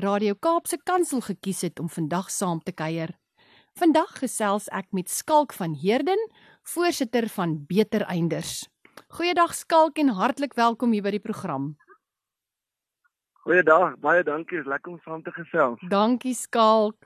Radio 0.00 0.34
Kaapse 0.34 0.78
Kansel 0.82 1.20
gekies 1.20 1.60
het 1.60 1.80
om 1.80 1.88
vandag 1.92 2.30
saam 2.32 2.60
te 2.64 2.72
kuier. 2.72 3.10
Vandag 3.76 4.14
gesels 4.22 4.68
ek 4.72 4.86
met 4.96 5.10
Skalk 5.12 5.52
van 5.52 5.74
Heerden, 5.76 6.20
voorsitter 6.72 7.28
van 7.28 7.58
Beter 7.68 8.06
Einders. 8.08 8.64
Goeiedag 9.18 9.52
Skalk 9.54 10.00
en 10.00 10.08
hartlik 10.16 10.56
welkom 10.56 10.94
hier 10.96 11.04
by 11.04 11.12
die 11.16 11.20
program. 11.20 11.74
Goeiedag, 13.44 13.98
baie 14.00 14.22
dankie, 14.24 14.62
is 14.62 14.68
lekker 14.68 14.94
om 14.94 15.00
saam 15.04 15.20
te 15.26 15.34
gesels. 15.36 15.82
Dankie 15.92 16.34
Skalk. 16.34 16.96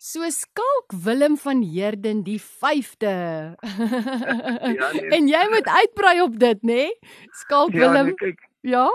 So 0.00 0.26
Skalk 0.34 0.96
Willem 1.04 1.36
van 1.38 1.62
Heerden 1.62 2.24
die 2.26 2.40
5de. 2.40 3.14
ja, 3.60 4.90
nee. 4.96 5.06
En 5.16 5.30
jy 5.30 5.44
moet 5.52 5.68
uitbrei 5.68 6.16
op 6.24 6.38
dit, 6.38 6.62
nê? 6.62 6.82
Nee? 6.88 7.14
Skalk 7.44 7.70
ja, 7.70 7.86
Willem. 7.86 8.10
Nee, 8.10 8.14
kyk. 8.14 8.44
Ja. 8.66 8.88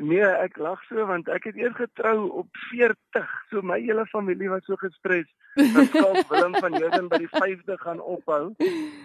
Nee, 0.00 0.22
ek 0.22 0.56
lag 0.62 0.82
so 0.86 1.06
want 1.08 1.28
ek 1.32 1.48
het 1.50 1.56
eers 1.58 1.74
getrou 1.74 2.28
op 2.42 2.48
40. 2.70 3.30
So 3.50 3.62
my 3.66 3.80
hele 3.82 4.06
familie 4.06 4.50
was 4.50 4.64
so 4.64 4.78
gestres 4.78 5.26
dat 5.58 5.90
Skalk 5.90 6.26
Willem 6.30 6.54
van 6.54 6.74
Heerden 6.78 7.08
by 7.10 7.18
die 7.24 7.30
5de 7.34 7.78
gaan 7.82 8.00
ophou. 8.00 8.54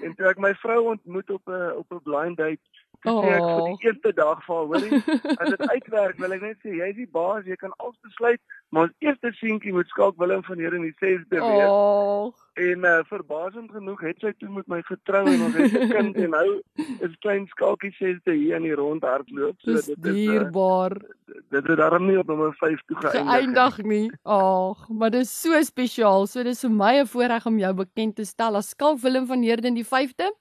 En 0.05 0.13
toe 0.15 0.29
ek 0.29 0.41
my 0.43 0.53
vrou 0.61 0.79
ontmoet 0.93 1.29
op 1.33 1.49
'n 1.49 1.71
op 1.81 1.97
'n 1.97 2.03
blind 2.03 2.37
date 2.37 2.61
Oh. 3.03 3.23
Ek 3.27 3.43
vir 3.43 3.65
die 3.67 3.87
eerste 3.87 4.11
dag 4.15 4.43
vir 4.45 4.55
hoorie, 4.69 4.99
as 5.35 5.49
dit 5.49 5.63
uitwerk, 5.67 6.19
wil 6.23 6.35
ek 6.37 6.43
net 6.45 6.59
sê 6.63 6.75
jy 6.77 6.91
is 6.93 6.99
die 7.01 7.09
baas, 7.11 7.43
jy 7.49 7.57
kan 7.59 7.73
alles 7.83 7.97
besluit, 8.05 8.39
maar 8.71 8.87
ons 8.87 9.03
eerste 9.03 9.31
seentjie 9.39 9.73
moet 9.75 9.89
skalk 9.91 10.15
Willem 10.21 10.43
van 10.47 10.61
hier 10.61 10.75
in 10.77 10.85
die 10.87 10.95
6de 11.01 11.41
week. 11.41 11.67
Oh. 11.67 12.31
En 12.63 12.85
uh, 12.85 12.99
verbasend 13.09 13.71
genoeg 13.73 14.03
het 14.05 14.23
sy 14.23 14.31
toe 14.37 14.49
met 14.53 14.67
my 14.71 14.79
getrou 14.87 15.23
en 15.25 15.41
ons 15.47 15.55
het 15.57 15.73
'n 15.73 15.89
kind 15.89 16.17
en 16.23 16.35
nou 16.37 16.47
is 16.77 17.15
klein 17.25 17.47
skalkie 17.51 17.91
6de 17.97 18.35
hier 18.37 18.55
in 18.61 18.67
die 18.69 18.75
rond 18.77 19.03
hardloop. 19.03 19.57
So 19.65 19.73
dit 19.73 19.87
is 19.89 19.99
dierbaar. 20.05 20.95
Uh, 21.01 21.41
dit 21.49 21.67
het 21.67 21.77
daarom 21.77 22.05
nie 22.05 22.19
op 22.19 22.27
nommer 22.27 22.53
5 22.61 22.85
toe 22.85 22.97
geëindig. 23.01 23.33
Geëindig 23.33 23.81
nie. 23.83 24.07
Ag, 24.23 24.87
maar 24.89 25.09
dit 25.09 25.25
is 25.25 25.33
so 25.41 25.61
spesiaal. 25.61 26.27
So 26.27 26.43
dis 26.43 26.61
vir 26.61 26.71
my 26.71 26.93
'n 27.01 27.07
voorreg 27.07 27.45
om 27.45 27.57
jou 27.57 27.73
bekend 27.73 28.15
te 28.15 28.25
stel 28.25 28.55
as 28.55 28.69
skalk 28.69 28.99
Willem 28.99 29.25
van 29.25 29.41
Heerden 29.41 29.73
die 29.73 29.85
5de. 29.85 30.31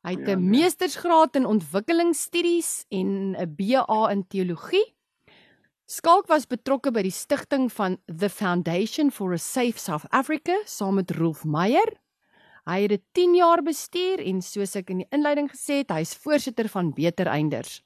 Hy 0.00 0.14
het 0.16 0.26
'n 0.26 0.30
ja, 0.30 0.36
nee. 0.36 0.60
meestersgraad 0.60 1.36
in 1.36 1.46
ontwikkelingsstudies 1.46 2.84
en 2.88 3.36
'n 3.36 3.54
BA 3.56 4.10
in 4.10 4.26
teologie. 4.26 4.94
Skalk 5.90 6.28
was 6.30 6.46
betrokke 6.46 6.90
by 6.90 7.02
die 7.02 7.10
stigting 7.10 7.72
van 7.72 7.98
The 8.06 8.28
Foundation 8.28 9.10
for 9.10 9.32
a 9.32 9.38
Safe 9.38 9.78
South 9.78 10.06
Africa 10.10 10.54
saam 10.64 10.94
met 10.94 11.10
Rolf 11.10 11.44
Meyer. 11.44 11.98
Hy 12.64 12.82
het 12.82 12.92
dit 12.94 13.02
10 13.12 13.34
jaar 13.34 13.62
bestuur 13.62 14.20
en 14.22 14.42
soos 14.42 14.76
ek 14.76 14.90
in 14.90 15.02
die 15.02 15.08
inleiding 15.10 15.50
gesê 15.50 15.80
het, 15.82 15.90
hy 15.90 16.00
is 16.00 16.14
voorsitter 16.14 16.68
van 16.68 16.92
Beter 16.94 17.26
Einders. 17.26 17.82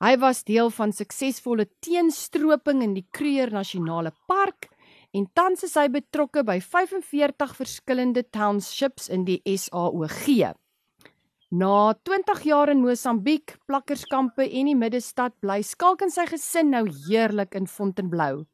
Hy 0.00 0.16
was 0.18 0.44
deel 0.44 0.70
van 0.74 0.92
suksesvolle 0.92 1.68
teenstroping 1.84 2.82
in 2.82 2.94
die 2.96 3.06
Kruger 3.12 3.52
Nasionale 3.52 4.10
Park 4.26 4.66
en 5.12 5.28
tans 5.32 5.62
is 5.62 5.76
hy 5.78 5.86
betrokke 5.88 6.42
by 6.42 6.58
45 6.60 7.54
verskillende 7.56 8.24
townships 8.32 9.08
in 9.08 9.24
die 9.24 9.40
SAOG. 9.44 10.56
Na 11.50 11.94
20 12.06 12.44
jaar 12.46 12.70
in 12.70 12.78
Mosambiek, 12.78 13.56
plakkerskampe 13.66 14.44
en 14.46 14.68
die 14.70 14.76
middestad 14.78 15.32
bly 15.42 15.64
Skalk 15.66 16.04
en 16.06 16.12
sy 16.14 16.22
gesin 16.30 16.68
nou 16.70 16.84
heerlik 17.08 17.56
in 17.58 17.66
Fontainebleau. 17.66 18.44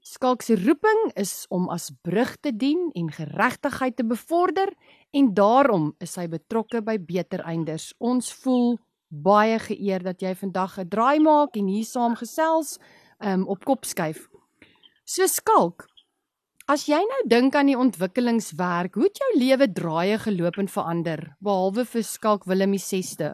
Skalk 0.00 0.40
se 0.40 0.56
roeping 0.56 1.02
is 1.20 1.44
om 1.52 1.66
as 1.68 1.90
brug 2.00 2.32
te 2.40 2.54
dien 2.56 2.86
en 2.96 3.10
geregtigheid 3.12 3.98
te 3.98 4.06
bevorder 4.08 4.72
en 5.12 5.28
daarom 5.36 5.90
is 6.00 6.16
hy 6.16 6.30
betrokke 6.32 6.80
by 6.80 6.96
Beter 6.96 7.44
Einders. 7.44 7.90
Ons 8.00 8.32
voel 8.40 8.78
baie 9.12 9.60
geëer 9.60 10.00
dat 10.08 10.24
jy 10.24 10.32
vandag 10.32 10.78
'n 10.80 10.88
draai 10.88 11.20
maak 11.20 11.60
en 11.60 11.68
hier 11.68 11.84
saam 11.84 12.16
gesels 12.16 12.78
um, 13.20 13.44
op 13.52 13.68
kop 13.68 13.84
skuif. 13.84 14.30
So 15.04 15.26
Skalk, 15.26 15.84
As 16.70 16.84
jy 16.86 17.00
nou 17.02 17.22
dink 17.26 17.56
aan 17.58 17.66
die 17.66 17.78
ontwikkelingswerk, 17.78 18.94
hoe 18.94 19.08
het 19.08 19.18
jou 19.18 19.28
lewe 19.40 19.66
draaie 19.74 20.18
geloop 20.22 20.58
en 20.62 20.68
verander 20.70 21.22
behalwe 21.42 21.82
vir 21.92 22.04
Skalk 22.06 22.44
Willem 22.46 22.76
die 22.76 22.82
6ste? 22.84 23.32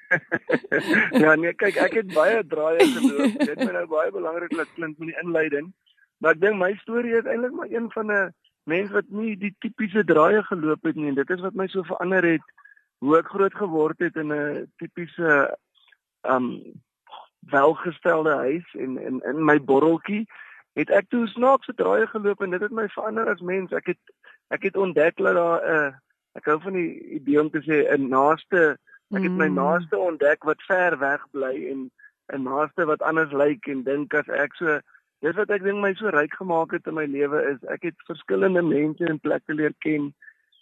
ja 1.22 1.34
nee, 1.36 1.52
kyk, 1.60 1.76
ek 1.76 1.98
het 1.98 2.14
baie 2.14 2.38
draaie 2.48 2.86
geloop. 2.94 3.36
Dit 3.50 3.60
is 3.60 3.72
nou 3.74 3.82
baie 3.90 4.14
belangrik 4.14 4.54
dat 4.56 4.72
klink 4.78 4.96
met 4.96 5.10
die 5.10 5.18
inleiding. 5.20 5.68
Maar 6.24 6.38
ek 6.38 6.40
dink 6.46 6.56
my 6.62 6.70
storie 6.86 7.18
is 7.18 7.28
eintlik 7.28 7.52
maar 7.58 7.74
een 7.74 7.90
van 7.92 8.14
'n 8.14 8.32
mens 8.64 8.96
wat 8.96 9.12
nie 9.12 9.36
die 9.36 9.52
tipiese 9.60 10.06
draaie 10.08 10.40
geloop 10.48 10.88
het 10.88 10.96
nie. 10.96 11.12
Dit 11.20 11.28
is 11.36 11.44
wat 11.44 11.52
my 11.52 11.68
so 11.68 11.84
verander 11.84 12.24
het 12.24 12.48
hoe 13.04 13.18
ek 13.20 13.28
groot 13.28 13.60
geword 13.60 14.00
het 14.00 14.16
in 14.16 14.32
'n 14.32 14.72
tipiese 14.80 15.52
um 16.24 16.48
welgestelde 17.52 18.40
huis 18.40 18.74
en 18.74 18.96
in 18.96 19.20
in 19.20 19.44
my 19.44 19.60
borreltjie 19.60 20.24
het 20.76 20.90
ek 20.92 21.08
toe 21.08 21.26
snaakse 21.32 21.74
draaie 21.74 22.06
geloop 22.06 22.42
en 22.44 22.50
dit 22.52 22.60
het 22.60 22.74
my 22.74 22.88
verander 22.92 23.28
as 23.32 23.40
mens. 23.40 23.72
Ek 23.72 23.94
het 23.94 24.02
ek 24.54 24.68
het 24.68 24.76
ontdek 24.76 25.16
dat 25.16 25.34
daar 25.34 25.60
'n 25.60 25.70
uh, 25.74 25.92
ek 26.36 26.44
hou 26.44 26.58
van 26.60 26.72
die 26.76 26.90
idee 27.18 27.40
om 27.40 27.50
te 27.50 27.62
sê 27.64 27.86
'n 27.96 28.08
naaste 28.08 28.76
ek 29.14 29.22
het 29.22 29.32
my 29.32 29.48
mm. 29.48 29.54
naaste 29.54 29.98
ontdek 29.98 30.44
wat 30.44 30.62
ver 30.68 30.98
weg 30.98 31.22
bly 31.30 31.54
en 31.70 31.90
'n 32.34 32.42
naaste 32.42 32.84
wat 32.84 33.02
anders 33.02 33.32
lyk 33.32 33.66
en 33.66 33.82
dink 33.82 34.14
as 34.14 34.28
ek 34.28 34.54
so 34.54 34.80
dis 35.22 35.36
wat 35.36 35.50
ek 35.50 35.62
dink 35.62 35.80
my 35.80 35.94
so 35.94 36.10
ryk 36.10 36.34
gemaak 36.34 36.70
het 36.70 36.86
in 36.86 36.94
my 36.94 37.06
lewe 37.06 37.42
is 37.52 37.62
ek 37.74 37.82
het 37.82 38.06
verskillende 38.06 38.62
mense 38.62 39.04
en 39.06 39.20
plekke 39.20 39.54
leer 39.54 39.74
ken 39.78 40.14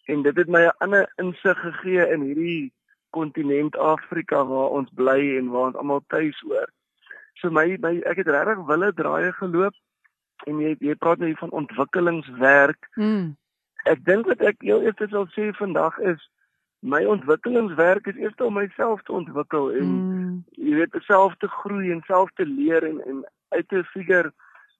en 0.07 0.23
dit 0.23 0.37
het 0.37 0.49
my 0.49 0.63
'n 0.67 0.77
ander 0.79 1.13
insig 1.17 1.59
gegee 1.59 2.07
in 2.13 2.21
hierdie 2.21 2.73
kontinent 3.11 3.77
Afrika 3.77 4.45
waar 4.45 4.71
ons 4.79 4.91
bly 4.95 5.37
en 5.39 5.51
waar 5.51 5.67
ons 5.67 5.77
almal 5.77 6.03
tuis 6.07 6.41
hoor. 6.41 6.69
So 7.41 7.51
my, 7.51 7.77
my 7.81 8.01
ek 8.11 8.17
het 8.23 8.29
regtig 8.29 8.67
wille 8.67 8.93
draaie 8.93 9.33
geloop 9.33 9.75
en 10.47 10.61
jy 10.61 10.77
jy 10.81 10.95
praat 10.95 11.19
nou 11.19 11.31
hier 11.31 11.41
van 11.41 11.51
ontwikkelingswerk. 11.51 12.89
Mm. 12.95 13.35
Ek 13.85 14.05
dink 14.05 14.27
wat 14.27 14.41
ek 14.41 14.63
jou 14.65 14.83
eers 14.85 15.11
wil 15.11 15.27
sê 15.35 15.51
vandag 15.59 15.99
is 15.99 16.21
my 16.85 17.05
ontwikkelingswerk 17.09 18.07
is 18.07 18.17
eers 18.21 18.41
om 18.45 18.59
myself 18.59 19.03
te 19.03 19.13
ontwikkel 19.13 19.71
en 19.73 19.91
mm. 19.91 20.33
jy 20.61 20.75
weet 20.81 20.97
self 21.07 21.37
te 21.41 21.49
groei 21.49 21.93
en 21.93 22.03
self 22.07 22.33
te 22.37 22.47
leer 22.47 22.85
en 22.85 23.01
en 23.05 23.25
uit 23.57 23.69
te 23.69 23.85
figure 23.93 24.33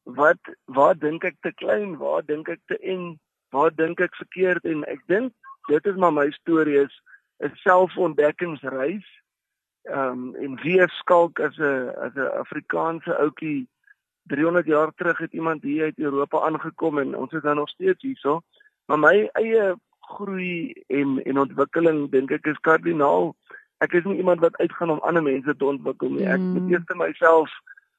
wat 0.05 0.53
waar 0.65 0.99
dink 0.99 1.25
ek 1.25 1.37
te 1.41 1.53
klein, 1.57 1.97
waar 1.97 2.25
dink 2.27 2.49
ek 2.49 2.61
te 2.69 2.77
eng, 2.85 3.15
waar 3.57 3.73
dink 3.73 4.01
ek 4.05 4.17
verkeerd 4.21 4.65
en 4.69 4.85
ek 4.93 5.01
dink 5.09 5.33
dit 5.71 5.87
is 5.89 5.97
maar 5.97 6.13
my 6.13 6.29
storie 6.31 6.83
is 6.85 7.01
'n 7.41 7.53
selfontdekkingsreis. 7.65 9.07
Ehm 9.85 10.11
um, 10.11 10.35
en 10.37 10.61
wie 10.63 10.81
skalk 11.01 11.41
as 11.41 11.57
'n 11.59 11.89
as 11.97 12.15
'n 12.15 12.33
Afrikaanse 12.41 13.17
ouetjie 13.17 13.69
300 14.27 14.67
jaar 14.67 14.93
terug 14.95 15.19
het 15.19 15.33
iemand 15.33 15.63
hier 15.63 15.85
uit 15.85 15.99
Europa 15.99 16.41
aangekom 16.41 16.99
en 16.99 17.17
ons 17.17 17.33
is 17.33 17.43
dan 17.43 17.57
nog 17.57 17.69
steeds 17.69 18.03
hierso. 18.03 18.41
Maar 18.87 18.99
my 18.99 19.29
eie 19.33 19.75
groei 20.01 20.73
en 20.87 21.23
en 21.25 21.39
ontwikkeling 21.39 22.11
dink 22.11 22.31
ek 22.31 22.47
is 22.47 22.61
kardinaal. 22.61 23.35
Ek 23.85 23.93
is 23.93 24.05
nie 24.05 24.17
iemand 24.17 24.41
wat 24.41 24.57
uitgaan 24.57 24.91
om 24.91 25.03
ander 25.05 25.23
mense 25.23 25.57
te 25.57 25.65
ontwikkel 25.65 26.11
nie. 26.17 26.27
Ek 26.27 26.41
moet 26.41 26.63
mm. 26.63 26.73
eers 26.73 26.97
myself 27.01 27.53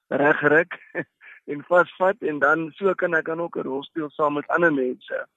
regryk 0.08 0.78
en 1.52 1.64
vasvat 1.70 2.22
en 2.22 2.40
dan 2.40 2.70
so 2.78 2.94
kan 2.94 3.14
ek 3.14 3.26
dan 3.26 3.42
ook 3.42 3.58
'n 3.58 3.68
rol 3.70 3.84
speel 3.84 4.10
saam 4.10 4.34
met 4.34 4.48
ander 4.48 4.74
mense. 4.74 5.28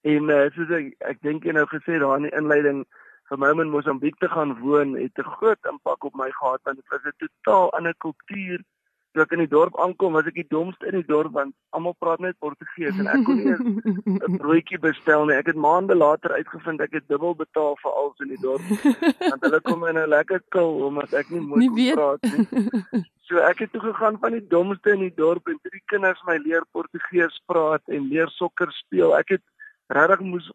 En 0.00 0.30
uh, 0.30 0.46
soos 0.54 0.70
ek 0.70 0.94
ek 0.98 1.20
dink 1.22 1.44
jy 1.44 1.52
nou 1.52 1.66
gesê 1.66 1.98
daar 1.98 2.16
in 2.16 2.28
die 2.28 2.36
inleiding 2.36 2.84
vir 3.28 3.38
my 3.38 3.50
om 3.50 3.60
in 3.60 3.72
Mosambiek 3.74 4.16
te 4.18 4.28
gaan 4.28 4.58
woon 4.60 4.94
het 4.94 5.18
'n 5.18 5.32
groot 5.36 5.58
impak 5.72 6.04
op 6.04 6.14
my 6.14 6.30
gehad 6.30 6.60
want 6.62 6.76
dit 6.76 6.88
was 6.88 7.04
'n 7.04 7.16
totaal 7.18 7.72
ander 7.72 7.94
kultuur 7.98 8.62
toe 9.16 9.24
ek 9.24 9.32
in 9.32 9.40
die 9.40 9.48
dorp 9.50 9.78
aankom, 9.80 10.12
was 10.18 10.26
ek 10.28 10.36
die 10.36 10.50
domste 10.52 10.90
in 10.90 10.98
die 10.98 11.08
dorp 11.08 11.32
want 11.32 11.54
almal 11.76 11.94
praat 12.02 12.20
net 12.20 12.36
Portugees 12.44 12.98
en 13.00 13.08
ek 13.08 13.24
kon 13.24 13.40
nie 13.40 13.54
'n 14.28 14.36
broodjie 14.42 14.80
bestel 14.82 15.24
nie. 15.24 15.38
Ek 15.40 15.48
het 15.48 15.60
maande 15.66 15.96
later 15.96 16.36
uitgevind 16.36 16.84
ek 16.84 16.98
het 16.98 17.08
dubbel 17.08 17.32
betaal 17.40 17.78
vir 17.80 17.96
alles 18.02 18.24
in 18.26 18.34
die 18.34 18.42
dorp 18.44 18.68
want 19.32 19.48
hulle 19.48 19.60
kom 19.64 19.86
in 19.88 19.98
'n 20.02 20.12
lekker 20.12 20.44
kil 20.52 20.84
omdat 20.90 21.16
ek 21.22 21.32
nie 21.32 21.40
mooi 21.40 21.64
kon 21.64 21.92
praat 21.96 22.22
nie. 22.32 23.04
So 23.26 23.40
ek 23.42 23.58
het 23.58 23.72
toe 23.74 23.80
gegaan 23.82 24.20
van 24.22 24.36
die 24.36 24.46
domste 24.46 24.92
in 24.94 25.00
die 25.02 25.16
dorp 25.16 25.48
en 25.50 25.58
drie 25.64 25.82
kinders 25.90 26.20
my 26.28 26.36
leer 26.38 26.62
Portugees 26.70 27.40
praat 27.50 27.82
en 27.90 28.06
leer 28.06 28.30
sokker 28.30 28.70
speel. 28.70 29.16
Ek 29.18 29.32
het 29.34 29.42
regtig 29.90 30.22
moes 30.22 30.46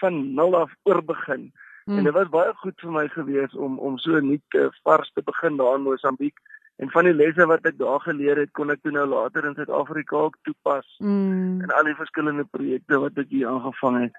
van 0.00 0.34
nul 0.38 0.56
af 0.56 0.72
oor 0.88 1.02
begin. 1.04 1.50
Mm. 1.84 1.98
En 1.98 2.04
dit 2.08 2.16
was 2.16 2.30
baie 2.32 2.54
goed 2.62 2.80
vir 2.80 2.94
my 2.94 3.04
gewees 3.12 3.52
om 3.54 3.76
om 3.78 3.98
so 3.98 4.20
nuut 4.20 4.60
vars 4.88 5.10
te 5.12 5.22
begin 5.22 5.60
daar 5.60 5.76
in 5.76 5.84
Mosambiek 5.84 6.40
En 6.78 6.90
van 6.90 7.04
die 7.04 7.14
lesse 7.14 7.46
wat 7.46 7.64
ek 7.66 7.78
daar 7.78 8.00
geleer 8.04 8.36
het, 8.36 8.50
kon 8.52 8.70
ek 8.70 8.82
toe 8.82 8.92
nou 8.92 9.06
later 9.08 9.44
in 9.48 9.54
Suid-Afrika 9.54 10.16
ook 10.16 10.36
toepas 10.44 10.86
Mm. 11.00 11.62
in 11.62 11.70
al 11.72 11.84
die 11.84 11.94
verskillende 11.94 12.44
projekte 12.44 12.98
wat 13.00 13.16
ek 13.18 13.28
hier 13.28 13.48
aangevang 13.48 14.02
het. 14.02 14.12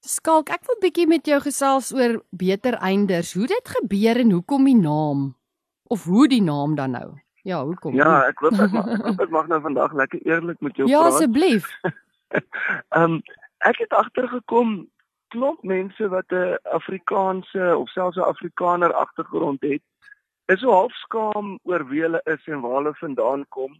Skalk, 0.00 0.50
ek 0.50 0.62
wil 0.66 0.76
bietjie 0.80 1.06
met 1.10 1.26
jou 1.26 1.40
gesels 1.40 1.92
oor 1.94 2.22
beter 2.30 2.74
einders. 2.74 3.32
Hoe 3.34 3.46
dit 3.46 3.68
gebeur 3.68 4.16
en 4.22 4.30
hoekom 4.30 4.64
die 4.64 4.76
naam 4.76 5.34
of 5.90 6.04
hoe 6.04 6.28
die 6.28 6.42
naam 6.42 6.74
dan 6.74 6.90
nou? 6.90 7.08
Ja, 7.42 7.64
hoekom? 7.64 7.94
Ja, 7.94 8.26
ek 8.28 8.38
hoop 8.38 8.52
ek 8.60 8.72
mag, 8.72 8.86
ek 8.94 9.02
hoop 9.06 9.20
ek 9.20 9.30
mag 9.30 9.46
nou 9.48 9.60
vandag 9.60 9.92
lekker 9.94 10.20
eerlik 10.26 10.60
met 10.60 10.76
jou 10.76 10.88
Ja, 10.88 11.00
praat. 11.02 11.12
asseblief. 11.12 11.66
Ehm 12.94 13.02
um, 13.02 13.20
ek 13.66 13.78
het 13.82 13.92
agtergekom 13.92 14.86
klomp 15.34 15.62
mense 15.66 16.08
wat 16.08 16.30
'n 16.32 16.58
Afrikaanse 16.72 17.76
of 17.76 17.88
selfs 17.90 18.16
'n 18.16 18.20
Afrikaner 18.28 18.92
agtergrond 18.92 19.62
het, 19.62 19.82
is 20.48 20.60
so 20.60 20.72
half 20.72 20.92
skaam 21.04 21.58
oor 21.68 21.84
wie 21.88 22.02
hulle 22.06 22.20
is 22.24 22.46
en 22.46 22.60
waar 22.64 22.78
hulle 22.80 22.94
vandaan 23.00 23.44
kom. 23.48 23.76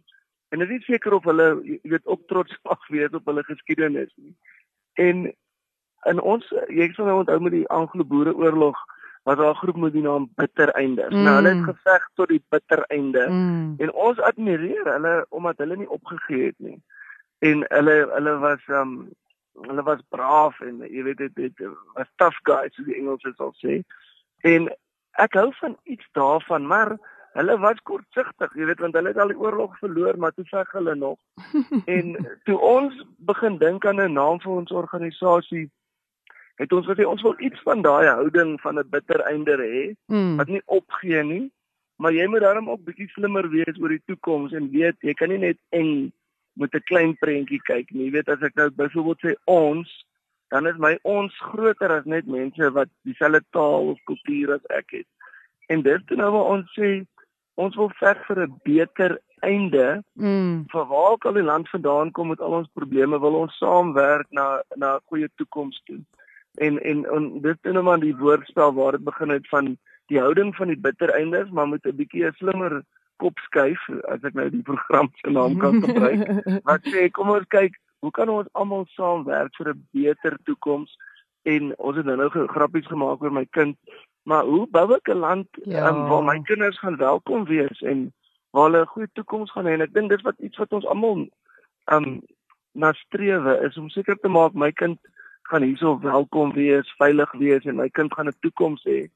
En 0.49 0.61
is 0.61 0.69
nie 0.69 0.81
seker 0.85 1.13
of 1.13 1.23
hulle 1.29 1.49
jy 1.65 1.79
weet 1.83 2.05
ook 2.05 2.27
trots 2.27 2.55
mag 2.63 2.87
wees 2.93 3.13
op 3.17 3.25
hulle 3.25 3.43
geskiedenis 3.43 4.11
nie. 4.15 4.35
En 4.93 5.27
in 6.07 6.21
ons 6.21 6.45
jy 6.69 6.87
sal 6.93 7.09
nou 7.09 7.19
onthou 7.23 7.39
met 7.43 7.51
die 7.57 7.67
Anglo-Boereoorlog 7.69 8.77
was 9.27 9.37
daar 9.37 9.51
'n 9.51 9.61
groep 9.61 9.77
met 9.77 9.93
die 9.93 10.01
naam 10.01 10.29
Bittereinders. 10.35 11.13
Mm. 11.15 11.23
Nou 11.23 11.35
hulle 11.35 11.53
Mm. 11.53 11.65
het 11.65 11.75
geveg 11.75 12.09
tot 12.15 12.27
die 12.27 12.43
bittereinde. 12.49 13.27
Mm. 13.29 13.73
En 13.77 13.93
ons 13.93 14.19
admireer 14.19 14.85
hulle 14.85 15.25
omdat 15.29 15.57
hulle 15.57 15.75
nie 15.77 15.89
opgegee 15.89 16.45
het 16.45 16.59
nie. 16.59 16.81
En 17.39 17.65
hulle 17.67 18.09
hulle 18.13 18.37
was 18.39 18.67
um 18.67 19.09
hulle 19.61 19.83
was 19.83 20.01
braaf 20.09 20.59
en 20.61 20.79
jy 20.87 21.03
weet 21.03 21.17
dit 21.17 21.35
dit 21.35 21.53
was 21.93 22.07
tough 22.15 22.39
guys 22.43 22.73
soos 22.75 22.85
die 22.85 22.95
Engelsers 22.95 23.35
sal 23.35 23.53
sê. 23.65 23.81
En 24.41 24.69
ek 25.19 25.33
hou 25.39 25.49
van 25.59 25.77
iets 25.83 26.05
daarvan, 26.17 26.67
maar 26.67 26.97
hulle 27.37 27.57
was 27.61 27.79
kortsigtig, 27.83 28.53
jy 28.57 28.65
weet 28.65 28.79
want 28.83 28.95
hulle 28.97 29.11
het 29.13 29.19
al 29.21 29.31
die 29.33 29.37
oorlog 29.39 29.75
verloor, 29.79 30.17
maar 30.17 30.31
toe 30.33 30.45
veg 30.49 30.71
hulle 30.71 30.95
nog. 30.95 31.19
en 31.95 32.15
toe 32.45 32.57
ons 32.57 32.95
begin 33.17 33.57
dink 33.57 33.85
aan 33.85 34.01
'n 34.01 34.13
naam 34.13 34.39
vir 34.41 34.51
ons 34.51 34.71
organisasie, 34.71 35.69
het 36.59 36.73
ons 36.73 36.87
gesê 36.87 37.05
ons 37.07 37.21
wil 37.21 37.35
iets 37.39 37.61
van 37.63 37.81
daai 37.81 38.07
houding 38.07 38.59
van 38.61 38.79
'n 38.79 38.89
bitter 38.89 39.19
einder 39.21 39.59
hê 39.59 39.95
Mm. 40.07 40.37
wat 40.37 40.47
nie 40.47 40.61
opgee 40.65 41.23
nie, 41.23 41.51
maar 41.97 42.11
jy 42.11 42.27
moet 42.27 42.41
daarom 42.41 42.69
ook 42.69 42.83
bietjie 42.83 43.09
slimmer 43.09 43.49
wees 43.49 43.79
oor 43.79 43.89
die 43.89 44.03
toekoms 44.05 44.51
en 44.53 44.71
weet 44.71 44.95
jy 45.01 45.13
kan 45.13 45.29
nie 45.29 45.37
net 45.37 45.57
eng 45.69 46.11
met 46.53 46.73
'n 46.75 46.83
klein 46.83 47.15
prentjie 47.17 47.61
kyk 47.61 47.91
nie. 47.91 48.05
Jy 48.05 48.11
weet 48.11 48.29
as 48.29 48.41
ek 48.41 48.55
nou 48.55 48.69
byvoorbeeld 48.69 49.19
sê 49.25 49.35
ons, 49.45 50.05
dan 50.49 50.67
is 50.67 50.77
my 50.77 50.97
ons 51.03 51.33
groter 51.51 51.91
as 51.91 52.05
net 52.05 52.27
mense 52.27 52.71
wat 52.73 52.89
dieselfde 53.07 53.43
taal 53.55 53.93
of 53.93 54.03
kultuur 54.09 54.53
as 54.57 54.65
ek 54.69 54.91
het. 54.99 55.07
En 55.69 55.81
dis 55.85 56.05
toe 56.05 56.17
nou 56.17 56.31
waar 56.33 56.51
ons 56.57 56.77
sê 56.77 57.05
ons 57.59 57.75
wil 57.75 57.91
veg 57.99 58.21
vir 58.27 58.45
'n 58.45 58.61
beter 58.63 59.19
einde 59.41 60.03
Mm. 60.15 60.65
vir 60.71 60.85
waar 60.85 61.11
ook 61.11 61.25
al 61.25 61.33
die 61.33 61.43
land 61.43 61.69
vandaan 61.69 62.11
kom 62.11 62.27
met 62.27 62.41
al 62.41 62.51
ons 62.59 62.69
probleme 62.73 63.19
wil 63.19 63.35
ons 63.35 63.57
saamwerk 63.57 64.27
na 64.31 64.61
na 64.75 64.95
'n 64.95 65.05
goeie 65.05 65.29
toekoms 65.35 65.81
toe. 65.85 65.99
En 66.57 66.79
en 66.83 67.05
en 67.05 67.41
dit 67.41 67.57
is 67.61 67.71
nou 67.73 67.83
maar 67.83 67.99
die 67.99 68.15
woordspel 68.15 68.73
waar 68.73 68.91
dit 68.91 69.03
begin 69.03 69.29
het 69.29 69.47
van 69.47 69.77
die 70.07 70.19
houding 70.19 70.55
van 70.55 70.67
die 70.67 70.79
bittereinders 70.79 71.49
maar 71.49 71.67
met 71.67 71.85
'n 71.85 71.95
bietjie 71.95 72.25
'n 72.25 72.33
slimmer 72.33 72.83
kop 73.17 73.37
skuif 73.39 73.89
as 74.07 74.23
ek 74.23 74.33
nou 74.33 74.49
die 74.49 74.61
program 74.61 75.09
se 75.13 75.31
naam 75.31 75.57
kan 75.57 75.83
gebruik. 75.83 76.27
Wat 76.69 76.81
sê 76.87 77.09
kom 77.11 77.29
ons 77.29 77.47
kyk 77.47 77.79
hoe 77.99 78.11
kan 78.11 78.29
ons 78.29 78.47
almal 78.51 78.85
saamwerk 78.95 79.55
vir 79.55 79.69
'n 79.73 79.87
beter 79.91 80.37
toekoms 80.43 80.97
en 81.43 81.73
ons 81.77 81.95
het 81.97 82.05
nou 82.05 82.17
nou 82.17 82.47
grappies 82.47 82.87
gemaak 82.87 83.21
oor 83.21 83.31
my 83.31 83.45
kind 83.45 83.77
maar 84.23 84.43
hoe 84.43 84.67
bou 84.67 84.93
ek 84.95 85.09
'n 85.09 85.19
land 85.19 85.47
Ja. 85.65 85.87
um, 85.89 86.07
waar 86.07 86.23
my 86.23 86.41
kinders 86.41 86.79
gaan 86.79 86.97
welkom 86.97 87.45
wees 87.45 87.81
en 87.81 88.13
waar 88.51 88.63
hulle 88.63 88.81
'n 88.81 88.93
goeie 88.93 89.09
toekoms 89.13 89.51
gaan 89.51 89.65
hê 89.65 89.73
en 89.73 89.81
ek 89.81 89.93
dink 89.93 90.09
dis 90.09 90.21
wat 90.21 90.39
iets 90.39 90.57
wat 90.57 90.73
ons 90.73 90.85
almal 90.85 91.27
um 91.91 92.21
na 92.73 92.93
strewe 92.93 93.59
is 93.65 93.77
om 93.77 93.89
seker 93.89 94.15
te 94.19 94.29
maak 94.29 94.53
my 94.53 94.71
kind 94.71 94.99
gaan 95.49 95.65
hierso 95.65 95.99
welkom 95.99 96.53
wees, 96.53 96.93
veilig 96.97 97.31
wees 97.41 97.65
en 97.65 97.75
my 97.75 97.89
kind 97.89 98.13
gaan 98.13 98.27
'n 98.27 98.37
toekoms 98.39 98.83
hê. 98.85 99.09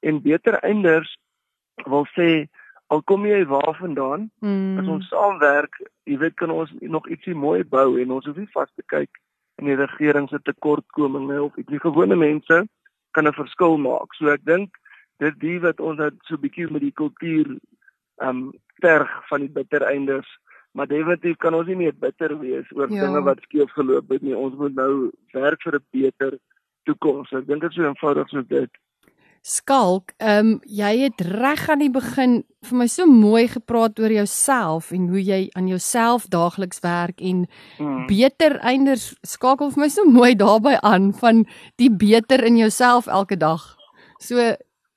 En 0.00 0.22
beter 0.22 0.54
einders 0.54 1.18
wil 1.84 2.06
sê 2.16 2.48
al 2.90 3.02
kom 3.02 3.26
jy 3.26 3.44
waar 3.46 3.76
vandaan, 3.78 4.30
Mm. 4.40 4.78
as 4.78 4.86
ons 4.88 5.08
saamwerk, 5.08 5.74
jy 6.06 6.16
weet 6.18 6.34
kan 6.36 6.50
ons 6.50 6.70
nog 6.80 7.08
ietsie 7.08 7.34
mooi 7.34 7.64
bou 7.64 7.98
en 8.00 8.10
ons 8.10 8.24
hoef 8.26 8.36
nie 8.36 8.48
vas 8.54 8.70
te 8.76 8.82
kyk 8.86 9.10
in 9.58 9.66
die 9.66 9.76
regering 9.76 10.28
se 10.28 10.38
tekortkominge 10.38 11.42
of 11.42 11.56
iets. 11.56 11.68
Die 11.68 11.78
gewone 11.80 12.16
mense 12.16 12.68
kan 13.12 13.26
'n 13.26 13.32
verskil 13.32 13.76
maak. 13.78 14.14
So 14.14 14.28
ek 14.28 14.44
dink 14.44 14.70
dis 15.18 15.34
die 15.38 15.58
wat 15.60 15.80
ons 15.80 15.98
het 15.98 16.14
so 16.24 16.36
bietjie 16.36 16.70
met 16.70 16.80
die 16.80 16.92
kultuur 16.92 17.58
um 18.22 18.52
terg 18.80 19.08
van 19.28 19.40
die 19.40 19.48
bittereinders, 19.50 20.28
maar 20.72 20.86
definitief 20.86 21.36
kan 21.38 21.54
ons 21.54 21.66
nie 21.66 21.76
meer 21.76 21.92
bitter 21.94 22.38
wees 22.40 22.66
oor 22.74 22.88
Ja. 22.90 23.00
dinge 23.06 23.22
wat 23.22 23.40
skeef 23.42 23.70
geloop 23.72 24.08
het 24.10 24.22
nie. 24.22 24.34
Ons 24.36 24.54
moet 24.54 24.74
nou 24.74 25.10
werk 25.32 25.62
vir 25.62 25.74
'n 25.74 25.84
beter 25.92 26.38
toekoms. 26.84 27.32
Ek 27.32 27.46
dink 27.46 27.60
dit 27.60 27.70
is 27.70 27.76
so 27.76 27.82
eenvoudig 27.84 28.28
soos 28.28 28.46
dit. 28.46 28.70
Skalk, 29.48 30.12
ehm 30.20 30.38
um, 30.38 30.60
jy 30.68 30.90
het 31.06 31.22
reg 31.24 31.62
aan 31.72 31.80
die 31.80 31.92
begin 31.92 32.42
vir 32.68 32.76
my 32.76 32.86
so 32.90 33.06
mooi 33.08 33.46
gepraat 33.48 33.96
oor 34.02 34.12
jouself 34.12 34.90
en 34.92 35.06
hoe 35.08 35.22
jy 35.24 35.38
aan 35.56 35.70
jouself 35.70 36.26
daagliks 36.28 36.82
werk 36.84 37.22
en 37.24 37.46
Hmm. 37.78 38.06
beter 38.10 38.58
einders 38.60 39.14
skakel 39.24 39.70
vir 39.70 39.80
my 39.80 39.88
so 39.88 40.04
mooi 40.04 40.34
daarbey 40.34 40.76
aan 40.82 41.12
van 41.12 41.46
die 41.78 41.88
beter 41.90 42.44
in 42.44 42.56
jouself 42.56 43.06
elke 43.06 43.36
dag. 43.36 43.76
So 44.20 44.36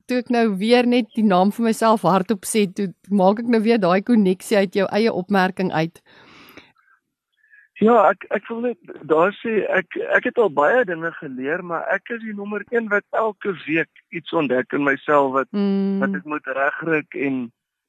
toe 0.08 0.18
ek 0.20 0.30
nou 0.30 0.58
weer 0.58 0.86
net 0.88 1.08
die 1.16 1.24
naam 1.24 1.52
vir 1.56 1.70
myself 1.70 2.02
hardop 2.02 2.44
sê, 2.44 2.66
toe 2.68 2.90
maak 3.10 3.40
ek 3.40 3.48
nou 3.48 3.62
weer 3.64 3.80
daai 3.80 4.02
koneksie 4.02 4.58
uit 4.58 4.76
jou 4.76 4.88
eie 4.92 5.14
opmerking 5.14 5.72
uit. 5.72 6.02
Ja, 7.82 7.96
ek 8.12 8.28
ek 8.30 8.46
wil 8.46 8.60
net 8.68 8.92
daar 9.10 9.32
sê 9.40 9.64
ek 9.74 9.96
ek 10.14 10.28
het 10.30 10.38
al 10.38 10.52
baie 10.54 10.84
dinge 10.86 11.10
geleer, 11.18 11.64
maar 11.66 11.88
ek 11.90 12.12
is 12.14 12.20
die 12.22 12.36
nommer 12.38 12.62
1 12.70 12.92
wat 12.92 13.06
elke 13.18 13.56
week 13.66 13.90
iets 14.14 14.34
ontdek 14.38 14.76
in 14.78 14.84
myself 14.86 15.32
wat 15.34 15.50
wat 15.50 16.10
Mm. 16.12 16.16
ek 16.20 16.26
moet 16.30 16.46
regryk 16.46 17.16
en 17.16 17.40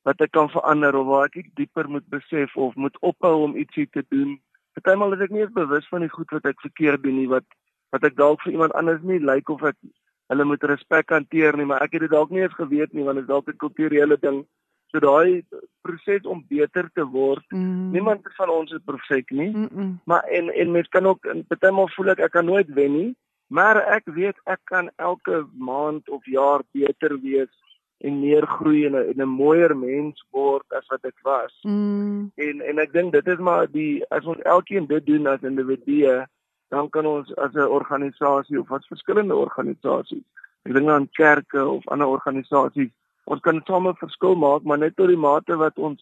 wat 0.08 0.20
ek 0.24 0.32
kan 0.32 0.48
verander 0.48 0.96
of 0.96 1.06
waar 1.06 1.28
ek 1.28 1.50
dieper 1.60 1.88
moet 1.88 2.08
besef 2.08 2.56
of 2.56 2.74
moet 2.74 2.96
ophou 3.02 3.44
om 3.44 3.56
ietsie 3.56 3.86
te 3.92 4.02
doen. 4.08 4.40
Partymal 4.74 5.12
is 5.12 5.20
ek 5.20 5.30
nie 5.30 5.42
eens 5.44 5.52
bewus 5.52 5.88
van 5.92 6.00
die 6.00 6.08
goed 6.08 6.30
wat 6.32 6.46
ek 6.48 6.60
verkeerd 6.64 7.02
doen 7.02 7.18
nie 7.20 7.28
wat 7.28 7.44
wat 7.92 8.04
ek 8.08 8.16
dalk 8.16 8.40
vir 8.40 8.52
iemand 8.52 8.72
anders 8.72 9.02
nie 9.04 9.20
lyk 9.20 9.48
of 9.52 9.62
ek 9.62 9.76
hulle 10.32 10.44
moet 10.48 10.64
respek 10.64 11.10
hanteer 11.12 11.56
nie, 11.56 11.66
maar 11.68 11.82
ek 11.84 11.92
het 11.92 12.00
dit 12.00 12.10
dalk 12.10 12.30
nie 12.30 12.40
eens 12.40 12.56
geweet 12.56 12.94
nie 12.94 13.04
want 13.04 13.20
dit 13.20 13.24
is 13.24 13.28
dalk 13.28 13.48
'n 13.48 13.60
kulturele 13.60 14.16
ding. 14.16 14.46
So 14.92 15.00
daai 15.00 15.40
proses 15.80 16.26
om 16.28 16.44
beter 16.48 16.90
te 16.92 17.04
word. 17.08 17.44
Mm. 17.48 17.90
Niemand 17.94 18.28
van 18.36 18.50
ons 18.52 18.72
is 18.76 18.84
perfek 18.84 19.30
nie. 19.30 19.48
Mm 19.50 19.68
-mm. 19.72 20.00
Maar 20.04 20.22
en 20.22 20.52
en 20.54 20.70
mens 20.70 20.88
kan 20.88 21.06
ook 21.06 21.24
in 21.24 21.46
partymal 21.46 21.88
voel 21.88 22.12
ek 22.12 22.18
ek 22.18 22.30
kan 22.30 22.44
nooit 22.44 22.68
wen 22.68 22.92
nie, 22.92 23.16
maar 23.46 23.76
ek 23.76 24.04
weet 24.04 24.36
ek 24.44 24.60
kan 24.64 24.90
elke 24.96 25.46
maand 25.52 26.08
of 26.08 26.24
jaar 26.26 26.60
beter 26.72 27.20
wees 27.20 27.52
en 27.98 28.20
meer 28.20 28.46
groei 28.46 28.86
en 28.86 28.92
'n 28.92 29.08
en 29.10 29.22
'n 29.22 29.28
mooier 29.28 29.76
mens 29.76 30.24
word 30.30 30.66
as 30.72 30.86
wat 30.86 31.04
ek 31.04 31.18
was. 31.22 31.58
Mm. 31.62 32.30
En 32.34 32.60
en 32.60 32.78
ek 32.78 32.92
dink 32.92 33.12
dit 33.12 33.26
is 33.26 33.38
maar 33.38 33.70
die 33.70 34.04
as 34.08 34.24
ons 34.24 34.42
elkeen 34.42 34.86
dit 34.86 35.06
doen 35.06 35.26
as 35.26 35.42
individue, 35.42 36.26
dan 36.68 36.88
kan 36.90 37.06
ons 37.06 37.36
as 37.36 37.54
'n 37.54 37.74
organisasie 37.78 38.60
of 38.60 38.72
as 38.72 38.86
verskillende 38.86 39.34
organisasies, 39.34 40.24
ek 40.62 40.72
dink 40.72 40.88
aan 40.88 41.08
kerke 41.10 41.66
of 41.66 41.88
ander 41.88 42.06
organisasies, 42.06 42.92
ons 43.26 43.40
kan 43.40 43.62
same 43.66 43.90
'n 43.90 44.00
verskil 44.00 44.34
maak, 44.34 44.64
maar 44.64 44.78
net 44.78 44.96
tot 44.96 45.08
die 45.08 45.16
mate 45.16 45.56
wat 45.56 45.78
ons 45.78 46.00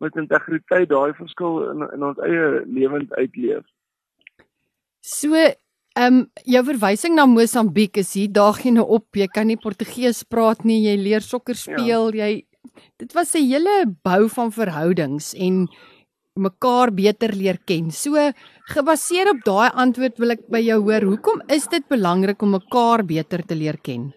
met 0.00 0.16
integriteit 0.16 0.88
daai 0.88 1.12
verskil 1.14 1.70
in 1.70 1.86
in 1.94 2.02
ons 2.02 2.18
eie 2.18 2.64
lewens 2.66 3.10
uitleef. 3.12 3.64
So, 5.00 5.34
ehm 5.34 5.54
um, 6.14 6.30
jou 6.44 6.64
verwysing 6.64 7.14
na 7.14 7.26
Mosambiek 7.26 7.96
is 7.96 8.14
hier 8.14 8.28
daag 8.28 8.64
jy 8.64 8.70
nou 8.70 8.86
op. 8.86 9.06
Jy 9.16 9.26
kan 9.26 9.46
nie 9.46 9.56
Portugees 9.56 10.24
praat 10.24 10.64
nie, 10.64 10.82
jy 10.82 10.96
leer 10.96 11.20
sokker 11.20 11.54
speel, 11.54 12.14
ja. 12.14 12.26
jy 12.26 12.44
Dit 12.98 13.12
was 13.12 13.34
'n 13.34 13.46
hele 13.50 13.74
bou 14.02 14.28
van 14.28 14.50
verhoudings 14.52 15.34
en 15.34 15.68
mekaar 16.34 16.92
beter 16.92 17.32
leer 17.32 17.58
ken. 17.64 17.90
So, 17.90 18.32
gebaseer 18.74 19.30
op 19.30 19.40
daai 19.44 19.70
antwoord 19.72 20.18
wil 20.18 20.30
ek 20.30 20.48
by 20.48 20.60
jou 20.60 20.80
hoor, 20.82 21.02
hoekom 21.02 21.42
is 21.48 21.66
dit 21.66 21.88
belangrik 21.88 22.42
om 22.42 22.50
mekaar 22.50 23.04
beter 23.04 23.42
te 23.46 23.54
leer 23.54 23.78
ken? 23.78 24.12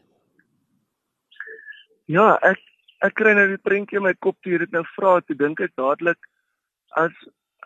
Ja, 2.10 2.34
ek 2.42 2.58
ek 3.06 3.14
kry 3.16 3.32
nou 3.38 3.46
die 3.48 3.62
prentjie 3.64 4.00
in 4.00 4.04
my 4.04 4.14
kop 4.26 4.36
toe 4.44 4.52
jy 4.56 4.58
dit 4.66 4.72
nou 4.76 4.82
vra, 4.96 5.20
toe 5.22 5.36
dink 5.40 5.62
ek 5.64 5.76
dadelik 5.80 6.18
as 6.98 7.14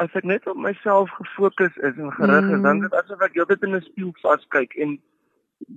as 0.02 0.10
ek 0.18 0.26
net 0.26 0.46
op 0.50 0.58
myself 0.58 1.10
gefokus 1.20 1.74
is 1.86 1.98
en 2.02 2.12
gerig 2.18 2.44
is, 2.50 2.58
Mm. 2.58 2.64
dan 2.66 2.80
dit 2.82 2.94
asof 3.00 3.22
ek 3.22 3.36
heeltyd 3.38 3.64
in 3.64 3.76
'n 3.76 3.82
spieël 3.86 4.14
vaskyk 4.22 4.76
en 4.78 4.98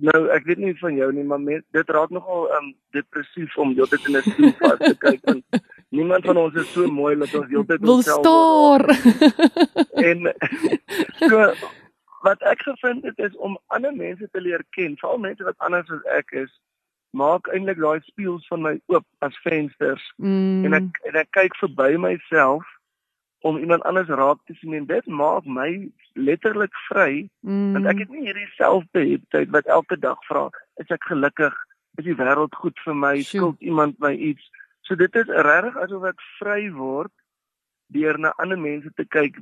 nou 0.01 0.27
ek 0.35 0.43
weet 0.45 0.57
nie 0.57 0.73
van 0.81 0.95
jou 0.95 1.11
nie, 1.13 1.23
maar 1.23 1.39
mens, 1.39 1.63
dit 1.71 1.89
raak 1.89 2.09
nogal 2.09 2.49
um 2.57 2.73
depressief 2.91 3.57
om 3.57 3.73
heeltyd 3.77 4.07
in 4.09 4.17
'n 4.17 4.21
spieël 4.21 4.55
vas 4.59 4.79
te 4.79 4.95
kyk 5.05 5.21
want 5.23 5.45
niemand 5.89 6.25
van 6.25 6.37
ons 6.37 6.55
is 6.55 6.73
so 6.73 6.87
mooi 6.91 7.15
dat 7.15 7.33
ons 7.35 7.47
heeltyd 7.49 7.81
Wil 7.81 8.01
staar. 8.01 8.83
en 10.09 10.33
so 11.29 11.53
wat 12.23 12.41
ek 12.41 12.61
gevind 12.61 13.03
het 13.05 13.17
is 13.19 13.35
om 13.37 13.57
ander 13.67 13.93
mense 13.95 14.27
te 14.31 14.41
leer 14.41 14.63
ken, 14.75 14.97
veral 14.97 15.17
mense 15.17 15.43
wat 15.43 15.57
anders 15.57 15.89
as 15.89 16.03
ek 16.19 16.31
is 16.31 16.51
maak 17.11 17.47
eintlik 17.53 17.79
daai 17.79 17.99
spieëls 18.05 18.47
van 18.51 18.61
my 18.61 18.73
oop 18.87 19.05
as 19.21 19.37
vensters 19.43 20.03
Mm. 20.17 20.65
en 20.65 20.73
ek 20.73 20.99
en 21.07 21.15
ek 21.15 21.31
kyk 21.31 21.55
verby 21.61 21.97
myself 21.97 22.63
om 23.45 23.57
iemand 23.57 23.83
anders 23.83 24.07
raak 24.07 24.39
te 24.45 24.53
sien 24.53 24.73
en 24.73 24.85
dit 24.85 25.05
maak 25.05 25.45
my 25.45 25.89
letterlik 26.13 26.73
vry 26.89 27.29
mm. 27.41 27.73
want 27.73 27.85
ek 27.85 27.99
het 28.03 28.09
nie 28.09 28.25
hierdie 28.25 28.49
selfbeheptheid 28.57 29.49
wat 29.55 29.65
elke 29.65 29.97
dag 29.99 30.17
vra 30.29 30.49
is 30.83 30.89
ek 30.89 31.03
gelukkig 31.09 31.53
is 31.97 32.05
die 32.05 32.15
wêreld 32.17 32.53
goed 32.55 32.77
vir 32.85 32.95
my 32.95 33.15
Sjoe. 33.21 33.25
skuld 33.27 33.61
iemand 33.61 33.99
my 33.99 34.13
iets 34.13 34.49
so 34.81 34.95
dit 34.95 35.15
is 35.15 35.27
regtig 35.27 35.77
asof 35.77 36.03
ek 36.11 36.19
vry 36.39 36.69
word 36.73 37.13
deur 37.93 38.17
na 38.19 38.33
ander 38.37 38.59
mense 38.59 38.89
te 38.95 39.05
kyk 39.05 39.37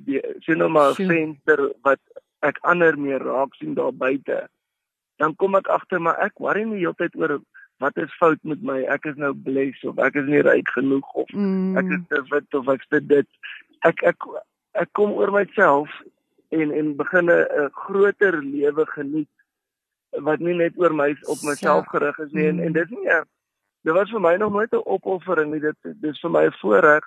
sien 0.45 0.57
nou 0.61 0.69
maar 0.69 0.93
'n 0.93 1.07
venster 1.09 1.71
wat 1.83 1.99
ek 2.41 2.59
ander 2.61 2.97
meer 2.97 3.23
raak 3.23 3.55
sien 3.55 3.73
daar 3.73 3.91
buite 3.93 4.47
dan 5.17 5.35
kom 5.35 5.55
ek 5.55 5.67
agter 5.67 6.01
maar 6.01 6.17
ek 6.25 6.39
worry 6.39 6.63
nie 6.63 6.79
heeltyd 6.83 7.15
oor 7.15 7.39
wat 7.83 7.97
is 7.97 8.17
fout 8.19 8.39
met 8.43 8.61
my 8.63 8.81
ek 8.95 9.05
is 9.05 9.15
nou 9.19 9.33
blessed 9.33 9.83
of 9.85 9.99
ek 9.99 10.15
is 10.15 10.27
nie 10.31 10.41
ryk 10.41 10.69
genoeg 10.77 11.07
of 11.13 11.29
mm. 11.33 11.77
ek 11.77 11.85
is 11.97 12.03
te 12.09 12.21
wit 12.31 12.59
of 12.59 12.67
ek 12.67 12.83
is 12.83 12.87
te 12.89 12.99
dit 13.13 13.27
ek 13.89 14.03
ek 14.03 14.27
ek 14.73 14.91
kom 14.93 15.11
oor 15.19 15.31
myself 15.31 15.89
en 16.55 16.71
en 16.71 16.95
begin 16.95 17.31
'n 17.31 17.69
groter 17.71 18.41
lewe 18.43 18.85
geniet 18.95 19.31
wat 20.23 20.39
nie 20.39 20.55
net 20.55 20.77
oor 20.77 20.93
my 20.95 21.11
op 21.27 21.41
myself 21.43 21.85
So. 21.85 21.97
gerig 21.97 22.19
is 22.19 22.31
nie 22.31 22.47
en 22.47 22.55
Mm. 22.55 22.65
en 22.65 22.73
dis 22.73 22.89
nie 22.89 23.09
'n 23.09 23.23
dit 23.83 23.93
was 23.93 24.09
vir 24.09 24.19
my 24.21 24.35
nog 24.37 24.51
nooit 24.51 24.71
'n 24.73 24.83
opoffering 24.85 25.51
nie 25.51 25.59
dit 25.59 25.77
dis 26.01 26.19
vir 26.19 26.31
my 26.31 26.45
'n 26.45 26.57
voorreg 26.61 27.03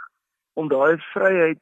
om 0.54 0.68
daai 0.68 0.96
vryheid 1.14 1.60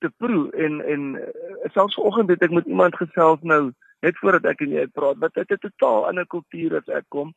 te 0.00 0.10
proe 0.18 0.50
en 0.52 0.80
en 0.84 1.14
uh, 1.14 1.70
selfs 1.72 1.94
vanoggend 1.94 2.30
het 2.30 2.42
ek 2.42 2.50
met 2.50 2.66
iemand 2.66 2.96
gesels 2.96 3.40
nou 3.42 3.72
net 4.02 4.18
voordat 4.18 4.44
ek 4.52 4.60
en 4.66 4.76
jy 4.76 4.86
praat 4.86 5.18
wat 5.18 5.36
uit 5.36 5.50
'n 5.50 5.64
totaal 5.66 6.06
ander 6.06 6.26
kultuur 6.26 6.76
as 6.80 6.88
ek 6.88 7.06
kom 7.08 7.34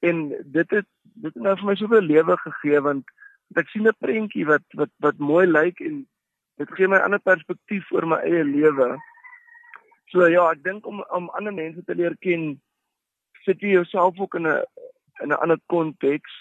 en 0.00 0.28
dit 0.44 0.70
het 0.70 0.86
dit 1.02 1.34
het 1.34 1.42
nou 1.42 1.56
vir 1.56 1.66
my 1.66 1.74
soveel 1.74 2.06
lewe 2.06 2.36
gegee 2.44 2.80
want 2.80 3.04
ek 3.56 3.68
sien 3.68 3.88
'n 3.88 4.00
prentjie 4.04 4.46
wat 4.46 4.64
wat 4.80 4.90
wat 4.98 5.18
mooi 5.18 5.46
lyk 5.46 5.80
en 5.80 6.06
dit 6.58 6.70
gee 6.76 6.88
my 6.88 6.98
'n 6.98 7.06
ander 7.08 7.22
perspektief 7.30 7.92
oor 7.92 8.06
my 8.06 8.16
eie 8.16 8.44
lewe. 8.44 8.98
So 10.10 10.26
ja, 10.26 10.50
ek 10.50 10.62
dink 10.62 10.86
om 10.86 11.04
om 11.10 11.30
ander 11.30 11.52
mense 11.52 11.84
te 11.84 11.94
leer 11.94 12.16
ken, 12.20 12.60
sit 13.44 13.60
jy 13.60 13.68
jouself 13.68 14.18
ook 14.18 14.34
in 14.34 14.46
'n 14.46 14.64
in 15.22 15.28
'n 15.28 15.40
ander 15.42 15.60
konteks. 15.66 16.32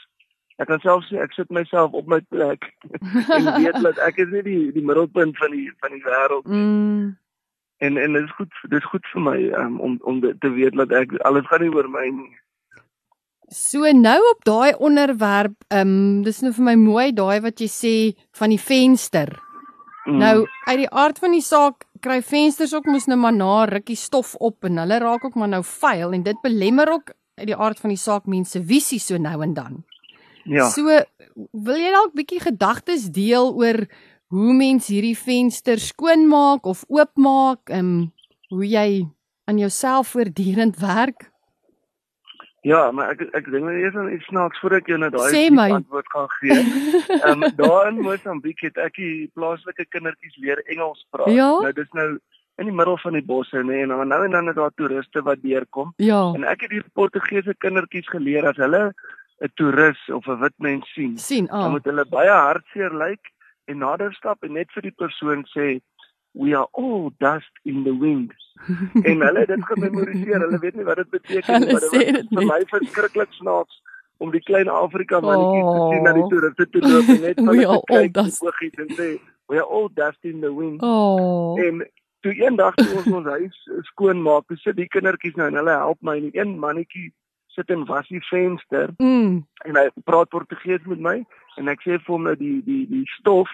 Ek 0.57 0.67
kan 0.67 0.79
self 0.79 1.05
sê 1.05 1.21
ek 1.21 1.33
sit 1.33 1.50
myself 1.50 1.91
op 1.91 2.07
my 2.07 2.19
plek 2.19 2.74
en 3.38 3.63
weet 3.63 3.81
dat 3.81 3.97
ek 3.97 4.17
is 4.17 4.29
nie 4.29 4.41
die 4.41 4.71
die 4.71 4.86
middelpunt 4.86 5.38
van 5.38 5.51
die 5.51 5.71
van 5.79 5.91
die 5.91 6.03
wêreld 6.03 6.45
mm. 6.45 7.17
En 7.77 7.98
en 7.98 8.13
dit 8.13 8.24
is 8.24 8.36
goed 8.38 8.60
dit 8.69 8.79
is 8.81 8.89
goed 8.91 9.05
vir 9.13 9.22
my 9.22 9.38
um, 9.62 9.79
om 9.79 9.98
om 10.03 10.22
te 10.22 10.51
weet 10.53 10.77
dat 10.77 10.91
ek 10.91 11.17
alles 11.29 11.48
gaan 11.48 11.62
nie 11.65 11.74
oor 11.74 11.89
my 11.89 12.05
nie. 12.10 12.36
So 13.53 13.88
nou 13.96 14.19
op 14.34 14.43
daai 14.43 14.75
onderwerp, 14.75 15.55
ehm 15.72 15.91
um, 15.91 16.24
dis 16.24 16.41
nou 16.43 16.51
vir 16.57 16.65
my 16.72 16.75
mooi 16.75 17.12
daai 17.15 17.39
wat 17.46 17.62
jy 17.63 17.69
sê 17.72 17.96
van 18.36 18.51
die 18.51 18.60
venster. 18.60 19.31
Mm. 20.05 20.17
Nou 20.24 20.48
uit 20.67 20.79
die 20.84 20.89
aard 20.89 21.19
van 21.19 21.36
die 21.36 21.43
saak 21.43 21.86
kry 22.03 22.22
vensters 22.24 22.74
ook 22.75 22.86
mos 22.91 23.07
nou 23.07 23.17
maar 23.19 23.36
na 23.36 23.65
rukkie 23.65 23.98
stof 23.98 24.36
op 24.36 24.67
en 24.67 24.77
hulle 24.81 25.00
raak 25.03 25.25
ook 25.25 25.36
maar 25.36 25.51
nou 25.51 25.63
vuil 25.63 26.13
en 26.13 26.24
dit 26.24 26.41
belemmer 26.43 26.91
ook 26.91 27.13
uit 27.38 27.48
die 27.48 27.55
aard 27.55 27.79
van 27.79 27.93
die 27.93 28.01
saak 28.01 28.25
mense 28.25 28.62
visie 28.63 29.00
so 29.00 29.17
nou 29.17 29.41
en 29.43 29.53
dan. 29.53 29.84
ja. 30.46 30.69
So 30.69 30.88
wil 31.51 31.79
jy 31.79 31.91
dalk 31.93 32.13
bietjie 32.17 32.39
gedagtes 32.41 33.10
deel 33.13 33.51
oor 33.53 33.84
hoe 34.27 34.53
mens 34.53 34.88
hierdie 34.91 35.17
venster 35.17 35.79
skoonmaak 35.79 36.65
of 36.65 36.84
oopmaak, 36.88 37.69
ehm 37.69 37.79
um, 37.79 38.13
hoe 38.48 38.67
jy 38.67 39.07
aan 39.48 39.57
jouself 39.57 40.13
voortdurend 40.15 40.79
werk? 40.79 41.31
Ja, 42.67 42.91
maar 42.91 43.12
ek 43.15 43.22
ek 43.36 43.46
dink 43.51 43.67
net 43.67 43.79
eers 43.79 43.96
aan 43.96 44.12
iets 44.12 44.25
snaaks 44.31 44.60
voordat 44.60 44.88
jou 44.88 44.98
nou 45.00 45.10
daai 45.12 45.72
antwoord 45.72 46.07
kan 46.07 46.27
gee. 46.39 46.57
Ehm 47.22 47.43
um, 47.43 47.55
daar 47.62 47.91
in 47.91 48.01
Mosambiek 48.01 48.60
het 48.62 48.77
ek 48.77 48.96
die 48.96 49.29
plaaslike 49.34 49.86
kindertjies 49.89 50.36
leer 50.43 50.63
Engels 50.65 51.05
praat. 51.10 51.31
Ja? 51.31 51.51
Nou 51.63 51.74
dis 51.74 51.91
nou 51.91 52.17
in 52.57 52.65
die 52.65 52.75
middel 52.75 52.98
van 52.98 53.13
die 53.13 53.25
bosse 53.25 53.62
nê 53.63 53.84
en 53.84 53.93
dan 53.93 54.10
nou 54.12 54.24
en 54.25 54.34
dan 54.36 54.50
is 54.50 54.57
daar 54.57 54.74
toeriste 54.75 55.22
wat 55.24 55.41
deurkom 55.43 55.93
Ja. 56.01 56.34
en 56.34 56.43
ek 56.43 56.65
het 56.65 56.74
die 56.74 56.84
Portugese 56.93 57.53
kindertjies 57.63 58.10
geleer 58.10 58.48
as 58.50 58.57
hulle 58.57 58.93
'n 59.46 59.51
toerist 59.55 60.10
of 60.10 60.27
'n 60.27 60.39
wit 60.41 60.57
mens 60.57 60.93
sien, 60.93 61.17
sien, 61.17 61.46
dan 61.46 61.69
ah. 61.69 61.72
moet 61.72 61.86
hulle 61.86 62.05
baie 62.05 62.34
hartseer 62.34 62.93
lyk 62.93 63.22
en 63.67 63.77
nader 63.83 64.13
stap 64.17 64.43
en 64.47 64.53
net 64.57 64.71
vir 64.75 64.88
die 64.89 64.95
persoon 64.97 65.45
sê 65.53 65.77
we 66.38 66.53
are 66.53 66.67
all 66.77 67.09
dust 67.19 67.51
in 67.65 67.83
the 67.83 67.93
wind. 67.97 68.33
en 69.09 69.21
hulle 69.25 69.39
het 69.39 69.47
dit 69.53 69.63
gememoriseer. 69.65 70.39
Hulle 70.43 70.59
weet 70.62 70.75
nie 70.75 70.86
wat 70.86 70.97
dit 71.01 71.09
beteken 71.09 71.62
nie, 71.62 71.71
maar 71.71 71.81
dit 71.81 71.91
was 71.93 72.29
vir 72.33 72.47
my 72.51 72.59
verskriklik 72.71 73.33
snaaks 73.39 73.81
om 74.17 74.31
die 74.33 74.41
klein 74.41 74.69
Afrika 74.69 75.19
mannetjies 75.21 75.67
te 75.69 75.88
sien 75.93 76.03
na 76.07 76.13
die 76.17 76.24
Oh. 76.25 76.29
toeriste 76.31 76.65
toe 76.74 76.81
loop 76.81 77.09
en 77.15 77.21
net 77.21 77.39
We 77.47 77.57
hulle 77.62 77.81
kyk 77.91 78.17
oogies 78.24 78.79
en 78.86 78.89
sê 78.97 79.09
we 79.47 79.57
are 79.62 79.65
all 79.69 79.89
dust 79.93 80.25
in 80.25 80.41
the 80.41 80.50
wind. 80.53 80.81
Oh. 80.83 81.53
En 81.62 81.83
toe 82.25 82.33
eendag 82.33 82.75
toe 82.75 82.88
ons 82.97 83.07
ons 83.21 83.29
huis 83.38 83.59
skoon 83.93 84.21
maak, 84.25 84.47
toe 84.50 84.57
sit 84.57 84.75
die 84.75 84.88
kindertjies 84.89 85.38
nou 85.38 85.47
en 85.51 85.59
hulle 85.62 85.75
help 85.86 86.01
my 86.01 86.17
en 86.17 86.31
een 86.33 86.55
mannetjie 86.59 87.12
sit 87.55 87.69
en 87.74 87.86
was 87.89 88.05
die 88.13 88.21
venster 88.29 88.91
Mm. 89.01 89.45
en 89.65 89.75
hy 89.79 89.86
praat 90.05 90.29
Portugees 90.29 90.81
met 90.86 91.00
my 91.01 91.15
en 91.58 91.68
ek 91.72 91.82
sê 91.86 91.98
vir 91.98 92.14
hom 92.14 92.24
nou 92.30 92.36
die 92.36 92.62
die 92.66 92.86
die 92.90 93.06
stof 93.20 93.50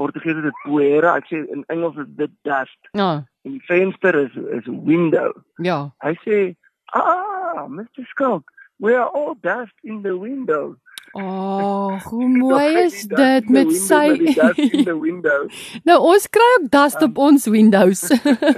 Portugees 0.00 0.38
is 0.40 0.46
dit 0.48 0.60
poeira, 0.64 1.16
ek 1.20 1.26
sê 1.28 1.42
in 1.52 1.64
Engels 1.68 1.98
is 2.00 2.08
dit 2.16 2.30
dust 2.48 2.88
Ja. 2.96 3.10
en 3.44 3.52
die 3.58 3.62
venster 3.68 4.14
is 4.24 4.34
is 4.58 4.66
window. 4.66 5.32
Ja. 5.62 5.90
Hy 6.02 6.14
sê, 6.24 6.54
"Ah, 6.94 7.66
Mr. 7.68 8.04
Skulk, 8.08 8.50
we 8.78 8.94
are 8.96 9.10
all 9.10 9.34
dust 9.42 9.76
in 9.82 10.02
the 10.02 10.16
window." 10.18 10.76
Oh, 11.14 12.00
hoe 12.08 12.28
mooi 12.38 12.84
is 12.86 13.02
dit 13.04 13.48
met 13.48 13.66
window 13.66 13.70
sy 13.70 14.16
dust 14.34 14.58
in 14.58 14.84
the 14.84 14.96
window. 14.98 15.46
Nou 15.84 15.98
ons 16.00 16.26
kry 16.28 16.48
ook 16.56 16.70
dust 16.70 17.02
op 17.02 17.18
ons 17.18 17.46
windows. 17.46 18.08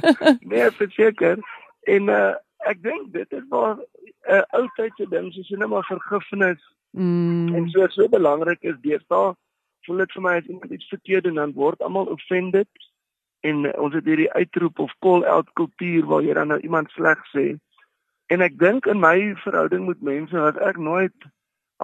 nee, 0.51 0.71
verseker. 0.71 1.39
En 1.83 2.09
uh 2.09 2.35
ek 2.65 2.83
dink 2.83 3.13
dit 3.13 3.33
is 3.33 3.43
maar 3.51 3.77
'n 4.25 4.35
uh, 4.37 4.45
ou 4.59 4.69
tydse 4.77 5.09
ding, 5.11 5.33
soos 5.33 5.49
jy 5.49 5.59
net 5.59 5.69
maar 5.69 5.87
vergifnis 5.89 6.61
mm. 6.93 7.55
en 7.55 7.69
so 7.71 7.87
so 7.89 8.09
belangrik 8.09 8.63
is 8.63 8.81
deesdae. 8.81 9.35
Voel 9.85 10.03
dit 10.05 10.13
vir 10.17 10.23
my 10.23 10.35
as 10.41 10.49
iemand 10.49 10.73
iets 10.73 10.89
verkeerd 10.89 11.25
doen 11.25 11.41
dan 11.41 11.53
word 11.53 11.83
almal 11.83 12.09
offended 12.13 12.69
en 13.45 13.69
ons 13.77 13.95
het 13.95 14.05
hierdie 14.09 14.33
uitroep 14.33 14.79
of 14.79 14.95
call 15.05 15.25
out 15.29 15.51
kultuur 15.61 16.07
waar 16.09 16.23
jy 16.25 16.35
dan 16.35 16.49
nou 16.49 16.61
iemand 16.61 16.91
sleg 16.97 17.21
sê. 17.37 17.57
En 18.33 18.41
ek 18.41 18.57
dink 18.59 18.87
in 18.87 19.01
my 19.01 19.35
verhouding 19.45 19.87
met 19.87 20.01
mense 20.01 20.37
was 20.37 20.57
ek 20.57 20.81
nooit 20.81 21.29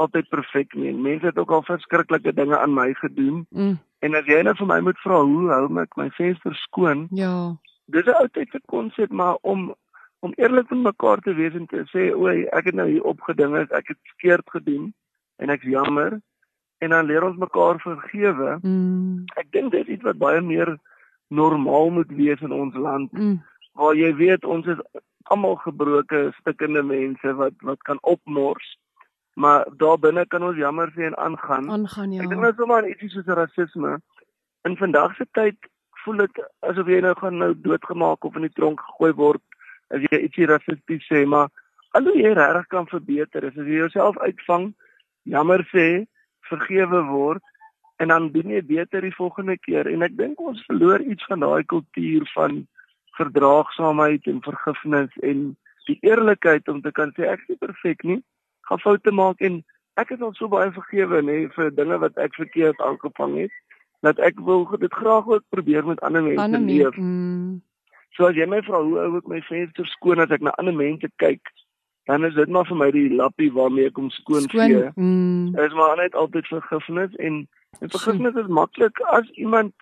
altyd 0.00 0.28
perfek 0.28 0.74
nie. 0.74 0.88
En 0.88 1.02
Mense 1.02 1.26
het 1.26 1.38
ook 1.38 1.50
al 1.50 1.62
verskriklike 1.62 2.32
dinge 2.32 2.58
aan 2.58 2.74
my 2.74 2.94
gedoen. 2.94 3.46
Mm. 3.50 3.78
En 4.00 4.14
as 4.14 4.24
jy 4.24 4.40
nou 4.42 4.54
vir 4.56 4.66
my 4.66 4.78
moet 4.80 5.00
vra 5.04 5.20
hoe 5.20 5.50
hou 5.50 5.66
ek 5.82 5.96
my 6.00 6.08
venster 6.16 6.54
skoon? 6.54 7.08
Ja. 7.12 7.56
dis 7.90 8.06
'n 8.06 8.16
ou 8.22 8.28
tydse 8.28 8.60
konsep 8.70 9.10
maar 9.10 9.36
om 9.42 9.74
om 10.20 10.32
eerlik 10.36 10.70
met 10.70 10.82
mekaar 10.82 11.20
te 11.24 11.34
wees 11.34 11.54
en 11.56 11.66
te 11.66 11.84
sê 11.92 12.10
o, 12.14 12.28
ek 12.28 12.70
het 12.70 12.74
nou 12.76 12.88
hier 12.88 13.04
opgeding 13.08 13.56
is, 13.56 13.70
ek 13.70 13.94
het 13.94 13.98
verkeerd 14.12 14.50
gedoen 14.56 14.90
en 15.40 15.52
ek's 15.52 15.64
jammer 15.64 16.20
en 16.80 16.92
dan 16.94 17.06
leer 17.06 17.24
ons 17.24 17.36
mekaar 17.36 17.80
vergewe. 17.80 18.58
Mm. 18.62 19.24
Ek 19.40 19.48
dink 19.52 19.72
dit 19.72 19.80
is 19.84 19.96
iets 19.96 20.06
wat 20.08 20.20
baie 20.20 20.40
meer 20.40 20.76
normaal 21.28 21.90
moet 21.90 22.12
wees 22.16 22.40
in 22.40 22.52
ons 22.52 22.74
land 22.74 23.12
Mm. 23.12 23.40
waar 23.72 23.94
jy 23.94 24.14
weet 24.16 24.44
ons 24.44 24.66
is 24.66 24.80
almal 25.30 25.56
gebroke 25.56 26.32
stikkende 26.40 26.82
mense 26.82 27.34
wat 27.34 27.54
wat 27.62 27.82
kan 27.82 27.98
opmors. 28.02 28.76
Maar 29.34 29.66
daar 29.76 29.98
binne 29.98 30.26
kan 30.26 30.42
ons 30.42 30.56
jammer 30.56 30.90
sê 30.96 31.06
en 31.06 31.16
aangaan. 31.16 31.70
Aangaan 31.70 32.12
ja. 32.12 32.22
Ek 32.22 32.28
dink 32.28 32.42
nou 32.42 32.52
sommer 32.56 32.82
aan 32.82 32.88
ietsie 32.90 33.08
soos 33.08 33.26
rasisme. 33.26 34.00
In 34.68 34.76
vandag 34.76 35.14
se 35.16 35.26
tyd 35.32 35.56
voel 36.04 36.16
dit 36.24 36.42
asof 36.66 36.88
jy 36.88 37.00
nou 37.00 37.14
gaan 37.14 37.38
nou 37.38 37.54
doodgemaak 37.54 38.24
of 38.24 38.36
in 38.36 38.48
die 38.48 38.56
tronk 38.56 38.80
gegooi 38.80 39.12
word 39.12 39.42
as 39.94 40.04
jy 40.08 40.22
ietsie 40.26 40.48
rassisties 40.50 41.06
sê, 41.08 41.24
maar 41.26 41.50
al 41.96 42.06
hoe 42.06 42.16
jy 42.18 42.32
regtig 42.36 42.68
kan 42.72 42.88
verbeter 42.90 43.46
is 43.48 43.56
as 43.56 43.66
jy 43.66 43.82
jouself 43.82 44.18
uitvang, 44.22 44.70
jammer 45.28 45.64
sê, 45.72 45.86
vergewe 46.50 47.02
word 47.10 47.42
en 48.00 48.08
dan 48.08 48.30
doen 48.32 48.52
jy 48.54 48.62
beter 48.64 49.04
die 49.04 49.14
volgende 49.14 49.56
keer 49.60 49.88
en 49.90 50.02
ek 50.06 50.16
dink 50.18 50.40
ons 50.40 50.62
verloor 50.68 51.02
iets 51.04 51.26
van 51.28 51.42
daai 51.44 51.64
kultuur 51.72 52.24
van 52.34 52.62
verdraagsaamheid 53.18 54.28
en 54.30 54.40
vergifnis 54.46 55.18
en 55.26 55.50
die 55.88 55.98
eerlikheid 56.06 56.68
om 56.72 56.80
te 56.84 56.92
kan 56.96 57.12
sê 57.16 57.28
ek 57.28 57.42
is 57.44 57.52
nie 57.54 57.60
perfek 57.66 58.06
nie, 58.08 58.20
gaan 58.68 58.82
foute 58.82 59.12
maak 59.12 59.42
en 59.44 59.60
ek 60.00 60.14
is 60.16 60.22
al 60.24 60.32
so 60.38 60.48
baie 60.48 60.70
vergewe 60.72 61.20
nê 61.26 61.42
vir 61.56 61.74
dinge 61.76 61.98
wat 62.04 62.16
ek 62.24 62.38
verkeerd 62.38 62.80
aangevang 62.86 63.36
het 63.42 63.56
dat 64.06 64.20
ek 64.24 64.38
wil 64.46 64.64
dit 64.80 64.94
graag 64.96 65.26
ook 65.28 65.44
probeer 65.52 65.84
met 65.84 66.00
ander 66.00 66.24
mense 66.24 66.40
Ander 66.40 66.62
leef. 66.64 66.96
Mm. 66.96 67.60
So 68.16 68.26
as 68.26 68.36
jy 68.36 68.46
my 68.50 68.60
vra 68.66 68.82
hoe 68.82 68.98
hou 68.98 69.18
ek 69.20 69.28
my 69.30 69.40
venster 69.48 69.86
skoon 69.86 70.22
as 70.22 70.32
ek 70.34 70.42
na 70.42 70.54
ander 70.58 70.74
mense 70.74 71.08
kyk, 71.22 71.52
dan 72.10 72.24
is 72.26 72.34
dit 72.34 72.50
maar 72.50 72.66
vir 72.66 72.78
my 72.80 72.90
die 72.94 73.08
lappie 73.14 73.50
waarmee 73.54 73.90
ek 73.90 73.98
hom 74.00 74.10
skoon 74.10 74.46
Skoon. 74.48 74.74
vee. 74.74 74.90
Mm. 74.96 75.52
Dit 75.54 75.70
is 75.70 75.78
maar 75.78 75.96
net 76.00 76.14
altyd 76.18 76.50
vergifnis 76.50 77.14
en 77.16 77.46
en 77.80 77.90
vergifnis 77.92 78.34
is 78.34 78.50
maklik 78.50 78.98
as 79.14 79.28
iemand 79.38 79.74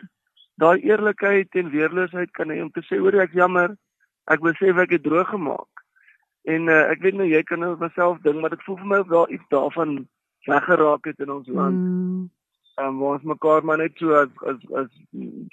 daai 0.61 0.83
eerlikheid 0.85 1.55
en 1.57 1.71
weerloosheid 1.73 2.31
kan 2.37 2.51
hê 2.53 2.61
om 2.63 2.71
te 2.75 2.83
sê 2.85 2.99
hoor 3.01 3.17
ek 3.23 3.33
jammer, 3.33 3.77
ek 4.29 4.45
besef 4.45 4.77
ek 4.77 4.97
het 4.99 5.07
droog 5.07 5.31
gemaak. 5.33 5.85
En 6.49 6.69
uh, 6.69 6.85
ek 6.93 7.01
weet 7.05 7.17
nou 7.17 7.29
jy 7.29 7.43
kan 7.49 7.63
nou 7.65 7.77
myself 7.81 8.21
ding, 8.25 8.41
maar 8.41 8.53
dit 8.53 8.65
voel 8.67 8.77
vir 8.83 8.91
my 8.93 8.99
of 9.05 9.13
daar 9.13 9.33
iets 9.33 9.49
daarvan 9.55 9.95
weggeraak 10.49 11.09
het 11.09 11.25
in 11.25 11.33
ons 11.33 11.49
land. 11.49 11.77
Mm. 11.77 12.27
Um, 12.79 12.99
waar 12.99 13.17
ons 13.17 13.23
mekaar 13.27 13.65
maar 13.65 13.81
net 13.81 13.97
so 13.99 14.15
as 14.15 14.29
as 14.47 14.59
as 14.79 14.91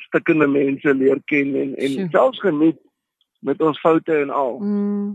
stikkende 0.08 0.46
mense 0.48 0.94
leer 0.94 1.22
ken 1.26 1.56
en 1.58 1.72
en 1.76 1.94
Sjoe. 1.94 2.10
selfs 2.14 2.42
geniet 2.44 2.78
met 3.42 3.62
ons 3.62 3.80
foute 3.82 4.14
en 4.14 4.30
al. 4.30 4.60
Mm. 4.60 5.08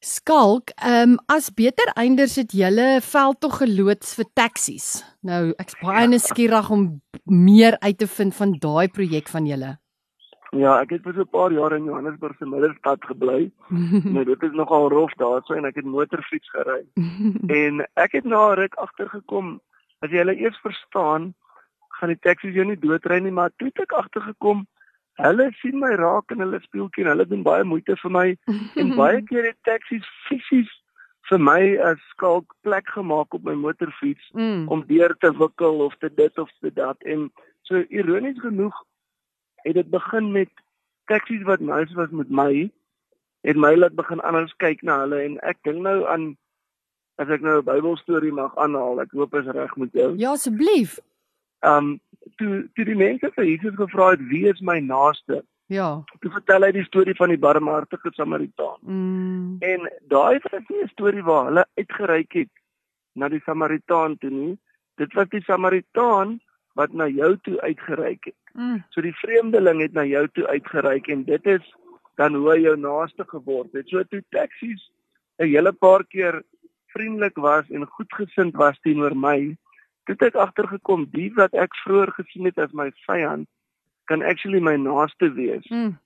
Skalk, 0.00 0.70
ehm 0.78 1.10
um, 1.10 1.18
as 1.28 1.50
beter 1.52 1.90
einders 1.98 2.36
het 2.40 2.54
julle 2.56 3.00
veldtog 3.04 3.58
geloods 3.60 4.14
vir 4.16 4.28
taksies. 4.38 4.86
Nou, 5.26 5.50
ek's 5.58 5.74
baie 5.82 6.06
nuuskierig 6.08 6.70
om 6.70 6.84
meer 7.24 7.76
uit 7.82 7.98
te 7.98 8.08
vind 8.08 8.34
van 8.34 8.54
daai 8.62 8.88
projek 8.88 9.28
van 9.28 9.46
julle. 9.46 9.72
Ja, 10.56 10.80
ek 10.80 10.94
het 10.94 11.02
vir 11.02 11.14
so 11.14 11.26
'n 11.26 11.34
paar 11.34 11.52
jaar 11.52 11.76
in 11.76 11.84
Johannesburg 11.84 12.36
se 12.38 12.46
middelstad 12.46 13.04
gebly. 13.04 13.50
nou 14.14 14.24
dit 14.24 14.42
is 14.42 14.54
nogal 14.54 14.88
rof 14.88 15.12
daarso 15.18 15.54
en 15.54 15.64
ek 15.64 15.82
het 15.82 15.84
motorfiets 15.84 16.50
gery. 16.50 16.86
en 17.62 17.84
ek 17.94 18.12
het 18.12 18.24
na 18.24 18.54
ruk 18.54 18.74
agtergekom 18.74 19.60
as 20.00 20.10
jy 20.10 20.22
hulle 20.22 20.36
eers 20.40 20.58
verstaan, 20.64 21.32
gaan 21.98 22.12
die 22.12 22.22
taksies 22.24 22.56
jou 22.56 22.64
nie 22.64 22.78
doodry 22.80 23.20
nie, 23.20 23.34
maar 23.34 23.52
toe 23.58 23.68
het 23.68 23.82
ek 23.84 23.96
agtergekom 23.98 24.66
hulle 25.20 25.50
sien 25.60 25.78
my 25.80 25.90
raak 26.00 26.32
in 26.34 26.42
hulle 26.44 26.60
speeltjie 26.64 27.04
en 27.04 27.12
hulle 27.12 27.26
doen 27.28 27.42
baie 27.46 27.64
moeite 27.66 27.96
vir 28.02 28.14
my 28.16 28.26
en 28.80 28.94
baie 28.98 29.20
keer 29.28 29.50
het 29.50 29.58
taksies 29.68 30.06
fisies 30.28 30.70
vir 31.30 31.42
my 31.46 31.60
as 31.90 32.00
skalk 32.14 32.54
plek 32.66 32.88
gemaak 32.94 33.36
op 33.36 33.44
my 33.46 33.54
motorfiets 33.54 34.32
mm. 34.34 34.66
om 34.72 34.84
deur 34.88 35.14
te 35.22 35.30
wikkel 35.38 35.84
of 35.86 35.96
te 36.00 36.10
dit 36.22 36.38
of 36.38 36.50
te 36.60 36.72
dat 36.74 37.08
en 37.14 37.28
so 37.68 37.84
ironies 37.88 38.40
genoeg 38.42 38.76
het 39.66 39.76
dit 39.78 39.90
begin 39.92 40.32
met 40.32 40.50
taksies 41.12 41.44
wat 41.48 41.60
nice 41.60 41.94
was 41.98 42.10
met 42.22 42.30
my 42.42 42.52
het 43.46 43.56
my 43.56 43.74
laat 43.76 43.96
begin 43.98 44.20
anders 44.20 44.54
kyk 44.64 44.82
na 44.82 45.02
hulle 45.04 45.20
en 45.26 45.38
ek 45.52 45.60
dink 45.68 45.84
nou 45.84 45.98
aan 46.08 46.32
as 47.20 47.28
ek 47.28 47.42
nou 47.44 47.58
'n 47.60 47.64
Bybelstorie 47.68 48.32
mag 48.32 48.56
aanhaal 48.56 49.00
ek 49.04 49.12
hoop 49.12 49.34
is 49.34 49.46
reg 49.46 49.76
met 49.76 49.92
jou 49.92 50.14
Ja, 50.16 50.32
asseblief. 50.32 50.98
um 51.62 52.00
toe 52.38 52.68
toe 52.74 52.84
die 52.84 52.94
mense 52.96 53.30
vir 53.36 53.44
Jesus 53.44 53.74
gevra 53.76 54.10
het 54.10 54.20
wie 54.30 54.46
is 54.48 54.60
my 54.60 54.78
naaste 54.80 55.42
Ja. 55.68 56.02
toe 56.20 56.30
vertel 56.32 56.62
hy 56.64 56.72
die 56.72 56.84
storie 56.84 57.14
van 57.14 57.28
die 57.28 57.38
barmhartige 57.38 58.10
Samaritaan 58.16 58.78
Mm. 58.82 59.56
En 59.60 59.90
daai 60.08 60.38
was 60.50 60.62
nie 60.68 60.82
'n 60.82 60.88
storie 60.88 61.22
waar 61.22 61.44
hulle 61.46 61.64
uitgereik 61.78 62.32
het 62.32 62.48
na 63.14 63.28
die 63.28 63.40
Samaritaan 63.44 64.16
toe 64.18 64.30
nie. 64.30 64.58
Dit 64.96 65.12
was 65.14 65.28
die 65.28 65.42
Samaritaan 65.42 66.40
wat 66.74 66.92
na 66.92 67.06
jou 67.08 67.36
toe 67.42 67.60
uitgereik 67.60 68.24
het. 68.24 68.34
Mm. 68.54 68.84
So 68.90 69.00
die 69.00 69.14
vreemdeling 69.14 69.80
het 69.80 69.92
na 69.92 70.04
jou 70.04 70.28
toe 70.28 70.46
uitgereik 70.46 71.08
en 71.08 71.24
dit 71.24 71.46
is 71.46 71.74
dan 72.16 72.34
hoe 72.34 72.50
hy 72.52 72.60
jou 72.62 72.76
naaste 72.76 73.24
geword 73.26 73.72
het. 73.72 73.88
So 73.88 74.02
toe 74.04 74.22
taksies 74.30 74.90
'n 75.38 75.46
hele 75.48 75.72
paar 75.72 76.04
keer 76.04 76.42
vriendelik 76.92 77.36
was 77.36 77.70
en 77.70 77.86
goedgesind 77.86 78.56
was 78.56 78.78
teenoor 78.80 79.16
my, 79.16 79.56
toe 80.04 80.16
het 80.18 80.22
ek 80.30 80.38
agtergekom 80.42 81.06
die 81.14 81.30
wat 81.38 81.54
ek 81.54 81.74
vroeër 81.84 82.12
gesien 82.18 82.48
het 82.50 82.58
as 82.58 82.72
my 82.72 82.90
vyand 83.06 83.48
kan 84.10 84.22
actually 84.26 84.60
my 84.60 84.76
naaste 84.76 85.32
wees 85.34 85.66
Mm. 85.70 85.98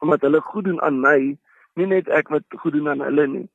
omdat 0.00 0.20
hulle 0.20 0.40
goed 0.40 0.64
doen 0.64 0.80
aan 0.82 1.00
my, 1.00 1.36
nie 1.74 1.86
net 1.86 2.08
ek 2.08 2.28
wat 2.28 2.44
goed 2.62 2.72
doen 2.72 2.88
aan 2.88 3.00
hulle 3.02 3.26
nie. 3.26 3.48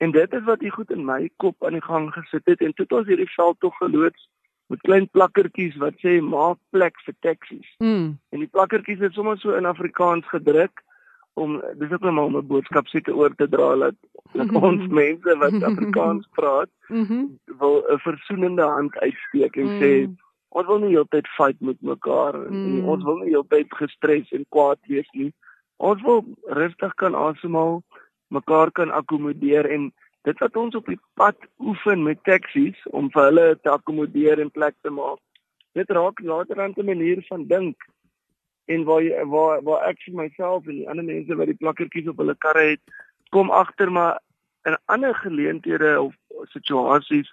En 0.00 0.10
dit 0.10 0.32
is 0.32 0.44
wat 0.44 0.60
hier 0.60 0.72
goed 0.72 0.90
in 0.90 1.04
my 1.04 1.28
kop 1.36 1.64
aan 1.64 1.76
die 1.76 1.84
gang 1.84 2.08
gesit 2.12 2.46
het 2.48 2.60
en 2.64 2.72
toe 2.72 2.86
het 2.88 2.92
ons 2.98 3.08
hierdie 3.08 3.32
veld 3.34 3.60
tog 3.60 3.76
geloods 3.76 4.28
met 4.72 4.80
klein 4.80 5.08
plakkertjies 5.12 5.76
wat 5.82 5.98
sê 6.00 6.20
maak 6.24 6.56
plek 6.70 6.96
vir 7.04 7.14
taksies. 7.20 7.68
Mm. 7.84 8.16
En 8.32 8.38
die 8.38 8.48
plakkertjies 8.48 9.02
is 9.08 9.14
sommer 9.14 9.36
so 9.38 9.52
in 9.58 9.68
Afrikaans 9.68 10.24
gedruk 10.32 10.80
om 11.34 11.60
dis 11.78 11.90
ook 11.92 12.00
net 12.00 12.12
maar 12.12 12.24
om 12.24 12.36
'n 12.36 12.46
boodskap 12.46 12.86
seker 12.86 13.14
oor 13.14 13.34
te 13.34 13.48
dra 13.48 13.76
dat, 13.76 13.94
dat 14.32 14.50
ons 14.52 14.86
mense 14.86 15.36
wat 15.38 15.62
Afrikaans 15.62 16.26
praat 16.32 16.68
Mhm. 16.88 17.24
wil 17.58 17.84
'n 17.90 17.98
versoenende 17.98 18.62
hand 18.62 18.98
uitsteek 18.98 19.56
en 19.56 19.68
sê 19.80 20.06
Mm. 20.06 20.16
ons 20.48 20.66
wil 20.66 20.78
nie 20.78 20.94
heeltyd 20.96 21.26
fight 21.28 21.60
met 21.60 21.80
mekaar 21.82 22.34
en, 22.34 22.52
Mm. 22.52 22.78
en 22.78 22.84
ons 22.84 23.04
wil 23.04 23.16
nie 23.18 23.30
heeltyd 23.30 23.66
gestres 23.74 24.32
en 24.32 24.44
kwaad 24.48 24.78
wees 24.88 25.08
nie. 25.12 25.32
Ons 25.76 26.02
wil 26.02 26.24
rustig 26.46 26.94
kan 26.94 27.14
asemhaal, 27.14 27.82
mekaar 28.28 28.70
kan 28.70 28.90
akkommodeer 28.90 29.70
en 29.70 29.92
dit 30.22 30.38
wat 30.38 30.56
ons 30.56 30.74
op 30.74 30.86
die 30.86 30.98
pad 31.14 31.36
oefen 31.58 32.02
met 32.02 32.18
taksies 32.24 32.76
om 32.90 33.10
vir 33.10 33.22
hulle 33.22 33.58
te 33.62 33.70
akkommodeer 33.70 34.40
en 34.40 34.50
plek 34.50 34.74
te 34.82 34.90
maak. 34.90 35.18
Dit 35.74 35.90
raak 35.90 36.20
later 36.20 36.60
aan 36.60 36.72
'n 36.76 36.84
manier 36.84 37.24
van 37.28 37.44
dink 37.46 37.76
en 38.74 38.84
waar 38.88 39.26
waar 39.34 39.62
waar 39.66 39.86
ek 39.90 40.02
vir 40.06 40.16
myself 40.22 40.66
en 40.66 40.80
die 40.80 40.88
ander 40.88 41.04
mense 41.04 41.36
wat 41.38 41.50
die 41.50 41.60
plakkertjies 41.62 42.08
op 42.12 42.22
hulle 42.22 42.36
karre 42.44 42.66
het, 42.74 42.82
kom 43.34 43.50
agter 43.50 43.90
maar 43.92 44.18
in 44.68 44.76
ander 44.92 45.14
geleenthede 45.14 45.94
of 46.00 46.14
situasies 46.54 47.30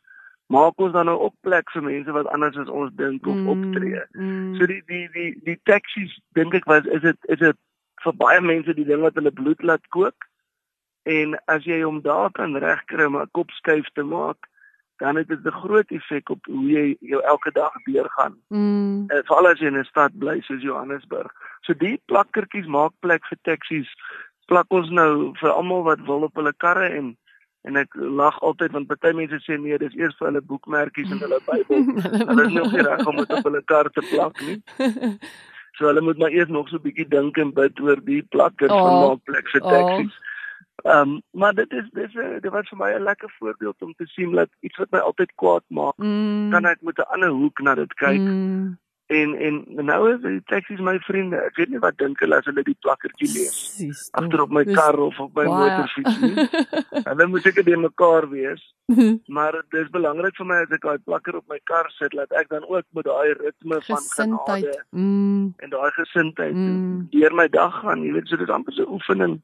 maak 0.48 0.80
ons 0.80 0.94
dan 0.96 1.10
nou 1.10 1.18
ook 1.20 1.36
plek 1.44 1.72
vir 1.76 1.84
mense 1.84 2.12
wat 2.16 2.28
anders 2.32 2.58
as 2.58 2.70
ons 2.72 2.94
dink 2.96 3.28
of 3.28 3.36
Mm. 3.36 3.48
optree. 3.54 4.02
Mm. 4.16 4.56
So 4.58 4.66
die 4.66 4.82
die 4.88 5.08
die 5.14 5.32
die 5.44 5.60
taksies 5.68 6.14
dink 6.40 6.54
ek 6.56 6.66
was 6.72 6.86
is 6.86 7.02
dit 7.02 7.18
is 7.36 7.40
dit 7.40 7.58
vir 8.04 8.14
baie 8.14 8.42
mense 8.42 8.74
die 8.74 8.86
ding 8.88 9.02
wat 9.02 9.16
hulle 9.20 9.32
bloed 9.32 9.62
laat 9.64 9.84
kook. 9.96 10.28
En 11.04 11.36
as 11.48 11.64
jy 11.68 11.82
hom 11.84 12.02
daar 12.02 12.32
kan 12.32 12.56
regkry 12.56 13.06
om 13.06 13.18
'n 13.18 13.30
kopskuif 13.32 13.88
te 13.94 14.04
maak, 14.04 14.38
dan 14.98 15.16
het 15.16 15.28
dit 15.28 15.46
'n 15.46 15.52
groot 15.52 15.90
effek 15.92 16.30
op 16.30 16.46
hoe 16.46 16.68
jy 16.70 16.98
jou 17.00 17.22
elke 17.24 17.52
dag 17.52 17.72
deurgaan. 17.86 18.36
Mm. 18.50 19.06
Uh, 19.12 19.20
Veral 19.26 19.48
as 19.48 19.60
jy 19.60 19.68
in 19.68 19.78
'n 19.78 19.84
stad 19.86 20.12
bly 20.20 20.42
soos 20.42 20.62
Johannesburg. 20.62 21.32
So 21.62 21.74
die 21.74 22.02
plakkertjies 22.06 22.68
maak 22.68 22.92
plek 23.00 23.26
vir 23.26 23.38
taksies. 23.42 23.90
Plak 24.48 24.66
ons 24.70 24.90
nou 24.90 25.34
vir 25.38 25.50
almal 25.52 25.84
wat 25.84 26.00
wil 26.06 26.24
op 26.24 26.36
hulle 26.36 26.54
karre 26.58 26.90
en 26.90 27.18
en 27.64 27.76
ek 27.76 27.90
lag 27.96 28.40
altyd 28.40 28.72
want 28.72 28.88
baie 28.88 29.14
mense 29.14 29.40
sê 29.44 29.60
nee, 29.60 29.78
dis 29.78 29.96
eers 29.96 30.16
vir 30.18 30.28
hulle 30.28 30.42
boekmerkies 30.42 31.12
en 31.12 31.20
hulle 31.20 31.40
Bybel. 31.46 31.84
Hulle 32.30 32.46
is 32.46 32.54
nie 32.54 32.62
op 32.62 32.72
die 32.72 32.82
reg 32.82 33.08
om 33.08 33.16
dit 33.16 33.34
op 33.34 33.44
hulle 33.44 33.62
kar 33.66 33.90
te 33.90 34.02
plak 34.12 34.42
nie. 34.42 34.62
So 35.78 35.86
hulle 35.86 36.02
moet 36.02 36.18
maar 36.18 36.34
eers 36.34 36.50
nog 36.50 36.70
so 36.70 36.76
'n 36.78 36.82
bietjie 36.82 37.08
dink 37.08 37.38
en 37.38 37.54
bid 37.54 37.80
oor 37.80 38.00
die 38.06 38.24
plakkers 38.24 38.72
Oh. 38.72 38.82
van 38.82 39.10
maak 39.10 39.24
plek 39.24 39.50
vir 39.50 39.62
Oh. 39.62 40.10
Ehm 40.84 41.02
um, 41.10 41.22
maar 41.32 41.54
dit 41.54 41.72
is 41.72 41.90
dis 41.92 42.14
'n 42.14 42.40
dit 42.42 42.52
was 42.52 42.70
vir 42.70 42.78
my 42.78 42.92
'n 42.94 43.04
lekker 43.04 43.34
voorbeeld 43.40 43.82
om 43.82 43.94
te 43.98 44.06
sien 44.06 44.32
dat 44.32 44.50
iets 44.62 44.78
wat 44.78 44.92
my 44.92 45.00
altyd 45.00 45.32
kwaad 45.36 45.64
maak, 45.70 45.98
Mm. 45.98 46.52
kan 46.52 46.66
ek 46.66 46.82
met 46.82 46.98
'n 46.98 47.10
ander 47.14 47.30
hoek 47.30 47.60
na 47.60 47.76
dit 47.76 47.94
kyk. 47.94 48.20
Mm. 48.20 48.78
En 49.08 49.36
en 49.36 49.64
nou 49.86 50.14
is 50.16 50.22
die 50.22 50.42
taksies 50.46 50.80
my 50.80 51.00
vriende. 51.00 51.38
Ek 51.38 51.56
weet 51.56 51.70
nie 51.70 51.80
wat 51.80 51.98
dink 51.98 52.20
hulle 52.20 52.36
as 52.36 52.46
hulle 52.46 52.64
die 52.64 52.76
plakkertjie 52.82 53.28
lees 53.34 54.10
agter 54.12 54.42
op 54.42 54.50
my 54.50 54.64
kar 54.66 55.00
of 55.00 55.20
op 55.20 55.34
my 55.36 55.46
baie- 55.46 55.70
motorfiets 55.70 56.20
nie. 56.20 56.36
Hulle 57.08 57.28
moet 57.28 57.42
seker 57.42 57.64
die 57.64 57.78
mekaar 57.78 58.30
wees, 58.30 58.74
maar 59.36 59.52
dit 59.52 59.80
is 59.82 59.90
belangrik 59.90 60.36
vir 60.36 60.46
my 60.46 60.56
as 60.56 60.72
ek 60.72 60.82
daai 60.82 60.98
plakker 60.98 61.36
op 61.36 61.48
my 61.48 61.60
kar 61.64 61.90
sit 61.92 62.12
dat 62.12 62.32
ek 62.32 62.50
dan 62.50 62.64
ook 62.68 62.84
met 62.92 63.06
daai 63.06 63.34
ritme 63.34 63.82
van 63.82 63.98
Gesindheid. 63.98 64.64
genade 64.66 64.84
Mm. 64.92 65.54
en 65.58 65.70
daai 65.70 65.92
gesindheid 65.92 66.54
Mm. 66.54 67.08
deur 67.10 67.34
my 67.34 67.48
dag 67.48 67.80
gaan. 67.80 68.02
Jy 68.04 68.12
weet, 68.14 68.28
so 68.28 68.36
dit 68.36 68.48
is 68.48 68.54
amper 68.54 68.74
so 68.74 68.84
'n 68.84 68.92
oefening. 68.92 69.42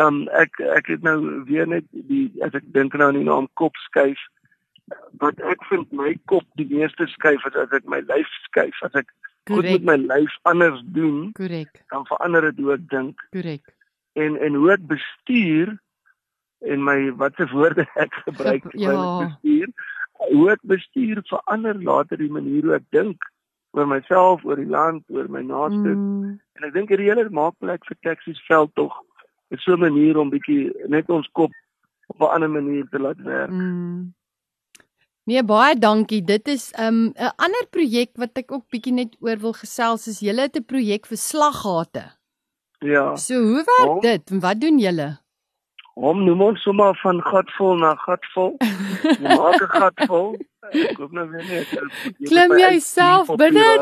Um 0.00 0.22
ek 0.38 0.60
ek 0.78 0.86
het 0.94 1.02
nou 1.06 1.16
weer 1.48 1.66
net 1.68 1.84
die 2.08 2.30
as 2.46 2.54
ek 2.56 2.66
dink 2.76 2.94
nou 2.96 3.08
aan 3.10 3.18
die 3.18 3.26
naam 3.26 3.48
kop 3.60 3.76
skuif 3.88 4.20
wat 5.22 5.38
ek 5.46 5.62
vind 5.70 5.92
my 5.94 6.14
kop 6.30 6.46
die 6.58 6.66
meeste 6.70 7.06
skuif 7.12 7.44
is 7.46 7.56
as 7.62 7.74
ek 7.76 7.84
my 7.86 8.00
lyf 8.08 8.30
skuif. 8.46 8.78
As 8.86 8.94
ek 8.98 9.10
goed 9.50 9.66
met 9.66 9.84
my 9.86 9.96
lyf 10.00 10.32
anders 10.50 10.80
doen, 10.94 11.32
Korrek. 11.38 11.82
dan 11.90 12.06
verander 12.08 12.48
dit 12.50 12.58
hoe 12.64 12.72
ek 12.78 12.88
dink 12.90 13.22
Korrek. 13.34 13.62
en 14.14 14.36
en 14.38 14.54
hoe 14.58 14.72
ek 14.74 14.86
bestuur 14.90 15.76
en 16.70 16.82
my 16.84 16.98
watse 17.20 17.46
woorde 17.52 17.86
ek 17.96 18.12
gebruik 18.26 18.66
terwyl 18.70 18.98
Ja. 19.04 19.20
ek 19.20 19.28
bestuur. 19.28 19.68
Hoe 20.30 20.50
ek 20.52 20.64
bestuur 20.68 21.22
verander 21.30 21.78
later 21.82 22.16
die 22.20 22.30
manier 22.30 22.62
hoe 22.68 22.74
ek 22.76 22.88
dink 22.92 23.22
oor 23.72 23.86
myself, 23.86 24.42
oor 24.44 24.56
die 24.58 24.66
land, 24.68 25.04
oor 25.14 25.28
my 25.30 25.40
naaste. 25.46 25.94
Mm. 25.94 26.40
En 26.58 26.66
ek 26.66 26.74
dink 26.74 26.90
hierdie 26.90 27.06
hele 27.08 27.28
maakplek 27.30 27.86
vir 27.86 27.96
taksies 28.02 28.40
veld 28.48 28.74
tog 28.74 28.92
is 29.50 29.62
so 29.64 29.72
'n 29.74 29.80
manier 29.80 30.18
om 30.18 30.30
bietjie 30.30 30.70
net 30.88 31.08
ons 31.10 31.28
kop 31.32 31.50
op 32.08 32.20
'n 32.20 32.32
ander 32.34 32.50
manier 32.50 32.86
te 32.90 32.98
laat 32.98 33.20
werk. 33.22 33.50
Mm. 33.50 34.14
Nee, 35.24 35.42
baie 35.44 35.76
dankie. 35.78 36.22
Dit 36.24 36.48
is 36.48 36.72
'n 36.76 36.82
um, 36.82 37.12
'n 37.16 37.32
ander 37.36 37.66
projek 37.70 38.10
wat 38.16 38.38
ek 38.38 38.52
ook 38.52 38.64
bietjie 38.70 38.92
net 38.92 39.16
oor 39.20 39.36
wil 39.38 39.52
gesels 39.52 40.08
is 40.08 40.20
julle 40.20 40.40
het 40.40 40.56
'n 40.56 40.64
projek 40.64 41.06
vir 41.06 41.16
slaggate. 41.16 42.04
Ja. 42.80 43.16
So 43.16 43.34
hoe 43.34 43.64
werk 43.64 43.88
Hom- 43.90 44.00
dit? 44.00 44.30
En 44.30 44.40
Wat 44.40 44.60
doen 44.60 44.78
julle? 44.78 45.18
Hom 45.94 46.24
noem 46.24 46.40
ons 46.40 46.62
sommer 46.62 46.94
van 47.02 47.20
gatvol 47.22 47.76
na 47.78 47.94
gatvol. 48.04 48.56
Maak 49.24 49.62
'n 49.62 49.72
gat 49.74 50.06
vol. 50.06 50.36
Ek 50.70 50.98
hoop 50.98 51.12
nou 51.12 51.26
weer 51.30 51.44
jy 51.50 51.62
Klim 52.28 52.52
jy 52.58 52.78
self 52.78 53.30
binne? 53.36 53.66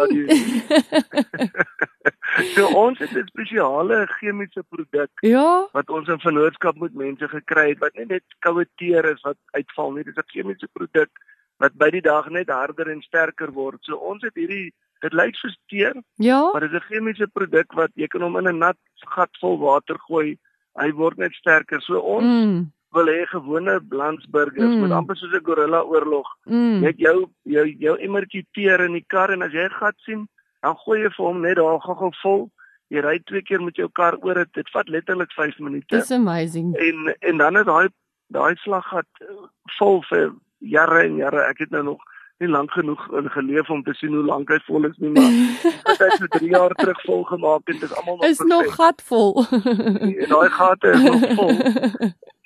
So 2.54 2.68
ons 2.76 2.98
het 2.98 3.12
'n 3.16 3.26
spesiale 3.26 4.06
chemiese 4.18 4.62
produk 4.68 5.10
ja. 5.20 5.66
wat 5.72 5.90
ons 5.90 6.08
in 6.08 6.20
vennootskap 6.20 6.76
met 6.76 6.94
mense 6.94 7.28
gekry 7.28 7.68
het 7.68 7.78
wat 7.78 7.94
nie 7.96 8.06
net 8.06 8.24
koue 8.40 8.66
teer 8.76 9.04
is 9.04 9.20
wat 9.22 9.36
uitval 9.56 9.92
nie, 9.92 10.04
dit 10.04 10.16
is 10.16 10.22
'n 10.22 10.32
chemiese 10.32 10.68
produk 10.72 11.10
wat 11.58 11.74
by 11.74 11.90
die 11.90 12.00
dag 12.00 12.28
net 12.30 12.48
harder 12.48 12.88
en 12.90 13.02
sterker 13.02 13.52
word. 13.52 13.78
So 13.82 13.96
ons 13.96 14.22
het 14.22 14.34
hierdie 14.34 14.72
dit 15.00 15.12
lyk 15.12 15.34
soos 15.36 15.56
teer, 15.68 15.94
Ja. 16.16 16.50
maar 16.52 16.60
dit 16.60 16.72
is 16.72 16.78
'n 16.78 16.88
chemiese 16.94 17.26
produk 17.26 17.72
wat 17.74 17.90
jy 17.94 18.06
kan 18.06 18.22
hom 18.22 18.36
in 18.36 18.48
'n 18.48 18.58
nat 18.58 18.76
gat 19.06 19.30
vol 19.40 19.58
water 19.58 19.98
gooi 19.98 20.38
hy 20.78 20.90
word 20.92 21.18
net 21.18 21.32
sterker. 21.32 21.80
So 21.80 21.98
ons 22.00 22.24
Mm. 22.24 22.72
wil 22.94 23.06
hê 23.06 23.26
gewone 23.28 23.80
landsburgers 23.90 24.74
Mm. 24.74 24.80
moet 24.80 24.90
amper 24.92 25.16
soos 25.16 25.32
'n 25.34 25.44
gorilla 25.44 25.82
oorlog 25.82 26.26
Mm. 26.46 26.80
net 26.80 26.96
jou 26.98 27.28
jou 27.44 27.66
jou 27.66 27.96
emmertjie 27.98 28.46
teer 28.54 28.80
in 28.84 28.92
die 28.92 29.04
kar 29.08 29.30
en 29.30 29.42
as 29.42 29.52
jy 29.52 29.64
'n 29.64 29.78
gat 29.80 29.94
sien, 30.06 30.28
dan 30.62 30.74
gooi 30.76 31.02
jy 31.02 31.10
vir 31.16 31.26
hom 31.26 31.40
net 31.40 31.56
daar 31.56 31.78
gou-gou 31.80 32.12
vol. 32.22 32.50
Jy 32.90 33.00
ry 33.00 33.18
twee 33.26 33.42
keer 33.42 33.60
met 33.62 33.76
jou 33.76 33.88
kar 33.92 34.16
oor 34.22 34.34
dit. 34.34 34.52
Dit 34.54 34.70
vat 34.72 34.88
letterlik 34.88 35.30
5 35.32 35.58
minute. 35.58 35.86
Dis 35.96 36.10
amazing. 36.10 36.74
En 36.76 37.14
en 37.20 37.36
dan 37.36 37.56
is 37.56 37.64
daai 37.66 37.88
daai 38.32 38.54
slaggat 38.56 39.06
eh, 39.20 39.26
vol 39.78 40.02
vir 40.08 40.32
jare 40.60 41.04
en 41.04 41.16
jare. 41.16 41.48
Ek 41.48 41.58
het 41.58 41.70
nou 41.70 41.82
nog 41.82 42.00
nie 42.38 42.48
lank 42.48 42.70
genoeg 42.70 43.00
in 43.18 43.30
geleef 43.30 43.70
om 43.70 43.82
te 43.82 43.94
sien 43.94 44.14
hoe 44.14 44.24
lank 44.24 44.48
hy 44.48 44.58
vol 44.66 44.84
is 44.86 44.96
nie, 44.98 45.10
maar 45.10 45.32
wat 45.84 46.00
ek 46.06 46.12
so 46.20 46.26
3 46.38 46.50
jaar 46.50 46.74
terug 46.78 47.00
vol 47.06 47.24
gemaak 47.24 47.60
het, 47.66 47.82
is 47.82 47.94
almal 47.94 48.16
nog 48.16 48.24
Is 48.24 48.38
nog 48.38 48.62
perfek. 48.62 48.74
gatvol. 48.74 49.46
En 50.22 50.28
daai 50.28 50.48
gate 50.50 50.88
is 50.90 51.02
nog 51.02 51.26
vol. 51.34 51.54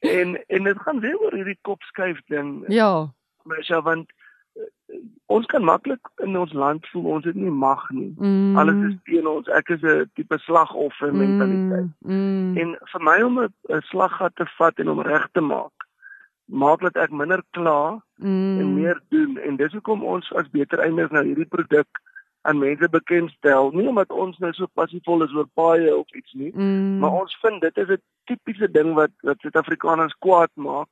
En 0.01 0.33
en 0.49 0.65
dit 0.65 0.79
gaan 0.85 1.01
weer 1.01 1.19
oor 1.21 1.35
hierdie 1.35 1.59
kopskuif 1.63 2.19
ding. 2.27 2.65
ja. 2.69 3.11
Mesha 3.45 3.81
want 3.83 4.07
uh, 4.57 4.63
ons 5.27 5.47
kan 5.47 5.65
maklik 5.65 6.09
in 6.23 6.37
ons 6.39 6.53
land 6.53 6.87
voel 6.93 7.05
ons 7.17 7.25
het 7.25 7.35
nie 7.35 7.51
mag 7.51 7.91
nie. 7.91 8.13
Mm. 8.19 8.57
Alles 8.59 8.85
is 8.91 8.97
teen 9.05 9.27
ons. 9.27 9.49
Ek 9.49 9.69
is 9.69 9.83
'n 9.83 10.11
tipe 10.15 10.39
slagoffer 10.39 11.15
mentaliteit. 11.15 11.91
Mm. 12.07 12.15
Mm. 12.15 12.57
En 12.57 12.77
vir 12.93 13.03
my 13.03 13.17
om 13.23 13.41
'n 13.43 13.81
slaggat 13.91 14.37
te 14.37 14.47
vat 14.59 14.79
en 14.79 14.87
hom 14.87 15.01
reg 15.01 15.29
te 15.33 15.41
maak, 15.41 15.75
maak 16.47 16.81
dat 16.81 16.97
ek 16.97 17.11
minder 17.11 17.43
kla 17.51 18.03
mm. 18.17 18.59
en 18.61 18.75
meer 18.75 19.01
doen 19.09 19.39
en 19.39 19.57
dis 19.57 19.73
hoekom 19.73 20.05
ons 20.05 20.33
as 20.37 20.49
beter 20.51 20.79
einders 20.81 21.11
nou 21.11 21.25
hierdie 21.25 21.49
produk 21.49 21.87
aan 22.43 22.59
mense 22.59 22.89
bekendstel. 22.89 23.71
Nie 23.71 23.89
omdat 23.89 24.11
ons 24.11 24.39
nou 24.39 24.53
so 24.53 24.67
passievol 24.75 25.23
is 25.23 25.33
oor 25.35 25.47
paaie 25.55 25.97
of 25.97 26.07
iets 26.15 26.33
nie, 26.35 26.51
Mm. 26.55 26.99
maar 26.99 27.11
ons 27.23 27.37
vind 27.43 27.61
dit 27.61 27.77
is 27.79 27.89
'n 27.89 28.03
tipiese 28.27 28.71
ding 28.71 28.95
wat 28.95 29.11
wat 29.23 29.39
Suid-Afrikaners 29.41 30.15
kwaad 30.19 30.51
maak 30.55 30.89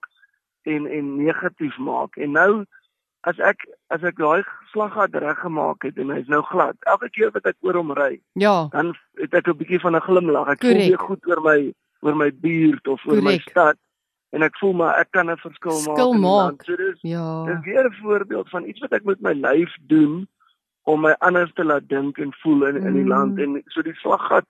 en 0.63 0.87
en 0.87 1.17
negatief 1.25 1.79
maak. 1.79 2.17
En 2.17 2.31
nou 2.33 2.65
as 3.23 3.39
ek 3.39 3.67
as 3.89 4.03
ek 4.03 4.17
daai 4.17 4.43
slaggat 4.73 5.15
reggemaak 5.15 5.83
het 5.83 5.99
en 5.99 6.09
hy's 6.11 6.29
nou 6.29 6.43
glad, 6.43 6.77
elke 6.87 7.11
keer 7.11 7.31
wat 7.31 7.47
ek 7.47 7.57
oor 7.61 7.75
hom 7.75 7.93
ry, 7.93 8.21
Ja. 8.35 8.69
dan 8.71 8.95
het 9.17 9.35
ek 9.35 9.49
'n 9.49 9.57
bietjie 9.57 9.81
van 9.81 9.97
'n 9.97 10.01
glimlag. 10.01 10.49
Ek 10.49 10.61
voel 10.61 10.75
weer 10.75 10.99
goed 10.99 11.27
oor 11.27 11.41
my 11.43 11.73
oor 12.03 12.17
my 12.17 12.31
buurt 12.33 12.87
of 12.89 13.05
oor 13.07 13.17
my 13.23 13.37
Korrek. 13.37 13.51
stad 13.51 13.77
en 14.31 14.43
ek 14.43 14.57
voel 14.59 14.73
maar 14.73 14.99
ek 14.99 15.11
kan 15.11 15.31
'n 15.31 15.37
verskil 15.37 15.81
maak 15.87 15.97
die 16.13 16.21
maak. 16.21 16.63
So 16.65 16.77
dis 16.77 17.01
Ja. 17.03 17.45
dis 17.45 17.65
weer 17.65 17.85
'n 17.87 17.95
voorbeeld 18.03 18.49
van 18.49 18.65
iets 18.65 18.81
wat 18.81 18.93
ek 18.93 19.05
met 19.05 19.21
my 19.21 19.33
lyf 19.33 19.77
doen 19.87 20.29
om 20.85 21.01
my 21.01 21.15
anders 21.19 21.53
te 21.55 21.65
laat 21.65 21.89
dink 21.89 22.19
en 22.19 22.33
voel 22.43 22.67
in 22.67 22.77
in 22.77 22.93
die 22.95 23.03
Mm. 23.03 23.09
land 23.09 23.39
en 23.39 23.63
so 23.67 23.83
die 23.83 23.95
slaggat 23.95 24.47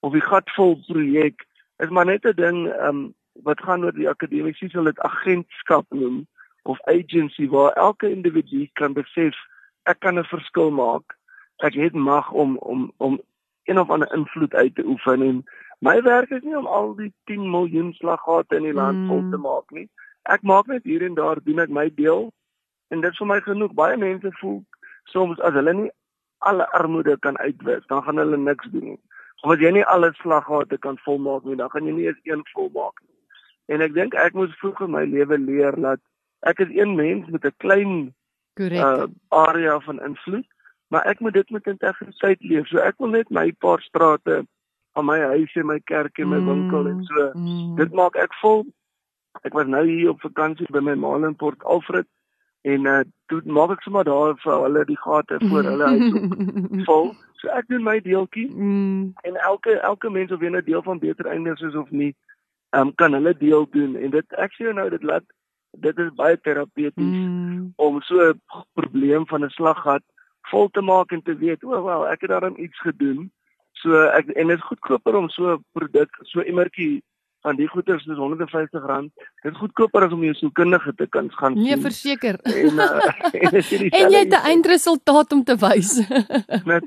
of 0.00 0.12
die 0.12 0.20
gatvol 0.22 0.76
projek 0.86 1.46
is 1.78 1.88
maar 1.88 2.04
net 2.06 2.24
'n 2.24 2.32
ding 2.36 2.72
um, 2.80 3.14
wat 3.42 3.60
gaan 3.60 3.84
oor 3.84 3.92
die 3.92 4.08
akademici 4.08 4.68
sal 4.68 4.84
dit 4.84 4.98
agentskap 5.00 5.86
noem 5.90 6.26
of 6.62 6.78
agency 6.86 7.48
waar 7.48 7.72
elke 7.72 8.10
individu 8.10 8.68
kan 8.72 8.92
besef 8.92 9.34
ek 9.84 10.00
kan 10.00 10.18
'n 10.18 10.24
verskil 10.24 10.70
maak. 10.70 11.16
Ek 11.58 11.74
het 11.74 11.92
mag 11.94 12.30
om 12.30 12.56
om 12.56 12.92
om 12.96 13.20
een 13.64 13.78
of 13.78 13.90
ander 13.90 14.12
invloed 14.14 14.54
uit 14.54 14.74
te 14.74 14.84
oefen 14.84 15.22
en 15.22 15.44
my 15.80 16.00
werk 16.02 16.30
is 16.30 16.42
nie 16.42 16.56
om 16.58 16.66
al 16.66 16.94
die 16.96 17.12
10 17.24 17.50
miljoen 17.50 17.92
slaggate 17.94 18.56
in 18.56 18.62
die 18.62 18.72
land 18.72 18.98
Mm. 18.98 19.06
vol 19.08 19.30
te 19.30 19.36
maak 19.36 19.70
nie. 19.70 19.88
Ek 20.22 20.42
maak 20.42 20.66
net 20.66 20.84
hier 20.84 21.02
en 21.02 21.14
daar 21.14 21.38
doen 21.44 21.58
ek 21.60 21.68
my 21.70 21.88
deel 21.94 22.32
en 22.90 23.00
dit 23.00 23.10
is 23.12 23.18
vir 23.18 23.26
my 23.26 23.40
genoeg. 23.40 23.72
Baie 23.74 23.96
mense 23.96 24.30
voel 24.40 24.64
soms 25.04 25.40
as 25.40 25.52
hulle 25.52 25.72
nie 25.74 25.90
alle 26.38 26.66
armoede 26.72 27.16
kan 27.18 27.36
uitwis, 27.38 27.86
dan 27.86 28.02
gaan 28.02 28.16
hulle 28.16 28.36
niks 28.36 28.66
doen 28.70 28.84
nie. 28.84 29.00
Of 29.42 29.52
as 29.52 29.58
jy 29.58 29.70
nie 29.72 29.84
alle 29.84 30.12
slaggate 30.22 30.78
kan 30.78 30.98
volmaak 30.98 31.44
nie, 31.44 31.56
dan 31.56 31.70
gaan 31.70 31.86
jy 31.86 31.92
nie 31.92 32.06
eens 32.06 32.20
een 32.24 32.42
volmaak 32.54 33.00
nie. 33.02 33.14
En 33.66 33.80
ek 33.80 33.94
dink 33.94 34.14
ek 34.14 34.32
moes 34.34 34.54
vroeg 34.58 34.80
in 34.80 34.90
my 34.90 35.04
lewe 35.04 35.38
leer 35.38 35.72
dat 35.80 36.00
ek 36.46 36.58
is 36.60 36.68
een 36.74 36.94
mens 36.96 37.28
met 37.28 37.44
'n 37.44 37.54
klein 37.58 38.14
Korrek. 38.56 38.78
uh, 38.82 39.06
area 39.28 39.78
van 39.80 40.00
invloed, 40.02 40.46
maar 40.90 41.06
ek 41.06 41.20
moet 41.20 41.32
dit 41.32 41.50
met 41.50 41.66
integriteit 41.66 42.42
leef. 42.42 42.66
So 42.68 42.78
ek 42.78 42.94
wil 42.98 43.08
net 43.08 43.30
my 43.30 43.52
paar 43.52 43.80
strate 43.80 44.46
aan 44.98 45.06
my 45.08 45.18
huis 45.32 45.54
en 45.60 45.66
my 45.70 45.78
kerk 45.90 46.18
en 46.18 46.28
my 46.32 46.38
winkel 46.44 46.88
en 46.90 47.04
so. 47.06 47.30
Mm. 47.34 47.76
Dit 47.78 47.92
maak 47.96 48.16
ek 48.18 48.34
vol. 48.42 48.64
Ek 49.46 49.54
was 49.54 49.66
nou 49.70 49.84
hier 49.86 50.10
op 50.10 50.20
vakansie 50.26 50.66
by 50.74 50.80
my 50.82 50.94
ma 50.98 51.14
in 51.26 51.36
Port 51.38 51.62
Alfred 51.64 52.06
en 52.66 52.86
uh 52.90 53.02
toe 53.30 53.40
maak 53.46 53.70
ek 53.76 53.82
sommer 53.86 54.04
daar 54.08 54.34
vir 54.42 54.56
hulle 54.64 54.84
die 54.88 54.98
gate 54.98 55.38
voor 55.48 55.62
hulle 55.70 55.86
huis 55.94 56.12
op 56.12 56.84
vol. 56.90 57.12
So 57.38 57.48
ek 57.54 57.68
doen 57.70 57.84
my 57.86 58.00
deeltjie 58.02 58.48
Mm. 58.50 59.12
en 59.22 59.36
elke 59.46 59.78
elke 59.80 60.10
mens 60.10 60.32
of 60.32 60.40
jy 60.42 60.50
nou 60.50 60.62
deel 60.62 60.82
van 60.82 60.98
beter 60.98 61.26
einders 61.30 61.60
is 61.62 61.74
of 61.74 61.90
nie, 61.90 62.14
um, 62.74 62.94
kan 62.94 63.12
hulle 63.12 63.34
deel 63.38 63.66
doen 63.70 63.96
en 63.96 64.10
dit 64.10 64.38
ek 64.38 64.52
sê 64.58 64.72
nou 64.74 64.88
dit 64.90 65.02
laat 65.02 65.24
dit 65.78 65.98
is 65.98 66.10
baie 66.16 66.36
terapeuties 66.40 67.16
Mm. 67.22 67.72
om 67.76 68.00
so 68.02 68.30
'n 68.32 68.40
probleem 68.74 69.26
van 69.26 69.44
'n 69.44 69.50
slaggat 69.50 70.02
vol 70.50 70.68
te 70.72 70.80
maak 70.80 71.12
en 71.12 71.22
te 71.22 71.34
weet, 71.36 71.64
o, 71.64 71.74
oh, 71.76 71.84
wel, 71.84 72.06
ek 72.08 72.20
het 72.20 72.30
daarin 72.30 72.62
iets 72.62 72.78
gedoen. 72.80 73.30
So 73.82 74.02
ek 74.18 74.32
en 74.36 74.48
dit 74.48 74.58
is 74.58 74.64
goedkoper 74.70 75.14
om 75.16 75.28
so 75.28 75.54
'n 75.54 75.64
produk, 75.72 76.10
so 76.22 76.40
emmertjie 76.40 77.02
van 77.46 77.56
die 77.56 77.68
goeder 77.70 78.00
soos 78.02 78.18
R150. 78.18 79.10
Dit 79.42 79.52
is 79.52 79.58
goedkoper 79.58 80.02
as 80.06 80.12
om 80.12 80.22
jou 80.26 80.34
sielkundige 80.34 80.92
te 80.98 81.06
kan 81.06 81.28
gaan 81.38 81.54
Nee, 81.54 81.72
sien. 81.76 81.82
verseker. 81.82 82.38
En 82.42 82.74
uh, 82.74 82.88
en, 83.44 83.90
En 84.00 84.10
jy 84.10 84.18
het 84.24 84.34
'n 84.34 84.46
eindresultaat 84.50 85.32
om 85.32 85.44
te 85.44 85.54
wys. 85.56 85.92
net 86.64 86.84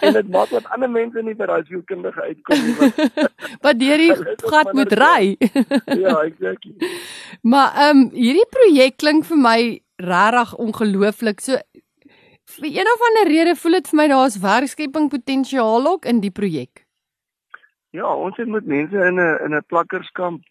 en 0.00 0.12
dit 0.12 0.28
maak 0.28 0.48
dat 0.50 0.64
ander 0.72 0.90
mense 0.90 1.22
nie 1.22 1.34
by 1.34 1.46
daai 1.46 1.64
sielkundige 1.68 2.20
uitkom 2.22 2.58
nie. 2.64 2.74
Wat 3.64 3.78
deur 3.78 3.96
die 3.98 4.14
gat 4.48 4.72
moet 4.72 4.92
ry. 4.92 5.36
Ja, 6.00 6.20
exactly. 6.24 6.74
Maar 7.50 7.72
ehm 7.76 7.96
um, 7.96 8.10
hierdie 8.12 8.48
projek 8.50 8.96
klink 8.96 9.24
vir 9.24 9.36
my 9.36 9.60
regtig 9.96 10.54
ongelooflik. 10.56 11.40
So 11.40 11.56
vir 12.56 12.66
een 12.66 12.88
of 12.92 13.02
ander 13.08 13.32
rede 13.32 13.56
voel 13.56 13.78
dit 13.78 13.88
vir 13.88 13.96
my 14.00 14.06
daar's 14.08 14.38
werkskeping 14.42 15.10
potensiaal 15.10 15.86
ook 15.86 16.04
in 16.04 16.20
die 16.20 16.30
projek. 16.30 16.84
Ja, 17.90 18.14
ons 18.14 18.36
het 18.36 18.48
met 18.48 18.66
mense 18.66 18.96
in 18.96 19.18
'n 19.18 19.38
in 19.44 19.54
'n 19.54 19.66
plakkerskamp 19.66 20.42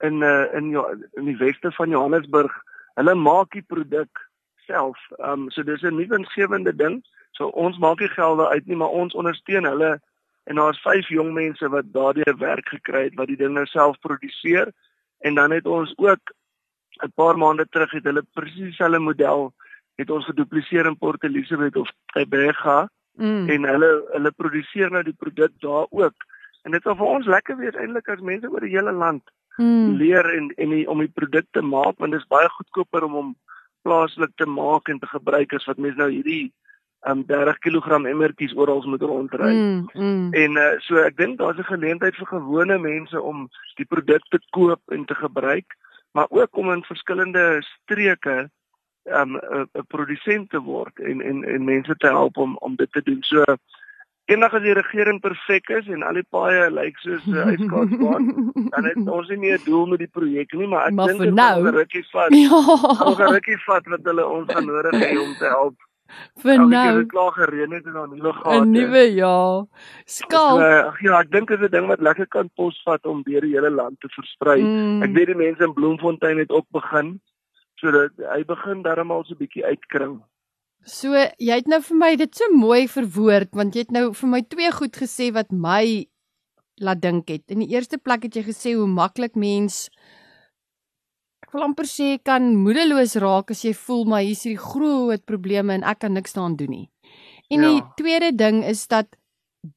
in 0.00 0.18
'n 0.18 0.22
uh, 0.22 0.54
in 0.54 0.70
ja, 0.70 0.84
in 1.16 1.24
die 1.24 1.36
weste 1.36 1.72
van 1.72 1.88
Johannesburg. 1.88 2.52
Hulle 2.94 3.14
maak 3.14 3.50
die 3.52 3.66
produk 3.66 4.30
self. 4.66 4.98
Ehm 5.18 5.30
um, 5.30 5.50
so 5.50 5.62
dis 5.62 5.82
'n 5.82 5.96
nuwensgewende 5.96 6.76
ding. 6.76 7.04
So 7.30 7.46
ons 7.46 7.78
maak 7.78 8.00
nie 8.00 8.08
geld 8.08 8.40
uit 8.40 8.66
nie, 8.66 8.76
maar 8.76 8.88
ons 8.88 9.14
ondersteun 9.14 9.64
hulle 9.64 10.00
en 10.44 10.54
daar's 10.54 10.80
vyf 10.82 11.08
jong 11.08 11.32
mense 11.32 11.68
wat 11.68 11.92
daardie 11.92 12.34
werk 12.38 12.68
gekry 12.68 13.04
het 13.04 13.14
wat 13.14 13.30
die 13.30 13.36
ding 13.36 13.54
nou 13.54 13.66
self 13.66 13.98
produseer 14.00 14.72
en 15.18 15.34
dan 15.34 15.50
het 15.50 15.66
ons 15.66 15.92
ook 15.96 16.34
'n 17.02 17.12
paar 17.14 17.38
maande 17.38 17.66
terug 17.68 17.90
het 17.90 18.04
hulle 18.04 18.24
presies 18.34 18.74
dieselfde 18.74 18.98
model 18.98 19.52
het 19.96 20.10
ons 20.10 20.24
gedupliseer 20.24 20.86
in 20.86 20.98
Port 20.98 21.24
Elizabeth 21.24 21.76
of 21.76 21.90
Gqeberha 22.12 22.88
Mm. 23.14 23.48
en 23.50 23.64
hulle 23.68 23.88
hulle 24.12 24.30
produseer 24.30 24.90
nou 24.90 25.02
die 25.04 25.16
produk 25.18 25.52
daar 25.60 25.86
ook. 25.90 26.14
En 26.64 26.72
dit 26.72 26.82
sal 26.82 26.96
vir 26.96 27.06
ons 27.06 27.26
lekker 27.26 27.56
wees 27.56 27.74
eintlik 27.76 28.08
as 28.08 28.20
mense 28.20 28.48
oor 28.48 28.60
die 28.60 28.72
hele 28.72 28.92
land 28.92 29.22
Mm. 29.58 29.96
leer 30.00 30.24
en 30.36 30.50
en 30.56 30.70
die, 30.70 30.88
om 30.88 30.98
die 30.98 31.12
produk 31.12 31.44
te 31.50 31.60
maak 31.60 31.98
want 31.98 32.12
dit 32.12 32.20
is 32.20 32.26
baie 32.28 32.48
goedkoper 32.48 33.04
om 33.04 33.12
hom 33.12 33.36
plaaslik 33.82 34.30
te 34.36 34.46
maak 34.46 34.88
en 34.88 34.98
te 34.98 35.06
gebruik 35.06 35.52
as 35.52 35.66
wat 35.66 35.76
mense 35.78 35.98
nou 35.98 36.08
hierdie 36.10 36.52
um 37.06 37.24
30 37.26 37.58
kg 37.58 38.06
emmertjies 38.06 38.54
oral 38.54 38.82
moet 38.86 39.02
rondry. 39.02 39.52
Mm. 39.52 39.88
Mm. 39.92 40.34
En 40.34 40.56
uh, 40.56 40.80
so 40.80 40.96
ek 40.96 41.16
dink 41.16 41.38
daar's 41.38 41.58
'n 41.58 41.68
geleentheid 41.68 42.16
vir 42.16 42.26
gewone 42.26 42.78
mense 42.78 43.20
om 43.20 43.48
die 43.76 43.84
produk 43.84 44.22
te 44.30 44.38
koop 44.50 44.80
en 44.88 45.04
te 45.04 45.14
gebruik, 45.14 45.76
maar 46.14 46.26
ook 46.30 46.56
om 46.56 46.72
in 46.72 46.84
verskillende 46.84 47.60
streke 47.60 48.50
um 49.10 49.36
'n 49.36 49.68
'n 49.74 49.86
produsent 49.88 50.50
te 50.50 50.60
word 50.60 50.98
en 51.00 51.20
en 51.20 51.44
en 51.44 51.64
mense 51.64 51.94
te 51.96 52.06
help 52.06 52.36
om 52.36 52.56
om 52.60 52.76
dit 52.76 52.92
te 52.92 53.02
doen. 53.02 53.18
So 53.22 53.44
eendag 54.30 54.54
as 54.54 54.62
die 54.62 54.72
regering 54.72 55.20
perfek 55.20 55.68
is 55.68 55.88
en 55.88 56.02
al 56.02 56.14
die 56.14 56.26
paaie 56.30 56.70
lyk 56.70 56.98
soos 56.98 57.26
'n 57.26 57.34
uitskaatsbaan, 57.36 58.52
dan 58.70 58.84
het 58.84 59.08
ons 59.08 59.28
nie 59.28 59.38
meer 59.38 59.58
'n 59.58 59.64
doel 59.64 59.86
met 59.86 59.98
die 59.98 60.08
projek 60.12 60.52
nie, 60.52 60.66
maar 60.66 60.86
ek 60.86 60.96
dink 60.96 61.18
dit 61.20 61.34
nou- 61.34 61.62
gaan 61.62 61.74
'n 61.74 61.76
rukkie 61.76 62.06
vat. 62.12 62.30
Ons 63.06 63.16
gaan 63.16 63.26
'n 63.26 63.28
Ja. 63.28 63.34
rukkie 63.34 63.58
vat 63.66 63.86
wat 63.86 64.00
hulle 64.04 64.26
ons 64.26 64.52
gaan 64.52 64.66
nodig 64.66 64.92
hê 64.92 65.18
om 65.18 65.34
te 65.34 65.44
help. 65.44 65.74
Vir 66.42 66.52
Elke 66.52 66.68
nou 66.68 66.98
dit 66.98 67.08
klaar 67.08 67.32
gereën 67.32 67.70
het 67.72 67.86
en 67.86 67.92
dan 67.92 68.10
nuwe 68.10 68.32
gate. 68.32 68.60
'n 68.64 68.70
nuwe 68.70 69.14
jaar. 69.14 69.64
Skaal. 70.04 70.56
So, 70.58 70.88
ag 70.88 71.00
ja, 71.00 71.20
ek 71.20 71.30
dink 71.30 71.48
dit 71.48 71.60
is 71.60 71.66
'n 71.66 71.70
ding 71.70 71.86
wat 71.86 72.00
lekker 72.00 72.26
kan 72.28 72.50
posvat 72.54 73.06
om 73.06 73.22
deur 73.22 73.40
die 73.40 73.52
hele 73.54 73.70
land 73.70 74.00
te 74.00 74.08
versprei. 74.08 74.60
Mm. 74.62 75.02
Ek 75.02 75.12
weet 75.12 75.26
die 75.26 75.34
mense 75.34 75.64
in 75.64 75.72
Bloemfontein 75.72 76.38
het 76.38 76.50
ook 76.50 76.66
begin 76.70 77.20
sodat 77.82 78.14
hy 78.32 78.42
begin 78.48 78.82
darmal 78.86 79.24
so 79.26 79.34
'n 79.34 79.38
bietjie 79.42 79.64
uitkring. 79.66 80.20
So 80.86 81.14
jy 81.38 81.54
het 81.60 81.68
nou 81.70 81.80
vir 81.80 81.96
my 81.96 82.16
dit 82.16 82.34
so 82.34 82.44
mooi 82.54 82.86
verwoord 82.88 83.54
want 83.54 83.74
jy 83.74 83.84
het 83.86 83.92
nou 83.92 84.12
vir 84.12 84.28
my 84.28 84.40
twee 84.42 84.70
goed 84.72 84.96
gesê 84.98 85.32
wat 85.32 85.52
my 85.52 86.06
laat 86.80 87.00
dink 87.02 87.28
het. 87.28 87.44
In 87.50 87.60
die 87.60 87.70
eerste 87.74 87.98
plek 87.98 88.22
het 88.24 88.34
jy 88.34 88.42
gesê 88.42 88.74
hoe 88.74 88.86
maklik 88.86 89.36
mens 89.36 89.88
ek 91.44 91.52
wil 91.52 91.62
amper 91.62 91.84
sê 91.86 92.18
kan 92.24 92.54
moedeloos 92.56 93.14
raak 93.22 93.50
as 93.50 93.62
jy 93.64 93.74
voel 93.74 94.04
maar 94.04 94.22
hier's 94.22 94.42
hierdie 94.46 94.58
groot 94.72 95.24
probleme 95.26 95.74
en 95.74 95.84
ek 95.84 95.98
kan 96.00 96.14
niks 96.14 96.32
daaraan 96.34 96.56
doen 96.56 96.70
nie. 96.70 96.90
En 97.50 97.60
die 97.60 97.80
Ja. 97.82 97.92
tweede 97.96 98.32
ding 98.36 98.64
is 98.64 98.86
dat 98.88 99.06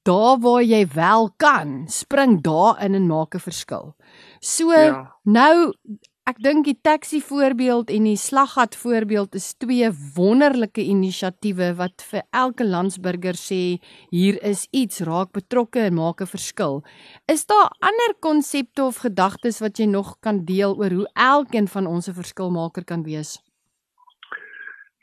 daar 0.06 0.40
waar 0.40 0.64
jy 0.64 0.88
wel 0.96 1.30
kan, 1.38 1.88
spring 1.88 2.42
daarin 2.42 2.96
en 2.96 3.08
maak 3.08 3.36
'n 3.36 3.40
verskil. 3.40 3.96
So 4.42 4.72
Ja. 4.72 5.14
nou 5.26 5.74
ek 6.26 6.40
dink 6.42 6.66
die 6.66 6.80
taxi 6.82 7.20
voorbeeld 7.22 7.92
en 7.94 8.06
die 8.08 8.18
slaggat 8.18 8.74
voorbeeld 8.82 9.36
is 9.38 9.52
twee 9.62 9.92
wonderlike 10.16 10.82
inisiatiewe 10.82 11.68
wat 11.78 12.02
vir 12.10 12.24
elke 12.34 12.66
landsburger 12.66 13.38
sê 13.38 13.60
hier 14.10 14.40
is 14.42 14.64
iets 14.74 15.04
raak 15.06 15.36
betrokke 15.38 15.84
en 15.86 15.94
maak 16.00 16.24
'n 16.26 16.32
verskil. 16.32 16.82
Is 17.30 17.46
daar 17.46 17.70
ander 17.80 18.16
konsepte 18.20 18.82
of 18.84 19.04
gedagtes 19.06 19.62
wat 19.62 19.78
jy 19.78 19.86
nog 19.86 20.18
kan 20.20 20.46
deel 20.46 20.74
oor 20.74 20.90
hoe 20.90 21.10
elkeen 21.14 21.68
van 21.68 21.86
ons 21.86 22.10
'n 22.10 22.18
verskilmaker 22.18 22.84
kan 22.84 23.04
wees? 23.04 23.38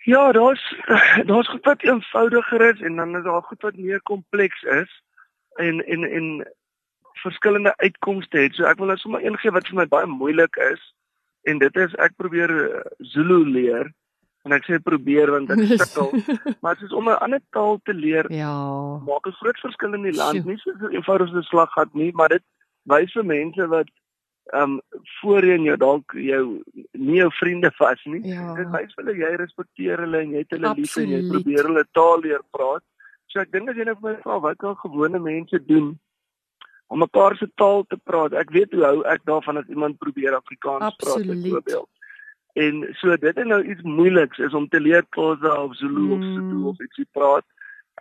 Ja, 0.05 0.33
daar's 0.33 0.65
daar's 1.31 1.49
goed 1.49 1.65
wat 1.65 1.83
eenvoudiger 1.83 2.61
is 2.75 2.81
en 2.81 2.97
dan 2.97 3.17
is 3.17 3.25
daar 3.25 3.43
goed 3.43 3.63
wat 3.63 3.77
meer 3.77 4.03
kompleks 4.03 4.63
is 4.63 4.91
en 5.55 5.87
en 5.87 6.03
en 6.03 6.47
verskillende 7.23 7.77
uitkomste 7.77 8.39
het. 8.39 8.55
So 8.55 8.65
ek 8.65 8.79
wil 8.79 8.87
nou 8.87 8.99
sommer 8.99 9.25
een 9.25 9.39
gee 9.39 9.51
wat 9.51 9.69
vir 9.69 9.77
my 9.77 9.87
baie 9.87 10.07
moeilik 10.07 10.57
is 10.57 10.83
en 11.45 11.59
dit 11.59 11.77
is 11.77 11.95
ek 11.99 12.17
probeer 12.17 12.51
eh, 12.51 12.85
Zulu 13.13 13.45
leer 13.45 13.91
en 14.45 14.53
ek 14.53 14.65
sê 14.67 14.79
probeer 14.83 15.31
want 15.31 15.51
ek 15.51 15.59
sukkel, 15.83 16.11
maar 16.61 16.75
dit 16.75 16.85
is 16.89 16.93
om 16.93 17.09
'n 17.09 17.19
ander 17.23 17.41
taal 17.51 17.79
te 17.85 17.95
leer 17.95 18.27
Ja. 18.33 18.53
maak 19.07 19.27
'n 19.27 19.39
groot 19.41 19.59
verskil 19.63 19.95
in 19.95 20.03
die 20.03 20.17
land. 20.17 20.43
Sjoe. 20.43 20.51
Nie 20.51 20.59
so 20.59 20.89
eenvoudig 20.91 21.29
as 21.29 21.35
'n 21.35 21.51
slaggat 21.51 21.95
nie, 21.95 22.13
maar 22.13 22.29
dit 22.29 22.43
wys 22.87 23.13
vir 23.13 23.25
mense 23.25 23.67
wat 23.69 23.89
ehm 24.53 24.63
um, 24.63 24.81
voorheen 25.21 25.63
jou 25.63 25.77
dalk 25.77 26.13
jou 26.19 26.63
nie 26.99 27.19
jou 27.23 27.31
vriende 27.31 27.71
was 27.79 28.01
nie. 28.05 28.23
Ja. 28.27 28.55
Dit 28.55 28.71
wys 28.75 28.95
hulle 28.97 29.15
jy 29.15 29.37
respekteer 29.39 29.99
hulle 30.03 30.19
en 30.19 30.31
jy 30.35 30.39
het 30.43 30.51
hulle 30.51 30.75
lief 30.75 30.97
en 30.97 31.09
jy 31.09 31.21
probeer 31.31 31.63
hulle 31.69 31.85
taal 31.93 32.19
leer 32.21 32.43
praat. 32.51 32.83
So 33.31 33.41
ek 33.41 33.53
dink 33.53 33.71
as 33.71 33.77
jy 33.77 33.85
nou 33.85 33.95
vir 34.01 34.11
my 34.11 34.17
vra 34.25 34.41
wat 34.41 34.59
kan 34.59 34.75
gewone 34.77 35.19
mense 35.19 35.59
doen 35.67 35.99
om 36.93 36.99
mekaar 37.01 37.37
se 37.41 37.49
taal 37.57 37.85
te 37.89 37.97
praat. 38.05 38.33
Ek 38.37 38.51
weet 38.53 38.73
hoe 38.77 38.85
hou 38.85 38.99
ek 39.09 39.25
daarvan 39.29 39.57
as 39.63 39.69
iemand 39.73 39.99
probeer 40.03 40.35
Afrikaans 40.37 40.85
Absoluut. 40.91 41.27
praat 41.27 41.43
byvoorbeeld. 41.43 41.89
En 42.61 42.83
so 43.01 43.17
dit 43.17 43.37
is 43.41 43.47
nou 43.49 43.63
iets 43.65 43.83
moeiliks 43.83 44.39
is 44.39 44.55
om 44.55 44.69
te 44.69 44.81
leer 44.81 45.07
Xhosa 45.17 45.55
of 45.65 45.77
Zulu 45.81 46.11
of 46.13 46.19
Mm. 46.21 46.35
Sotho 46.35 46.69
of 46.69 46.81
ietsie 46.85 47.07
praat. 47.13 47.45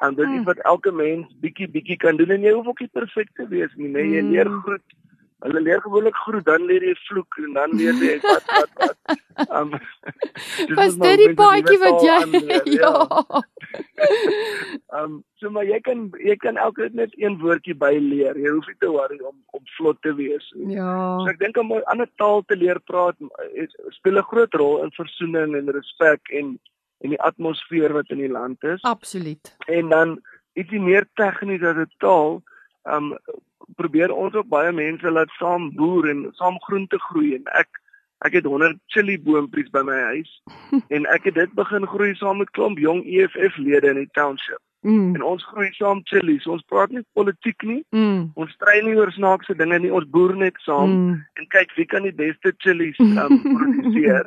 En 0.01 0.15
dit 0.15 0.25
is 0.25 0.32
Mm. 0.32 0.36
iets 0.38 0.45
wat 0.45 0.58
elke 0.73 0.91
mens 0.91 1.27
bietjie 1.39 1.69
bietjie 1.71 1.97
kan 1.97 2.17
doen 2.17 2.30
en 2.36 2.41
jy 2.41 2.51
hoef 2.51 2.67
ook 2.67 2.80
nie 2.80 2.89
perfek 2.91 3.30
te 3.34 3.47
wees 3.47 3.71
nie, 3.75 3.88
nee, 3.88 4.10
jy 4.10 4.21
Mm. 4.21 4.30
leer 4.32 4.49
groet. 4.63 4.88
Hulle 5.41 5.62
leer 5.62 5.82
gewoonlik 5.82 6.15
groet, 6.15 6.45
dan 6.45 6.65
leer 6.69 6.84
jy 6.86 6.95
vloek 7.08 7.38
en 7.41 7.54
dan 7.58 7.71
leer 7.77 7.97
jy 8.06 8.17
wat 8.25 8.45
wat 8.56 8.75
wat. 8.82 9.17
Um, 9.49 9.71
Was 10.77 10.97
dit 11.01 11.17
die 11.23 11.34
paadjie 11.34 11.80
wat 11.82 12.04
jy 12.06 12.15
aanleer, 12.19 12.67
Ja. 12.80 12.93
Ehm 14.91 15.04
um, 15.04 15.17
so 15.41 15.49
maar 15.49 15.65
jy 15.65 15.80
kan 15.82 16.10
jy 16.21 16.36
kan 16.38 16.58
elke 16.62 16.89
net 16.93 17.13
een 17.17 17.39
woordjie 17.41 17.75
by 17.84 17.93
leer. 17.97 18.38
Jy 18.38 18.54
hoef 18.54 18.67
nie 18.69 18.77
te 18.84 18.91
worry 18.93 19.17
om 19.19 19.38
om 19.58 19.63
vlot 19.77 20.01
te 20.06 20.13
wees 20.17 20.45
nie. 20.56 20.75
Ja. 20.77 20.93
So 21.23 21.32
ek 21.34 21.39
dink 21.41 21.58
om 21.58 21.73
'n 21.73 21.86
ander 21.93 22.10
taal 22.21 22.43
te 22.45 22.56
leer 22.56 22.80
praat 22.91 23.17
is, 23.54 23.73
speel 23.97 24.19
'n 24.19 24.30
groot 24.34 24.54
rol 24.54 24.84
in 24.84 24.91
versoening 24.97 25.56
en 25.56 25.73
respek 25.77 26.21
en 26.30 26.60
en 27.01 27.10
die 27.10 27.21
atmosfeer 27.21 27.93
wat 27.93 28.10
in 28.13 28.21
die 28.21 28.32
land 28.32 28.63
is. 28.63 28.82
Absoluut. 28.86 29.56
En 29.65 29.89
dan 29.89 30.19
ietsie 30.54 30.80
meer 30.80 31.08
tegnies 31.15 31.63
as 31.63 31.77
'n 31.77 31.89
taal, 31.97 32.43
ehm 32.86 33.13
um, 33.13 33.17
probeer 33.75 34.12
ons 34.12 34.34
ook 34.34 34.47
baie 34.47 34.71
mense 34.71 35.12
laat 35.12 35.29
saam 35.39 35.69
boer 35.75 36.10
en 36.10 36.27
saam 36.39 36.60
groente 36.67 36.99
groei 37.10 37.36
en 37.36 37.47
ek 37.60 37.69
ek 38.25 38.36
het 38.38 38.45
100 38.45 38.77
chili 38.93 39.17
boontjies 39.17 39.71
by 39.73 39.81
my 39.86 39.99
huis 40.13 40.34
en 40.95 41.07
ek 41.15 41.29
het 41.29 41.39
dit 41.39 41.55
begin 41.57 41.88
groei 41.88 42.13
saam 42.15 42.38
met 42.43 42.51
klomp 42.57 42.79
jong 42.79 43.05
EFF 43.05 43.57
lede 43.57 43.89
in 43.95 44.03
die 44.03 44.12
township. 44.17 44.62
Mm. 44.81 45.15
En 45.15 45.23
ons 45.23 45.43
groei 45.45 45.69
saam 45.77 45.99
chilies. 46.10 46.47
Ons 46.49 46.63
praat 46.65 46.89
nie 46.89 47.03
politiek 47.13 47.62
nie. 47.63 47.81
Mm. 47.93 48.31
Ons 48.34 48.53
stry 48.57 48.79
nie 48.81 48.95
oor 48.97 49.12
snaakse 49.13 49.53
dinge 49.57 49.77
nie. 49.79 49.91
Ons 49.93 50.07
boer 50.10 50.34
net 50.36 50.57
saam 50.65 50.89
Mm. 50.89 51.19
en 51.38 51.47
kyk 51.53 51.75
wie 51.77 51.86
kan 51.86 52.03
die 52.03 52.15
beste 52.15 52.53
chilies 52.57 52.97
um, 52.99 53.41
produseer. 53.57 54.25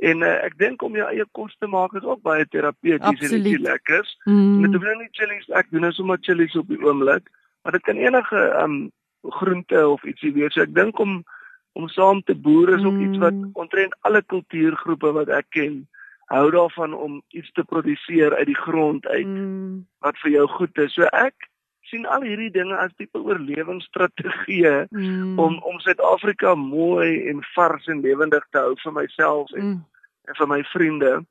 En 0.00 0.22
uh, 0.22 0.36
ek 0.46 0.54
dink 0.58 0.82
om 0.82 0.94
jou 0.94 1.06
eie 1.10 1.24
kos 1.34 1.56
te 1.58 1.66
maak 1.66 1.94
is 1.98 2.06
ook 2.06 2.22
baie 2.22 2.46
terapeuties 2.46 3.32
en. 3.32 4.14
Mm. 4.24 4.62
Dit 4.62 4.74
hoef 4.76 4.86
nou 4.86 4.96
nie 5.00 5.10
chilies 5.18 5.50
ek 5.58 5.70
doen 5.74 5.88
nou 5.88 5.92
sommer 5.92 6.18
chilies 6.22 6.54
op 6.56 6.68
die 6.70 6.78
oomblik, 6.86 7.26
maar 7.62 7.72
dit 7.72 7.82
kan 7.82 7.96
enige 7.96 8.40
um 8.62 8.90
groente 9.22 9.88
of 9.88 10.02
ietsie 10.04 10.32
wees. 10.32 10.52
So 10.54 10.62
ek 10.62 10.74
dink 10.74 10.98
om 10.98 11.24
om 11.72 11.88
saam 11.88 12.22
te 12.22 12.34
boer 12.34 12.68
is 12.78 12.84
ook 12.84 12.94
Mm. 12.98 13.04
iets 13.06 13.18
wat 13.18 13.34
ontrent 13.52 13.94
alle 14.00 14.22
kultuurgroepe 14.22 15.12
wat 15.12 15.28
ek 15.28 15.46
ken 15.50 15.88
hou 16.26 16.50
daarvan 16.50 16.94
om 16.94 17.22
iets 17.28 17.50
te 17.52 17.64
produseer 17.64 18.34
uit 18.36 18.46
die 18.46 18.56
grond 18.56 19.06
uit 19.06 19.26
Mm. 19.26 19.86
wat 20.00 20.16
vir 20.18 20.30
jou 20.30 20.46
goed 20.48 20.78
is. 20.78 20.92
So 20.94 21.02
ek 21.12 21.34
sien 21.82 22.06
al 22.06 22.22
hierdie 22.22 22.50
dinge 22.50 22.76
as 22.76 22.92
tipe 22.96 23.18
oorlewingsstrategieë 23.18 24.86
Mm. 24.90 25.38
om 25.38 25.58
om 25.62 25.78
Suid-Afrika 25.80 26.54
mooi 26.54 27.28
en 27.28 27.42
vars 27.54 27.86
en 27.86 28.00
lewendig 28.00 28.44
te 28.50 28.58
hou 28.58 28.74
vir 28.82 28.92
myself 28.92 29.50
en, 29.52 29.64
Mm. 29.64 29.84
en 30.28 30.34
vir 30.34 30.46
my 30.46 30.62
vriende. 30.64 31.26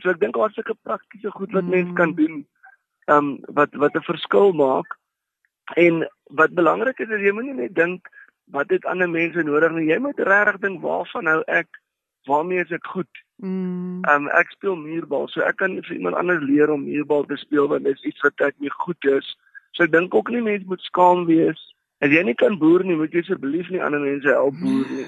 So 0.00 0.10
ek 0.10 0.20
dink 0.20 0.34
daar's 0.34 0.54
sulke 0.54 0.74
praktiese 0.82 1.30
goed 1.30 1.52
wat 1.52 1.64
Mm. 1.64 1.70
mens 1.70 1.92
kan 1.94 2.14
doen 2.14 2.46
um 3.08 3.38
wat 3.48 3.74
wat 3.74 3.94
'n 3.94 4.02
verskil 4.02 4.52
maak. 4.52 4.96
En 5.74 6.08
wat 6.24 6.54
belangrik 6.54 6.98
is 6.98 7.08
is 7.08 7.24
jy 7.24 7.32
moenie 7.32 7.54
net 7.54 7.74
dink 7.74 8.08
wat 8.52 8.70
het 8.70 8.84
ander 8.84 9.10
mense 9.10 9.42
nodig 9.42 9.72
nie. 9.72 9.88
Jy 9.88 9.98
moet 9.98 10.18
regtig 10.18 10.60
dink 10.64 10.82
waarvan 10.82 11.30
hou 11.30 11.40
ek? 11.46 11.68
Waarmee 12.28 12.62
is 12.62 12.70
ek 12.70 12.86
goed? 12.86 13.22
Mm. 13.42 14.02
Um 14.10 14.28
ek 14.38 14.52
speel 14.54 14.76
muurbal, 14.78 15.26
so 15.28 15.42
ek 15.42 15.58
kan 15.62 15.78
vir 15.82 15.96
iemand 15.96 16.18
anders 16.20 16.44
leer 16.46 16.70
om 16.70 16.84
muurbal 16.86 17.24
te 17.26 17.38
speel 17.40 17.68
want 17.68 17.88
dit 17.88 17.98
is 17.98 18.12
iets 18.12 18.22
wat 18.26 18.44
ek 18.48 18.58
mee 18.62 18.74
goed 18.84 19.10
is. 19.10 19.32
So 19.72 19.86
ek 19.86 19.94
dink 19.94 20.14
ook 20.14 20.30
nie 20.30 20.44
mense 20.44 20.68
moet 20.68 20.84
skaam 20.86 21.24
wees. 21.26 21.62
As 22.02 22.10
jy 22.10 22.22
nie 22.26 22.34
kan 22.34 22.56
boer 22.58 22.82
nie, 22.82 22.96
moet 22.98 23.12
jy 23.14 23.20
asseblief 23.22 23.68
nie 23.70 23.78
ander 23.82 24.00
mense 24.02 24.26
help 24.26 24.56
boer 24.58 24.88
nie. 24.90 25.04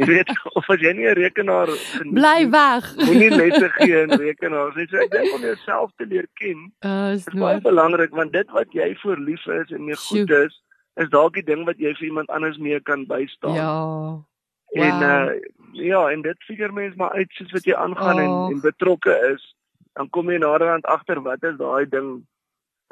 Jy 0.00 0.06
weet 0.08 0.30
of 0.58 0.70
as 0.74 0.80
jy 0.82 0.90
nie 0.98 1.06
'n 1.06 1.14
rekenaar 1.14 1.70
geniet 1.70 2.14
Bly 2.18 2.50
weg. 2.50 2.88
Moenie 3.06 3.30
lesse 3.30 3.68
gee 3.78 4.00
in 4.02 4.10
rekenaars 4.18 4.74
nie. 4.74 4.86
So 4.90 4.96
ek 5.04 5.10
dink 5.14 5.34
om 5.36 5.44
jouself 5.46 5.92
te 5.96 6.06
leer 6.10 6.26
ken 6.40 6.72
Uh, 6.82 7.12
is 7.14 7.26
is 7.26 7.38
baie 7.38 7.60
belangrik 7.62 8.10
want 8.10 8.32
dit 8.32 8.50
wat 8.50 8.66
jy 8.74 8.90
voor 9.04 9.16
lief 9.22 9.46
is 9.46 9.70
en 9.70 9.84
mee 9.86 9.94
goed 9.96 10.30
is, 10.30 10.58
is 10.98 11.08
dalk 11.14 11.34
die 11.38 11.46
ding 11.46 11.62
wat 11.64 11.78
jy 11.78 11.94
vir 11.94 12.08
iemand 12.10 12.28
anders 12.30 12.58
mee 12.58 12.80
kan 12.80 13.06
bystaan. 13.06 13.54
Ja. 13.54 13.78
En 14.74 14.98
Wow. 14.98 15.02
uh 15.02 15.30
ja, 15.72 16.08
en 16.10 16.22
dit 16.22 16.36
figure 16.44 16.72
mens 16.72 16.94
maar 16.96 17.12
uit 17.12 17.30
soos 17.38 17.52
wat 17.52 17.64
jy 17.64 17.74
aangaan 17.74 18.18
Oh. 18.18 18.24
en 18.24 18.54
en 18.56 18.60
betrokke 18.60 19.14
is, 19.32 19.54
dan 19.94 20.10
kom 20.10 20.28
jy 20.30 20.38
naderhand 20.38 20.84
agter 20.86 21.22
wat 21.22 21.42
is 21.44 21.56
daai 21.56 21.86
ding 21.88 22.26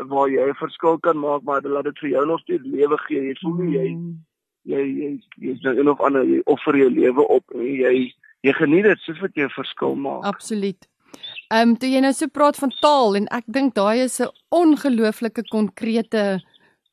waar 0.09 0.29
jy 0.29 0.49
'n 0.49 0.55
verskil 0.55 0.99
kan 0.99 1.19
maak, 1.19 1.43
maar 1.43 1.63
laat 1.63 1.85
dit 1.85 1.99
vir 1.99 2.11
jou 2.11 2.27
nog 2.27 2.41
steeds 2.41 2.65
lewe 2.65 2.99
gee. 2.99 3.23
Jy 3.29 3.35
voel 3.41 3.55
nie 3.55 3.73
jy 3.79 3.89
Mm. 3.95 4.19
jy 4.65 4.83
jy 5.01 5.21
jy's 5.39 5.61
nou 5.63 5.79
een 5.79 5.89
of 5.89 6.01
ander 6.01 6.25
jy 6.25 6.41
offer 6.45 6.77
jou 6.77 6.91
lewe 6.91 7.29
op 7.29 7.45
en 7.55 7.61
jy 7.65 8.13
jy 8.43 8.53
geniet 8.53 8.85
dit 8.85 8.99
soos 8.99 9.21
wat 9.21 9.35
jy 9.35 9.45
'n 9.45 9.49
verskil 9.51 9.95
maak. 9.95 10.25
Absoluut. 10.25 10.89
Ehm 11.51 11.69
um, 11.69 11.77
toe 11.77 11.89
jy 11.91 12.01
nou 12.01 12.13
so 12.13 12.27
praat 12.27 12.57
van 12.57 12.71
taal 12.81 13.17
en 13.17 13.27
ek 13.31 13.45
dink 13.47 13.75
daai 13.75 14.03
is 14.05 14.21
'n 14.21 14.29
ongelooflike 14.51 15.43
konkrete 15.51 16.41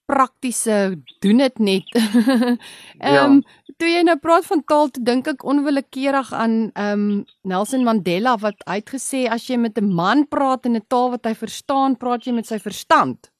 praktiese 0.07 0.95
doen 1.19 1.37
dit 1.37 1.59
net. 1.59 1.83
Ehm 2.99 3.31
um, 3.31 3.43
toe 3.77 3.87
jy 3.89 4.03
nou 4.03 4.17
praat 4.17 4.45
van 4.49 4.63
taal, 4.65 4.89
dink 4.99 5.27
ek 5.27 5.43
onwillekeurig 5.45 6.33
aan 6.33 6.71
ehm 6.73 6.93
um, 6.93 7.25
Nelson 7.43 7.83
Mandela 7.83 8.35
wat 8.41 8.63
uitgesê 8.65 9.27
as 9.29 9.47
jy 9.49 9.57
met 9.57 9.77
'n 9.77 9.93
man 9.93 10.25
praat 10.27 10.65
in 10.65 10.75
'n 10.75 10.85
taal 10.87 11.11
wat 11.11 11.25
hy 11.25 11.33
verstaan, 11.33 11.95
praat 11.97 12.25
jy 12.25 12.33
met 12.33 12.45
sy 12.47 12.59
verstand. 12.59 13.31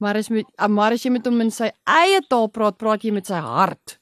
Maar 0.00 0.16
as 0.16 0.28
met 0.30 0.46
maar 0.68 0.92
as 0.92 1.02
jy 1.04 1.10
met 1.10 1.26
hom 1.26 1.40
in 1.40 1.50
sy 1.50 1.70
eie 1.86 2.20
taal 2.28 2.48
praat, 2.48 2.76
praat 2.78 3.02
jy 3.04 3.12
met 3.12 3.26
sy 3.26 3.40
hart. 3.40 3.98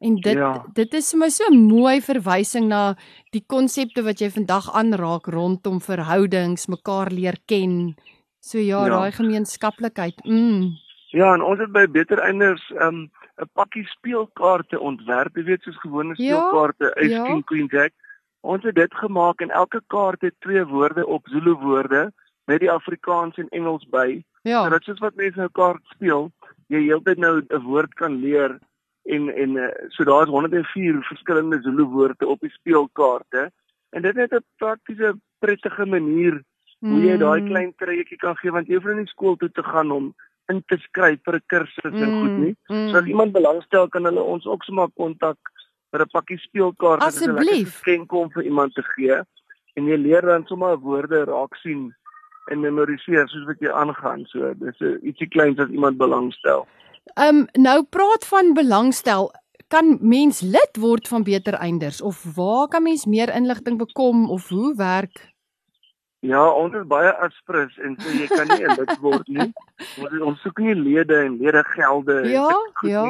En 0.00 0.16
dit 0.16 0.34
Ja. 0.34 0.64
dit 0.74 0.94
is 0.94 1.10
vir 1.12 1.18
my 1.18 1.28
so 1.28 1.44
'n 1.50 1.56
mooi 1.68 2.00
verwysing 2.00 2.68
na 2.68 2.96
die 3.32 3.44
konsepte 3.46 4.02
wat 4.02 4.18
jy 4.20 4.30
vandag 4.30 4.72
aanraak 4.74 5.26
rondom 5.26 5.80
verhoudings, 5.80 6.66
mekaar 6.68 7.10
leer 7.10 7.36
ken. 7.46 7.94
So 8.40 8.58
ja, 8.58 8.86
Ja. 8.86 8.88
daai 8.98 9.12
gemeenskaplikheid. 9.12 10.14
Mm. 10.24 10.72
Ja, 11.12 11.34
en 11.34 11.42
ons 11.42 11.60
het 11.60 11.70
by 11.72 11.86
Beter 11.86 12.18
Einders 12.18 12.70
'n 12.70 12.82
um, 12.82 13.10
'n 13.40 13.48
pakkie 13.52 13.86
speelkaarte 13.86 14.80
ontwerp, 14.80 15.36
jy 15.36 15.44
weet 15.44 15.62
soos 15.62 15.78
gewone 15.80 16.14
Ja, 16.16 16.36
speelkaarte, 16.36 16.92
Ice 17.00 17.10
ja. 17.14 17.24
King 17.24 17.44
Queen 17.44 17.66
Jack. 17.70 17.92
Ons 18.40 18.62
het 18.64 18.74
dit 18.74 18.94
gemaak 18.94 19.40
en 19.40 19.50
elke 19.50 19.80
kaart 19.86 20.20
het 20.20 20.34
twee 20.40 20.64
woorde 20.64 21.06
op 21.06 21.28
Zulu 21.28 21.54
woorde 21.54 22.12
met 22.44 22.60
die 22.60 22.70
Afrikaans 22.70 23.36
en 23.36 23.48
Engels 23.48 23.86
by. 23.88 24.22
Ja. 24.42 24.62
Sodat 24.64 24.82
soos 24.82 24.98
wat 24.98 25.14
mense 25.14 25.38
nou 25.38 25.48
kaart 25.52 25.82
speel, 25.94 26.30
jy 26.66 26.82
heeltyd 26.82 27.18
nou 27.18 27.40
'n 27.48 27.62
woord 27.62 27.94
kan 27.94 28.14
leer 28.20 28.58
en 29.04 29.28
en 29.34 29.56
uh, 29.56 29.68
so 29.88 30.04
daar's 30.04 30.28
104 30.28 31.02
verskillende 31.02 31.60
Zulu 31.62 31.84
woorde 31.84 32.26
op 32.26 32.40
die 32.40 32.50
speelkaarte. 32.50 33.50
En 33.90 34.02
dit 34.02 34.16
is 34.16 34.30
'n 34.30 34.44
praktiese 34.56 35.14
prettige 35.38 35.86
manier 35.86 36.42
hoe 36.80 37.00
jy 37.00 37.16
daai 37.16 37.40
Mm. 37.40 37.46
klein 37.48 37.72
trajectjie 37.76 38.18
kan 38.18 38.36
gee 38.36 38.50
want 38.50 38.66
jy 38.66 38.74
hoef 38.74 38.84
nou 38.84 38.96
nie 38.96 39.06
skool 39.06 39.36
toe 39.36 39.50
te 39.50 39.62
gaan 39.62 39.90
om 39.90 40.14
in 40.50 40.62
te 40.66 40.78
skryf 40.78 41.20
vir 41.24 41.36
'n 41.36 41.46
kursus 41.46 41.94
en 42.04 42.12
goed 42.20 42.38
nie. 42.38 42.56
Mm. 42.68 42.90
So 42.90 42.98
as 42.98 43.06
iemand 43.06 43.32
belangstel 43.32 43.88
kan 43.88 44.04
hulle 44.04 44.22
ons 44.22 44.46
ook 44.46 44.64
sommer 44.64 44.88
kontak 44.96 45.38
vir 45.92 46.02
'n 46.02 46.12
pakkie 46.12 46.38
speelkaarte 46.38 47.04
Asseblief. 47.04 47.72
geskenk 47.72 48.12
om 48.12 48.30
vir 48.30 48.44
iemand 48.44 48.74
te 48.74 48.82
gee. 48.94 49.22
En 49.76 49.86
jy 49.86 49.96
leer 49.96 50.22
dan 50.22 50.46
sommer 50.46 50.78
woorde 50.78 51.24
raak 51.24 51.54
sien 51.56 51.94
en 52.50 52.60
memoriseer 52.60 53.28
soos 53.28 53.46
wat 53.46 53.60
jy 53.60 53.70
aangaan. 53.70 54.24
So 54.26 54.54
dis 54.54 54.80
'n 54.80 54.98
ietsie 55.02 55.28
kleins 55.28 55.58
as 55.58 55.68
iemand 55.68 55.98
belangstel. 55.98 56.66
Ehm 57.14 57.36
um, 57.36 57.46
nou 57.52 57.82
praat 57.82 58.24
van 58.26 58.54
belangstel. 58.54 59.32
Kan 59.68 59.98
mens 60.00 60.40
lid 60.40 60.76
word 60.78 61.08
van 61.08 61.22
Beter 61.22 61.54
Einders 61.54 62.00
of 62.00 62.24
waar 62.36 62.68
kan 62.68 62.82
mens 62.82 63.06
meer 63.06 63.34
inligting 63.34 63.78
bekom 63.78 64.30
of 64.30 64.48
hoe 64.48 64.74
werk 64.76 65.31
Ja, 66.22 66.42
ons 66.54 66.74
is 66.78 66.86
baie 66.86 67.10
aspres 67.26 67.74
en 67.82 67.96
so 67.98 68.12
jy 68.14 68.28
kan 68.30 68.46
nie 68.46 68.62
'n 68.62 68.76
lid 68.78 68.92
word 69.02 69.28
nie. 69.28 69.48
Ons 69.98 70.20
ons 70.30 70.42
soek 70.42 70.58
nie 70.62 70.74
lede 70.74 71.16
en 71.26 71.38
lede 71.38 71.62
gelde. 71.74 72.22
Ja, 72.30 72.48
ja. 72.86 73.06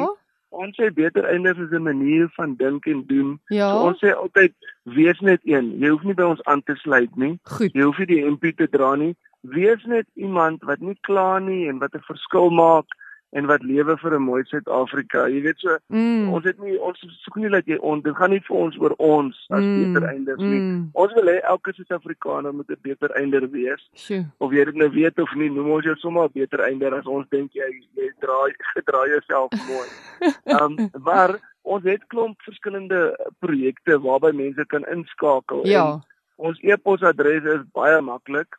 Ons 0.49 0.77
sê 0.77 0.89
beter 0.93 1.25
einders 1.29 1.61
is 1.61 1.71
'n 1.71 1.83
manier 1.83 2.29
van 2.35 2.55
dink 2.55 2.85
en 2.85 3.03
doen. 3.05 3.39
Ja. 3.49 3.69
So 3.69 3.85
ons 3.89 4.01
sê 4.01 4.15
altyd 4.15 4.53
wees 4.83 5.19
net 5.19 5.41
een. 5.43 5.77
Jy 5.79 5.89
hoef 5.89 6.03
nie 6.03 6.17
by 6.17 6.23
ons 6.23 6.43
aan 6.43 6.63
te 6.63 6.75
sluit 6.75 7.15
nie. 7.15 7.39
Goed. 7.43 7.73
Jy 7.73 7.83
hoef 7.83 7.97
nie 7.97 8.05
die 8.05 8.25
MP 8.25 8.57
te 8.57 8.67
dra 8.67 8.95
nie. 8.95 9.15
Wees 9.41 9.83
net 9.85 10.07
iemand 10.15 10.63
wat 10.63 10.79
nie 10.79 10.97
kla 11.01 11.39
nie 11.39 11.67
en 11.69 11.79
wat 11.79 11.93
'n 11.93 12.07
verskil 12.09 12.49
maak 12.49 12.85
en 13.33 13.45
wat 13.49 13.63
lewe 13.63 13.95
vir 13.97 14.13
'n 14.15 14.21
mooi 14.21 14.43
Suid-Afrika. 14.45 15.25
Jy 15.27 15.41
weet 15.41 15.59
so, 15.59 15.77
Mm. 15.89 16.29
ons 16.33 16.45
het 16.45 16.59
nie 16.61 16.77
ons 16.81 16.99
soek 17.23 17.35
nie 17.35 17.49
dat 17.49 17.65
jy 17.65 17.77
ons 17.81 18.03
dit 18.03 18.15
gaan 18.15 18.29
nie 18.29 18.39
vir 18.47 18.57
ons 18.57 18.77
oor 18.79 18.93
ons 18.99 19.35
as 19.49 19.59
Mm, 19.63 19.93
beter 19.93 20.07
einders 20.09 20.39
nie. 20.39 20.59
mm. 20.59 20.89
Ons 20.93 21.13
wil 21.13 21.23
hê 21.25 21.39
elke 21.43 21.73
Suid-Afrikaner 21.73 22.53
moet 22.53 22.69
'n 22.69 22.77
beter 22.81 23.09
einder 23.15 23.49
wees. 23.49 23.89
Sjoe. 23.95 24.25
Of 24.39 24.51
jy 24.51 24.65
dit 24.65 24.75
nou 24.75 24.89
weet 24.89 25.19
of 25.19 25.33
nie, 25.35 25.49
noem 25.49 25.69
ons 25.71 25.83
jou 25.83 25.95
sommer 25.95 26.23
'n 26.25 26.31
beter 26.33 26.59
einder 26.61 26.93
as 26.93 27.05
ons 27.05 27.25
dink 27.29 27.51
jy 27.53 27.69
jy 27.95 28.11
dra 28.19 28.37
gedra 28.75 29.07
jouself 29.07 29.49
mooi. 29.67 29.87
Ehm 30.45 30.77
um, 30.79 30.89
maar 31.03 31.39
ons 31.63 31.83
het 31.83 32.01
klomp 32.07 32.41
verskillende 32.41 33.17
projekte 33.39 33.99
waarby 33.99 34.31
mense 34.35 34.65
kan 34.67 34.83
inskakel 34.85 35.65
Ja. 35.67 35.93
en 35.93 36.01
ons 36.37 36.59
e-posadres 36.61 37.43
is 37.43 37.61
baie 37.73 38.01
maklik. 38.01 38.57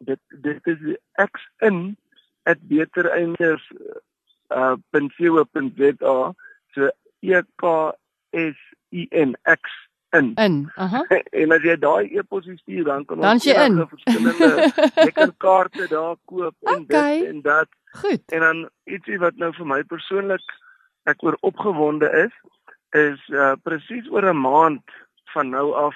Dit 0.00 0.18
dit 0.42 0.60
is 0.66 0.78
xin 1.58 1.96
@betereinders 2.44 3.62
uh 4.50 4.76
so 6.74 6.90
e 7.22 7.42
k 7.56 7.92
s 8.32 8.56
i 8.92 9.08
n 9.12 9.36
x 9.46 9.60
in 10.12 10.34
In. 10.36 10.70
Aha. 10.76 11.04
en 11.40 11.52
as 11.54 11.62
jy 11.62 11.76
daai 11.78 12.10
e-pos 12.18 12.44
stuur 12.62 12.84
dan 12.84 13.04
kan 13.04 13.20
Dan 13.20 13.38
ons 13.38 13.46
enige 13.46 13.86
verskillende 13.92 14.48
jy 15.06 15.12
kan 15.14 15.34
kaarte 15.38 15.86
daar 15.90 16.16
koop 16.26 16.54
en 16.66 16.82
Okay. 16.82 17.20
dit 17.20 17.28
en 17.28 17.40
dat 17.42 17.68
Goed. 18.02 18.22
en 18.34 18.40
dan 18.40 18.68
ietsie 18.84 19.18
wat 19.18 19.36
nou 19.36 19.52
vir 19.54 19.66
my 19.66 19.82
persoonlik 19.82 20.42
ek 21.10 21.22
oor 21.22 21.36
opgewonde 21.46 22.10
is 22.26 22.34
is 22.90 23.22
uh, 23.30 23.54
presies 23.62 24.10
oor 24.10 24.26
'n 24.32 24.40
maand 24.42 24.82
van 25.34 25.50
nou 25.54 25.72
af 25.74 25.94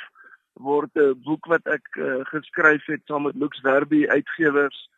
word 0.62 0.94
'n 0.94 1.18
boek 1.26 1.46
wat 1.46 1.66
ek 1.66 1.87
uh, 1.98 2.22
geskryf 2.30 2.87
het 2.87 3.02
saam 3.07 3.26
met 3.26 3.35
Lux 3.35 3.61
Werby 3.66 4.07
uitgewers 4.07 4.88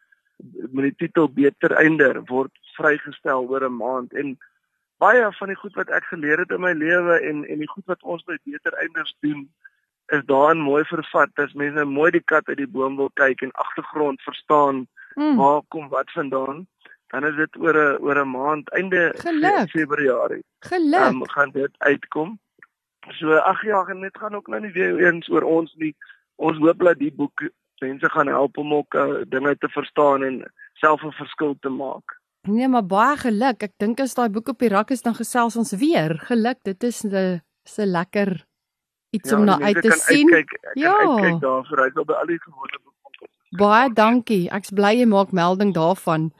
met 0.70 0.84
die 0.84 0.94
titel 0.96 1.28
Beter 1.28 1.72
Einder 1.72 2.22
word 2.28 2.52
vrygestel 2.76 3.46
oor 3.48 3.64
'n 3.64 3.76
maand 3.76 4.12
en 4.12 4.38
baie 4.98 5.32
van 5.38 5.48
die 5.48 5.56
goed 5.56 5.74
wat 5.74 5.88
ek 5.90 6.04
geleer 6.04 6.38
het 6.38 6.50
in 6.50 6.60
my 6.60 6.72
lewe 6.72 7.20
en 7.20 7.44
en 7.44 7.58
die 7.58 7.68
goed 7.68 7.84
wat 7.86 8.02
ons 8.02 8.24
by 8.24 8.36
Beter 8.44 8.72
Einders 8.72 9.16
doen 9.20 9.48
is 10.12 10.22
daarin 10.24 10.60
mooi 10.62 10.84
vervat 10.84 11.30
as 11.38 11.52
mense 11.54 11.74
nou 11.74 11.84
mooi 11.86 12.10
die 12.10 12.22
kat 12.24 12.48
uit 12.48 12.56
die 12.56 12.66
boom 12.68 12.96
wil 12.96 13.10
kyk 13.14 13.42
en 13.42 13.52
agtergrond 13.52 14.22
verstaan 14.22 14.86
Mm. 15.16 15.36
waar 15.36 15.62
kom 15.68 15.88
wat 15.88 16.10
vandaan 16.12 16.66
dan 17.08 17.24
is 17.24 17.36
dit 17.36 17.56
oor 17.56 17.74
'n 17.74 17.96
oor 18.04 18.18
'n 18.20 18.30
maand 18.30 18.68
einde 18.72 19.12
Geluk. 19.16 19.70
Fe- 19.70 19.78
Februarie 19.78 20.44
Geluk. 20.60 21.00
um, 21.08 21.28
gaan 21.28 21.50
dit 21.50 21.70
uitkom. 21.78 22.38
So 23.10 23.32
ag 23.36 23.62
ja, 23.64 23.84
en 23.86 24.00
dit 24.00 24.18
gaan 24.18 24.34
ook 24.34 24.46
nou 24.48 24.60
nie 24.60 24.72
weer 24.72 24.98
eens 25.06 25.28
oor 25.30 25.42
ons 25.42 25.74
nie. 25.74 25.94
Ons 26.36 26.58
hoop 26.58 26.78
dat 26.78 26.98
die 26.98 27.12
boek 27.12 27.48
mense 27.80 28.08
gaan 28.10 28.26
help 28.26 28.58
om 28.58 28.74
ook 28.74 28.94
uh, 28.94 29.22
dinge 29.28 29.56
te 29.58 29.68
verstaan 29.68 30.22
en 30.22 30.52
self 30.74 31.02
'n 31.02 31.12
verskil 31.12 31.56
te 31.60 31.68
maak. 31.68 32.20
Nee, 32.48 32.68
maar 32.68 32.86
baie 32.86 33.16
geluk. 33.16 33.62
Ek 33.62 33.72
dink 33.76 34.00
as 34.00 34.14
daai 34.14 34.28
boek 34.28 34.48
op 34.48 34.58
die 34.58 34.68
rak 34.68 34.90
is 34.90 35.02
dan 35.02 35.14
gesels 35.14 35.56
ons 35.56 35.72
weer. 35.72 36.18
Geluk, 36.28 36.58
dit 36.62 36.82
is 36.82 37.04
'n 37.04 37.40
se 37.64 37.86
lekker 37.86 38.44
iets 39.10 39.32
om 39.32 39.44
na 39.44 39.60
uit 39.60 39.82
te 39.82 39.90
sien. 39.90 40.32
Uitkyk, 40.32 40.52
ek 40.62 40.74
Ja. 40.78 40.92
kan 40.96 41.08
uitkyk 41.18 41.40
daarvoor. 41.40 41.90
Sal 41.94 42.04
by 42.04 42.12
al 42.12 42.26
die 42.26 42.38
gewone 42.40 42.78
boeke. 42.84 43.26
Baie 43.58 43.92
dankie. 43.92 44.50
Ek's 44.50 44.70
bly 44.70 44.94
jy 44.98 45.06
maak 45.06 45.32
melding 45.32 45.74
daarvan. 45.74 46.32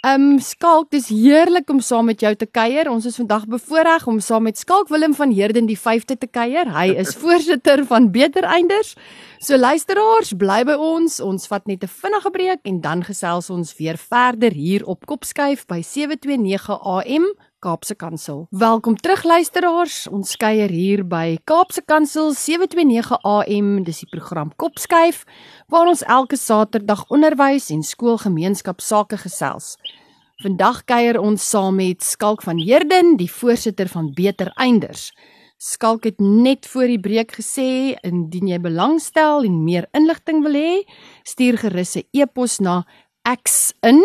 Um 0.00 0.38
Skalk, 0.40 0.86
dis 0.94 1.10
heerlik 1.12 1.68
om 1.68 1.82
saam 1.84 2.06
met 2.08 2.22
jou 2.24 2.30
te 2.32 2.46
kuier. 2.48 2.88
Ons 2.88 3.04
is 3.04 3.18
vandag 3.20 3.42
bevoorreg 3.52 4.06
om 4.08 4.16
saam 4.24 4.46
met 4.48 4.56
Skalk 4.56 4.88
Willem 4.88 5.12
van 5.12 5.28
Heerden 5.28 5.66
die 5.68 5.76
5de 5.76 6.16
te 6.16 6.26
kuier. 6.26 6.70
Hy 6.72 6.86
is 7.02 7.12
voorsitter 7.20 7.82
van 7.84 8.08
Beter 8.10 8.46
Einders. 8.48 8.94
So 9.44 9.60
luisteraars, 9.60 10.32
bly 10.40 10.62
by 10.64 10.78
ons. 10.80 11.18
Ons 11.20 11.44
vat 11.52 11.68
net 11.68 11.84
'n 11.84 11.92
vinnige 12.00 12.32
breek 12.32 12.64
en 12.64 12.80
dan 12.80 13.04
gesels 13.04 13.50
ons 13.50 13.76
weer 13.76 14.00
verder 14.00 14.56
hier 14.56 14.86
op 14.88 15.04
Kopskuif 15.04 15.66
by 15.66 15.82
729 15.82 16.80
AM 16.80 17.28
Kaapse 17.60 17.94
Kansel. 17.94 18.46
Welkom 18.50 18.96
terug 18.96 19.22
luisteraars. 19.24 20.06
Ons 20.08 20.32
kuier 20.40 20.72
hier 20.72 21.02
by 21.04 21.36
Kaapse 21.44 21.82
Kansel 21.84 22.32
729 22.32 23.18
AM. 23.20 23.82
Dis 23.84 24.00
die 24.00 24.08
program 24.08 24.48
Kopskuif 24.56 25.26
waar 25.68 25.90
ons 25.92 26.00
elke 26.08 26.38
Saterdag 26.40 27.02
onderwys 27.12 27.68
en 27.74 27.82
skoolgemeenskap 27.84 28.80
sake 28.80 29.18
gesels. 29.20 29.74
Vandag 30.40 30.86
kuier 30.88 31.18
ons 31.20 31.44
saam 31.50 31.76
met 31.76 32.00
Skalk 32.00 32.46
van 32.48 32.62
Heerden, 32.64 33.18
die 33.20 33.28
voorsitter 33.28 33.92
van 33.92 34.08
Beter 34.16 34.54
Einders. 34.56 35.10
Skalk 35.60 36.08
het 36.08 36.16
net 36.16 36.64
voor 36.64 36.88
die 36.88 37.00
breek 37.00 37.36
gesê 37.36 37.92
indien 38.00 38.48
jy 38.48 38.62
belangstel 38.64 39.44
en 39.44 39.60
meer 39.68 39.84
inligting 39.92 40.40
wil 40.48 40.56
hê, 40.56 40.80
stuur 41.28 41.60
gerus 41.60 41.96
'n 41.96 42.08
e-pos 42.16 42.58
na 42.64 42.86
xin 43.44 44.00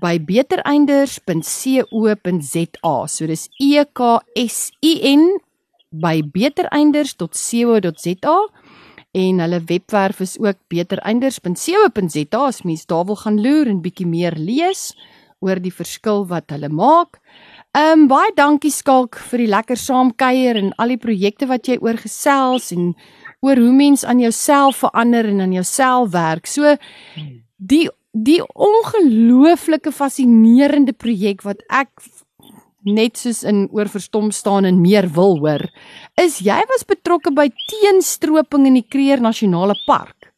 by 0.00 0.18
betereinders.co.za. 0.18 3.06
So 3.06 3.26
dis 3.26 3.48
E 3.60 3.84
K 3.92 4.20
S 4.36 4.70
I 4.82 5.14
N 5.14 5.38
by 5.94 6.22
betereinders.co.za 6.34 8.48
en 9.14 9.38
hulle 9.38 9.60
webwerf 9.70 10.18
is 10.20 10.38
ook 10.42 10.58
betereinders.co.za 10.68 12.38
as 12.42 12.62
mens 12.66 12.86
daar 12.90 13.06
wil 13.06 13.16
gaan 13.16 13.40
loer 13.40 13.66
en 13.70 13.82
bietjie 13.82 14.06
meer 14.10 14.34
lees 14.34 14.90
oor 15.44 15.60
die 15.62 15.74
verskil 15.74 16.24
wat 16.26 16.50
hulle 16.54 16.70
maak. 16.72 17.20
Ehm 17.74 18.04
um, 18.04 18.08
baie 18.10 18.32
dankie 18.34 18.72
Skalk 18.72 19.18
vir 19.30 19.44
die 19.44 19.50
lekker 19.50 19.78
saamkuier 19.78 20.58
en 20.58 20.72
al 20.78 20.94
die 20.94 21.02
projekte 21.02 21.46
wat 21.50 21.68
jy 21.68 21.78
oorgesels 21.82 22.70
en 22.74 22.94
oor 23.44 23.60
hoe 23.60 23.74
mens 23.74 24.04
aan 24.04 24.22
jouself 24.22 24.80
verander 24.82 25.28
en 25.28 25.42
aan 25.44 25.52
jouself 25.52 26.12
werk. 26.14 26.46
So 26.46 26.76
die 27.58 27.88
die 28.14 28.40
ongelooflike 28.54 29.90
fascinerende 29.92 30.92
projek 30.94 31.42
wat 31.42 31.62
ek 31.68 31.90
net 32.84 33.16
soos 33.18 33.42
in 33.48 33.64
oor 33.72 33.88
verstom 33.88 34.30
staan 34.30 34.64
en 34.68 34.80
meer 34.84 35.08
wil 35.16 35.38
hoor 35.40 35.64
is 36.20 36.38
jy 36.44 36.60
was 36.70 36.84
betrokke 36.86 37.32
by 37.34 37.48
teenstroping 37.70 38.66
in 38.68 38.76
die 38.78 38.84
Kruger 38.86 39.22
Nasionale 39.24 39.74
Park. 39.86 40.30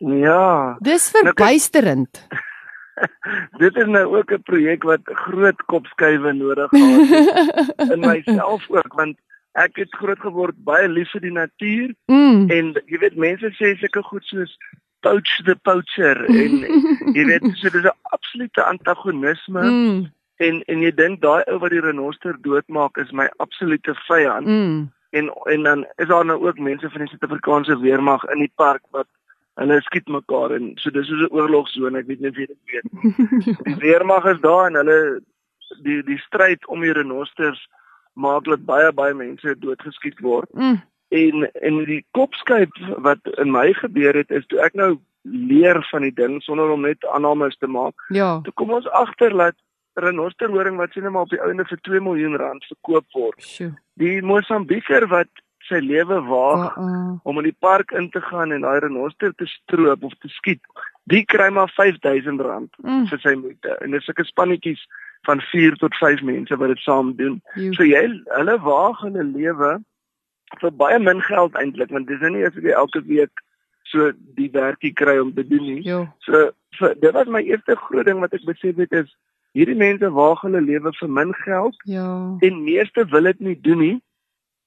Ja, 0.00 0.76
Dis 0.80 1.10
Nou, 1.12 1.22
verbuisterend. 1.28 2.22
dit 3.62 3.76
is 3.76 3.86
nou 3.86 4.16
ook 4.16 4.32
'n 4.32 4.42
projek 4.42 4.82
wat 4.84 5.00
groot 5.04 5.60
kopskuive 5.68 6.32
nodig 6.32 6.70
gehad 6.70 7.08
het 7.76 7.90
in 7.94 8.00
myself 8.00 8.64
ook 8.70 8.92
want 8.96 9.16
ek 9.52 9.76
het 9.76 9.94
groot 9.94 10.18
geword 10.20 10.56
baie 10.64 10.88
lief 10.88 11.10
vir 11.12 11.20
die 11.20 11.32
natuur 11.32 11.94
Mm. 12.06 12.50
en 12.50 12.74
jy 12.86 12.98
weet 12.98 13.16
mense 13.16 13.46
sê 13.60 13.76
sulke 13.78 14.02
goed 14.02 14.24
soos 14.24 14.56
poach 15.02 15.30
the 15.44 15.54
poacher 15.56 16.16
en 16.26 16.60
jy 17.16 17.24
weet 17.30 17.44
so 17.56 17.68
dis 17.70 17.84
'n 17.84 17.90
absolute 18.16 18.62
antagonisme 18.64 19.62
Mm. 19.62 20.10
en 20.40 20.62
en 20.66 20.80
jy 20.82 20.90
dink 20.94 21.20
daai 21.20 21.42
ou 21.52 21.58
wat 21.58 21.70
die 21.70 21.80
renoster 21.80 22.36
doodmaak 22.42 22.96
is 22.98 23.12
my 23.12 23.28
absolute 23.38 23.94
vyand 24.08 24.46
Mm. 24.46 24.90
en 25.12 25.30
en 25.54 25.62
dan 25.62 25.86
is 25.98 26.08
daar 26.08 26.24
nou 26.24 26.38
ook 26.46 26.58
mense 26.58 26.90
van 26.90 27.00
die 27.00 27.08
Suid-Afrikaanse 27.08 27.80
weermag 27.80 28.24
in 28.24 28.38
die 28.38 28.52
park 28.56 28.82
wat 28.90 29.06
hulle 29.60 29.80
skiet 29.82 30.08
mekaar 30.08 30.52
en 30.56 30.72
so 30.76 30.90
dis 30.90 31.06
soos 31.06 31.20
'n 31.28 31.34
oorlogsone 31.34 31.98
ek 31.98 32.06
weet 32.06 32.20
nie 32.20 32.28
of 32.30 32.36
jy 32.36 32.46
dit 32.46 32.58
weet 32.72 32.86
nie. 32.92 33.56
die 33.64 33.76
weermag 33.86 34.24
is 34.24 34.40
daar 34.40 34.66
en 34.70 34.74
hulle 34.74 35.20
die 35.82 36.02
die 36.02 36.18
stryd 36.18 36.66
om 36.66 36.80
die 36.80 36.92
renosters 36.92 37.68
maak 38.14 38.44
dat 38.44 38.64
baie 38.66 38.92
baie 38.92 39.14
mense 39.14 39.54
doodgeskiet 39.58 40.20
word 40.20 40.48
Mm. 40.54 40.80
En 41.10 41.46
en 41.62 41.84
die 41.84 42.04
kopskyp 42.16 42.70
wat 43.02 43.18
in 43.42 43.50
my 43.50 43.72
gebeur 43.72 44.14
het 44.14 44.30
is 44.30 44.46
toe 44.46 44.60
ek 44.64 44.74
nou 44.78 44.96
leer 45.24 45.82
van 45.90 46.02
die 46.06 46.14
ding 46.14 46.38
sonder 46.42 46.70
om 46.72 46.80
net 46.86 47.04
aannames 47.14 47.56
te 47.60 47.66
maak 47.66 47.94
Ja. 48.08 48.40
toe 48.44 48.52
kom 48.52 48.70
ons 48.70 48.88
agter 48.88 49.30
dat 49.36 49.54
renosterhoring 50.00 50.76
wat 50.78 50.92
sien 50.94 51.10
maar 51.12 51.26
op 51.26 51.32
die 51.34 51.40
einde 51.42 51.64
vir 51.68 51.78
2 51.88 52.00
miljoen 52.00 52.36
rand 52.40 52.64
verkoop 52.70 53.06
word 53.14 53.42
Sjoe. 53.42 53.72
die 54.00 54.20
Mosambieker 54.22 55.06
wat 55.10 55.28
sy 55.68 55.80
lewe 55.84 56.20
waag 56.28 56.76
Uh 56.76 56.84
-uh. 56.84 57.18
om 57.22 57.36
in 57.38 57.44
die 57.50 57.56
park 57.58 57.90
in 57.92 58.08
te 58.10 58.20
gaan 58.20 58.52
en 58.52 58.60
daai 58.60 58.78
renoster 58.80 59.34
te 59.36 59.46
stroop 59.46 60.02
of 60.04 60.12
te 60.22 60.28
skiet 60.28 60.60
die 61.04 61.24
kry 61.24 61.50
maar 61.50 61.68
5000 61.76 62.40
rand 62.40 62.70
Mm. 62.82 63.06
vir 63.06 63.18
sy 63.18 63.34
moeite 63.34 63.76
en 63.80 63.90
dis 63.90 64.04
sulke 64.04 64.24
spannetjies 64.24 64.86
van 65.26 65.40
4 65.40 65.76
tot 65.76 65.94
5 65.96 66.22
mense 66.22 66.56
wat 66.56 66.68
dit 66.68 66.78
saam 66.78 67.14
doen 67.16 67.42
Joe. 67.54 67.72
So 67.74 67.82
jy 67.84 68.22
hulle 68.24 68.58
waag 68.58 69.00
hulle 69.00 69.24
lewe 69.24 69.78
vir 70.60 70.70
baie 70.70 70.98
min 70.98 71.20
geld 71.22 71.54
eintlik 71.54 71.90
want 71.90 72.08
dis 72.08 72.20
nou 72.20 72.30
nie 72.30 72.44
as 72.46 72.54
jy 72.54 72.72
elke 72.74 73.02
week 73.06 73.42
so 73.90 74.12
die 74.36 74.50
werkie 74.54 74.92
kry 74.94 75.18
om 75.18 75.32
te 75.34 75.44
doen 75.46 75.62
nie. 75.66 75.82
Jo. 75.82 76.06
So 76.26 76.50
vir, 76.78 76.94
dit 76.94 77.12
was 77.14 77.26
my 77.26 77.42
eerste 77.42 77.76
groot 77.76 78.06
ding 78.06 78.20
wat 78.20 78.34
ek 78.34 78.44
besef 78.46 78.76
het 78.76 78.92
is 78.92 79.10
hierdie 79.58 79.74
mense 79.78 80.10
waag 80.14 80.42
hulle 80.46 80.60
lewe 80.62 80.92
vir 81.00 81.08
min 81.08 81.32
geld 81.44 81.76
Ja. 81.84 82.06
en 82.40 82.64
meeste 82.64 83.04
wil 83.10 83.22
dit 83.30 83.40
nie 83.40 83.56
doen 83.60 83.78
nie. 83.78 83.96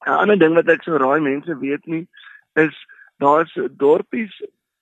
'n 0.05 0.09
Ander 0.19 0.37
ding 0.39 0.55
wat 0.55 0.67
ek 0.69 0.83
so 0.83 0.97
raai 0.97 1.19
mense 1.21 1.59
weet 1.59 1.85
nie 1.87 2.07
is 2.55 2.75
daar's 3.19 3.53
dorpies 3.79 4.33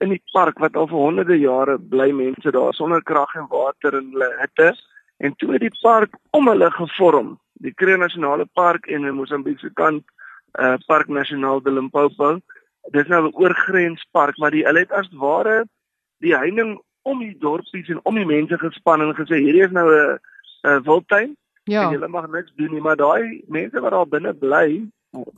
in 0.02 0.10
die 0.10 0.22
park 0.34 0.58
wat 0.60 0.76
al 0.76 0.88
vir 0.88 0.98
honderde 0.98 1.38
jare 1.40 1.78
bly 1.78 2.12
mense 2.12 2.52
daar 2.52 2.74
sonder 2.74 3.02
krag 3.04 3.36
en 3.36 3.48
water 3.50 3.94
in 4.00 4.12
hulle 4.12 4.30
hitte 4.42 4.74
en 5.20 5.36
toe 5.38 5.52
het 5.54 5.62
die 5.62 5.78
park 5.84 6.16
om 6.32 6.48
hulle 6.48 6.72
gevorm. 6.72 7.38
Die 7.62 7.74
Kruger 7.74 7.98
Nasionale 8.00 8.48
Park 8.56 8.88
en 8.88 9.06
in 9.06 9.16
Mosambiek 9.16 9.60
se 9.60 9.70
kant 9.70 10.04
uh 10.60 10.76
Park 10.88 11.08
Nasionaal 11.08 11.62
de 11.62 11.72
Limpopo. 11.72 12.40
Dis 12.92 13.08
nou 13.08 13.28
'n 13.28 13.34
oorgrenspark, 13.36 14.38
maar 14.38 14.52
die 14.52 14.66
hulle 14.66 14.80
het 14.80 14.92
as 14.92 15.10
ware 15.12 15.66
die 16.20 16.36
heining 16.36 16.82
om 17.04 17.20
die 17.20 17.38
dorpies 17.40 17.90
en 17.90 18.00
om 18.04 18.16
die 18.16 18.26
mense 18.26 18.58
gespan 18.58 19.02
en 19.02 19.16
gesê 19.16 19.40
hierdie 19.42 19.64
is 19.66 19.72
nou 19.72 19.88
'n 19.90 20.20
'n 20.64 20.84
wildtuin 20.84 21.38
Ja. 21.64 21.84
en 21.84 21.92
julle 21.92 22.08
mag 22.08 22.28
niks 22.32 22.52
doen 22.56 22.72
nie, 22.72 22.82
maar 22.82 22.96
daai 22.96 23.44
mense 23.48 23.80
wat 23.80 23.92
daar 23.92 24.08
binne 24.08 24.34
bly, 24.34 24.88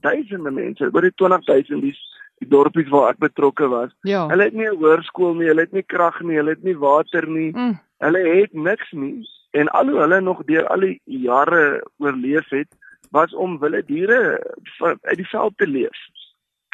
duisende 0.01 0.51
mense, 0.51 0.89
oor 0.93 1.01
die 1.01 1.13
20000 1.15 1.81
die 1.81 1.95
die 2.41 2.49
dorpies 2.49 2.89
waar 2.89 3.09
ek 3.09 3.19
betrokke 3.19 3.67
was. 3.67 3.91
Ja. 4.01 4.27
Hulle 4.27 4.43
het 4.43 4.53
nie 4.53 4.67
'n 4.67 4.75
hoërskool 4.75 5.35
nie, 5.35 5.47
hulle 5.47 5.61
het 5.61 5.71
nie 5.71 5.83
krag 5.83 6.21
nie, 6.21 6.35
hulle 6.35 6.49
het 6.49 6.63
nie 6.63 6.77
water 6.77 7.27
nie. 7.27 7.51
Mm. 7.51 7.79
Hulle 7.99 8.19
het 8.19 8.53
niks 8.53 8.91
nie 8.91 9.27
en 9.51 9.69
al 9.69 9.87
hoe 9.87 9.99
hulle 9.99 10.21
nog 10.21 10.43
deur 10.45 10.67
al 10.67 10.79
die 10.79 11.01
jare 11.05 11.83
oorleef 11.97 12.49
het, 12.49 12.67
was 13.13 13.33
om 13.33 13.59
wilde 13.61 13.83
diere 13.85 14.19
uit 14.81 15.17
die 15.21 15.29
veld 15.29 15.57
te 15.57 15.67
leef. 15.67 15.99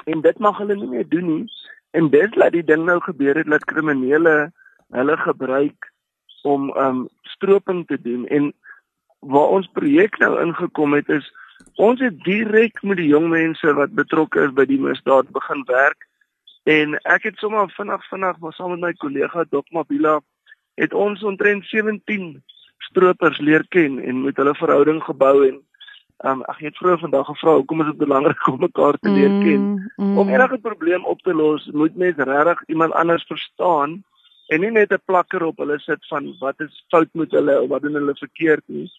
En 0.08 0.22
dit 0.24 0.40
mag 0.40 0.58
hulle 0.58 0.76
nie 0.80 0.88
meer 0.88 1.08
doen 1.08 1.28
nie. 1.34 1.46
En 1.92 2.10
dis 2.10 2.36
laat 2.36 2.56
die 2.56 2.64
ding 2.64 2.86
nou 2.88 3.00
gebeur 3.04 3.36
het 3.36 3.50
dat 3.52 3.68
kriminele 3.68 4.52
hulle 4.96 5.18
gebruik 5.18 5.92
om 6.42 6.70
um 6.78 7.08
stroping 7.22 7.88
te 7.88 8.02
doen 8.02 8.28
en 8.28 8.54
waar 9.20 9.48
ons 9.58 9.70
projek 9.74 10.18
nou 10.18 10.40
ingekom 10.42 10.94
het 10.94 11.10
is 11.10 11.28
ons 11.76 12.00
het 12.00 12.24
direk 12.24 12.82
met 12.84 12.98
die 12.98 13.10
jong 13.12 13.28
mense 13.30 13.74
wat 13.76 13.96
betrokke 13.96 14.46
is 14.48 14.54
by 14.56 14.66
die 14.66 14.80
misdaad 14.80 15.30
begin 15.36 15.64
werk 15.68 16.08
en 16.64 16.96
ek 17.04 17.28
het 17.28 17.42
sommer 17.44 17.68
vinnig 17.76 18.06
vinnig 18.10 18.40
maar 18.40 18.56
saam 18.56 18.76
met 18.76 18.86
my 18.88 18.94
kollega 19.04 19.46
Dok 19.52 19.68
Mabila 19.76 20.20
het 20.80 20.94
ons 20.94 21.24
omtrent 21.24 21.68
17 21.68 22.32
stroopers 22.90 23.40
leer 23.44 23.66
ken 23.76 24.00
en 24.00 24.24
met 24.24 24.40
hulle 24.40 24.56
verhouding 24.56 25.04
gebou 25.04 25.36
en 25.48 25.60
um 26.28 26.42
ek 26.52 26.60
het 26.60 26.78
vroeër 26.78 27.00
vandag 27.00 27.26
gevra 27.26 27.54
hoekom 27.56 27.82
is 27.82 27.92
dit 27.92 27.98
belangrik 27.98 28.48
om 28.48 28.60
mekaar 28.60 28.98
te 29.00 29.10
leer 29.10 29.36
ken 29.44 29.66
Mm, 29.70 29.92
mm. 29.96 30.18
om 30.18 30.30
enige 30.30 30.58
probleem 30.58 31.06
op 31.06 31.22
te 31.22 31.34
los, 31.34 31.70
moet 31.72 31.96
mens 31.96 32.16
regtig 32.18 32.64
iemand 32.68 32.94
anders 32.94 33.24
verstaan 33.28 34.04
en 34.48 34.60
nie 34.62 34.72
net 34.72 34.92
'n 34.94 35.02
plakker 35.06 35.44
op 35.44 35.58
hulle 35.58 35.80
sit 35.80 36.08
van 36.08 36.36
wat 36.40 36.60
is 36.60 36.86
fout 36.90 37.10
met 37.14 37.32
hulle 37.32 37.62
of 37.62 37.70
wat 37.70 37.82
doen 37.82 37.94
hulle 37.94 38.16
verkeerd 38.16 38.64
nie. 38.66 38.92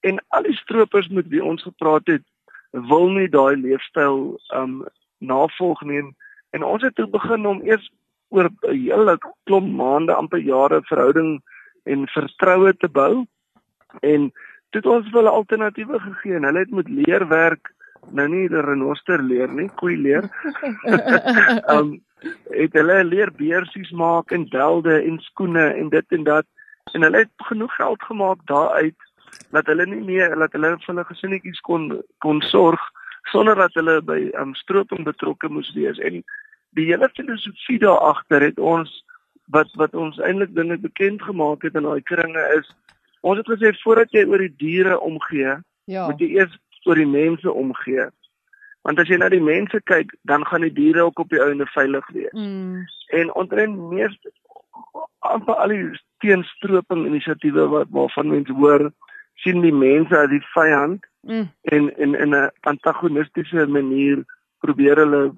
En 0.00 0.18
al 0.28 0.42
die 0.42 0.56
stroopers 0.56 1.08
met 1.08 1.28
wie 1.28 1.44
ons 1.44 1.62
gepraat 1.62 2.06
het, 2.06 2.22
wil 2.70 3.08
nie 3.10 3.28
daai 3.28 3.56
leefstyl 3.56 4.40
um 4.54 4.84
navolg 5.18 5.82
nie 5.82 5.98
en, 5.98 6.16
en 6.50 6.64
ons 6.64 6.82
het 6.82 6.94
toe 6.94 7.06
begin 7.06 7.46
om 7.46 7.60
eers 7.62 7.90
oor 8.28 8.48
'n 8.48 8.76
hele 8.76 9.18
klomp 9.44 9.72
maande, 9.76 10.14
amper 10.14 10.38
jare 10.38 10.80
verhouding 10.82 11.42
en 11.82 12.08
vertroue 12.08 12.76
te 12.76 12.88
bou 12.88 13.26
en 14.00 14.32
toe 14.72 14.80
het 14.80 14.90
ons 14.90 15.12
hulle 15.12 15.30
alternatiewe 15.30 16.00
gegee 16.00 16.38
en 16.38 16.48
hulle 16.48 16.64
het 16.64 16.74
met 16.74 16.88
leer 16.88 17.28
werk 17.28 17.72
nou 18.10 18.26
nie 18.28 18.48
renoster 18.48 19.22
leer 19.22 19.52
nie, 19.52 19.68
koei 19.78 19.96
leer. 19.96 20.26
um 21.70 21.98
het 22.62 22.74
hulle 22.78 23.00
leer 23.04 23.32
beersies 23.34 23.90
maak 23.98 24.30
en 24.30 24.44
belde 24.50 25.00
en 25.02 25.16
skoene 25.24 25.64
en 25.74 25.88
dit 25.90 26.14
en 26.16 26.24
dat 26.24 26.46
en 26.94 27.02
hulle 27.02 27.24
het 27.24 27.46
genoeg 27.48 27.74
geld 27.74 28.02
gemaak 28.02 28.44
daaruit 28.46 29.08
dat 29.50 29.66
hulle 29.66 29.86
nie 29.86 30.04
meer 30.06 30.36
dat 30.38 30.52
hulle 30.54 30.70
vir 30.76 30.90
hulle 30.92 31.04
gesinnetjies 31.08 31.60
kon 31.66 31.88
kon 32.22 32.38
sorg 32.46 32.84
sonder 33.32 33.58
dat 33.58 33.74
hulle 33.74 33.96
by 34.06 34.20
um 34.38 34.54
strooping 34.54 35.02
betrokke 35.08 35.50
moes 35.50 35.72
wees 35.74 35.98
en 35.98 36.22
die 36.78 36.86
hele 36.92 37.10
filosofie 37.16 37.80
daar 37.82 37.98
agter 38.12 38.46
het 38.46 38.58
ons 38.58 38.94
wat 39.56 39.74
wat 39.82 39.98
ons 39.98 40.22
eintlik 40.22 40.54
dinge 40.54 40.78
bekend 40.78 41.22
gemaak 41.22 41.66
het 41.66 41.74
in 41.74 41.88
daai 41.88 42.02
kringe 42.12 42.46
is 42.58 42.70
ons 43.22 43.38
het 43.38 43.48
gesê 43.50 43.72
voordat 43.82 44.10
jy 44.14 44.24
oor 44.28 44.42
die 44.44 44.54
diere 44.58 44.98
omgee 45.00 45.56
Ja. 45.90 46.06
moet 46.06 46.20
jy 46.22 46.28
eers 46.38 46.58
oor 46.86 46.98
die 46.98 47.06
mense 47.06 47.52
omgee. 47.52 48.06
Want 48.82 48.98
as 48.98 49.08
jy 49.10 49.16
na 49.18 49.28
die 49.30 49.42
mense 49.42 49.78
kyk, 49.86 50.10
dan 50.26 50.44
gaan 50.46 50.64
die 50.66 50.72
diere 50.74 51.04
ook 51.06 51.18
op 51.22 51.28
die 51.30 51.40
einde 51.42 51.66
veilig 51.70 52.06
wees. 52.14 52.32
Mm. 52.34 52.82
En 53.14 53.34
omtrent 53.38 53.78
meeste 53.90 54.32
amper 55.22 55.54
al 55.54 55.68
die 55.74 56.00
teenstroping 56.18 57.06
inisiatiewe 57.06 57.68
wat 57.70 57.90
waarvan 57.94 58.30
mense 58.30 58.52
hoor, 58.58 58.90
sien 59.42 59.60
die 59.62 59.72
mense 59.74 60.16
as 60.18 60.30
die 60.30 60.42
vyand 60.54 61.06
Mm. 61.22 61.46
en 61.70 61.96
en 62.02 62.14
in 62.14 62.34
'n 62.34 62.50
antagonistiese 62.60 63.66
manier 63.66 64.24
probeer 64.60 64.96
hulle 64.96 65.34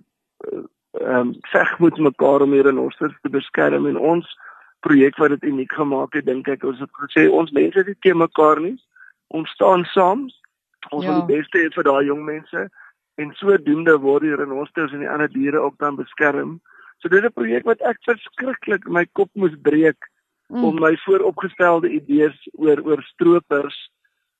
eh, 0.48 0.58
ehm 1.00 1.16
um, 1.20 1.34
veg 1.52 1.78
met 1.78 1.98
mekaar 1.98 2.40
om 2.42 2.52
hier 2.52 2.66
in 2.66 2.78
ons 2.78 2.96
te 2.96 3.28
beskerm 3.30 3.86
en 3.86 3.96
ons 3.96 4.36
projek 4.84 5.16
wat 5.22 5.30
dit 5.34 5.44
uniek 5.50 5.72
gemaak 5.72 6.14
het 6.18 6.26
dink 6.28 6.48
ek 6.52 6.64
ons 6.68 6.80
het 6.84 6.90
gesê 7.02 7.26
ons 7.30 7.50
mense 7.56 7.78
is 7.82 7.86
nie 7.90 7.98
teen 8.06 8.18
mekaar 8.20 8.60
nie 8.60 8.76
ons 9.34 9.50
staan 9.56 9.84
saam 9.94 10.26
ons 10.92 11.04
Ja. 11.04 11.10
wil 11.10 11.20
die 11.26 11.36
beste 11.38 11.58
hê 11.58 11.70
vir 11.74 11.84
daai 11.90 12.04
jong 12.06 12.24
mense 12.28 12.68
en 13.22 13.30
sodoende 13.40 13.96
word 14.02 14.22
die 14.26 14.36
renosters 14.36 14.92
en 14.92 15.00
die 15.04 15.08
ander 15.10 15.28
diere 15.32 15.60
ook 15.64 15.78
dan 15.78 15.96
beskerm 15.96 16.60
so 16.98 17.08
dit 17.08 17.22
is 17.22 17.28
'n 17.30 17.32
projek 17.40 17.64
wat 17.64 17.80
ek 17.82 17.98
verskriklik 18.08 18.86
my 18.88 19.06
kop 19.12 19.30
moes 19.34 19.56
breek 19.62 20.10
Mm. 20.50 20.64
om 20.64 20.74
my 20.80 20.92
vooropgestelde 21.06 21.88
idees 21.88 22.36
oor 22.52 22.78
oor 22.84 23.02
stroopers 23.02 23.76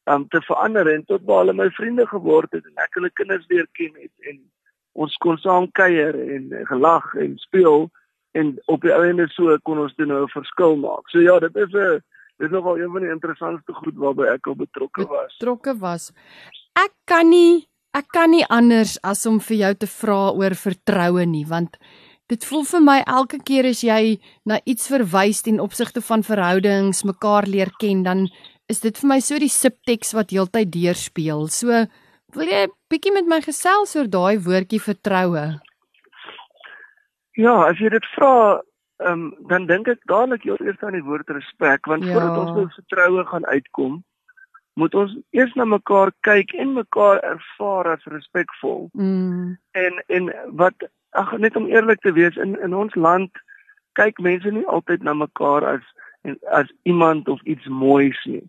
um 0.07 0.27
te 0.29 0.41
verander 0.45 0.87
en 0.93 1.05
tot 1.05 1.23
waar 1.25 1.39
hulle 1.45 1.55
my 1.57 1.71
vriende 1.71 2.05
geword 2.07 2.53
het 2.53 2.65
en 2.67 2.77
ek 2.85 2.95
hulle 2.99 3.11
kinders 3.11 3.47
leer 3.49 3.67
ken 3.73 3.95
het 4.03 4.13
en 4.31 4.37
ons 4.93 5.17
kon 5.17 5.39
saam 5.39 5.71
kuier 5.73 6.15
en 6.35 6.51
gelag 6.69 7.15
en 7.15 7.39
speel 7.39 7.89
en 8.35 8.55
op 8.67 8.83
die 8.83 8.93
einde 8.93 9.29
so 9.33 9.55
kon 9.63 9.79
ons 9.79 9.95
dit 9.99 10.09
nou 10.11 10.25
'n 10.25 10.35
verskil 10.35 10.77
maak. 10.77 11.11
So 11.11 11.21
ja, 11.21 11.39
dit 11.39 11.57
is 11.57 11.73
'n 11.73 12.03
dit 12.39 12.47
is 12.47 12.51
nogal 12.51 12.79
een 12.79 12.91
van 12.91 13.03
die 13.03 13.11
interessantste 13.11 13.73
goed 13.73 13.95
waarby 13.95 14.27
ek 14.35 14.47
al 14.47 14.57
betrokke 14.57 15.07
was. 15.07 15.37
betrokke 15.39 15.79
was. 15.79 16.13
Ek 16.75 16.93
kan 17.05 17.31
nie 17.31 17.69
ek 17.95 18.09
kan 18.11 18.31
nie 18.31 18.47
anders 18.51 18.99
as 19.03 19.27
om 19.27 19.39
vir 19.41 19.57
jou 19.57 19.75
te 19.75 19.87
vra 19.87 20.33
oor 20.35 20.55
vertroue 20.55 21.27
nie, 21.27 21.45
want 21.47 21.77
dit 22.27 22.45
voel 22.45 22.65
vir 22.65 22.81
my 22.81 23.03
elke 23.07 23.39
keer 23.39 23.67
as 23.67 23.83
jy 23.85 24.19
na 24.45 24.59
iets 24.65 24.89
verwys 24.89 25.43
ten 25.43 25.61
opsigte 25.61 26.01
van 26.01 26.23
verhoudings, 26.23 27.05
mekaar 27.05 27.47
leer 27.47 27.71
ken, 27.79 28.03
dan 28.03 28.29
is 28.69 28.81
dit 28.81 28.99
vir 28.99 29.09
my 29.09 29.21
so 29.21 29.39
die 29.39 29.53
subteks 29.53 30.15
wat 30.17 30.31
heeltyd 30.31 30.73
deurspeel. 30.73 31.49
So 31.49 31.87
wil 32.35 32.49
jy 32.49 32.67
'n 32.67 32.73
bietjie 32.91 33.13
met 33.13 33.27
my 33.27 33.41
gesels 33.41 33.95
oor 33.97 34.09
daai 34.09 34.39
woordjie 34.39 34.81
vertroue? 34.81 35.61
Ja, 37.35 37.55
as 37.67 37.79
jy 37.83 37.91
dit 37.91 38.07
vra, 38.15 38.63
um, 39.03 39.35
dan 39.51 39.67
dink 39.67 39.89
ek 39.91 40.03
dadelik 40.11 40.45
heel 40.47 40.61
eers 40.63 40.83
aan 40.87 40.95
die 40.95 41.07
woord 41.07 41.31
respek 41.35 41.87
want 41.91 42.05
Ja. 42.05 42.13
voordat 42.13 42.39
ons 42.39 42.53
by 42.59 42.67
vertroue 42.75 43.25
gaan 43.27 43.47
uitkom, 43.47 44.05
moet 44.75 44.95
ons 44.95 45.17
eers 45.31 45.55
na 45.55 45.65
mekaar 45.65 46.13
kyk 46.21 46.55
en 46.55 46.73
mekaar 46.73 47.19
ervaar 47.23 47.93
as 47.95 48.05
respekvol. 48.05 48.89
Mm. 48.93 49.59
En 49.71 50.03
en 50.07 50.33
wat 50.47 50.75
ag 51.11 51.37
net 51.39 51.57
om 51.57 51.67
eerlik 51.67 52.01
te 52.01 52.13
wees 52.13 52.37
in 52.37 52.61
in 52.63 52.75
ons 52.75 52.95
land 52.95 53.31
kyk 53.93 54.19
mense 54.19 54.51
nie 54.51 54.67
altyd 54.67 55.03
na 55.03 55.15
mekaar 55.15 55.65
as 55.65 55.83
en 56.23 56.39
as 56.51 56.73
iemand 56.83 57.29
of 57.29 57.43
iets 57.43 57.67
moois 57.67 58.25
nie. 58.25 58.43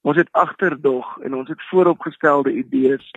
Ons 0.00 0.16
het 0.16 0.28
agterdog 0.32 1.18
en 1.22 1.34
ons 1.34 1.48
het 1.48 1.62
vooropgestelde 1.70 2.52
idees 2.52 3.10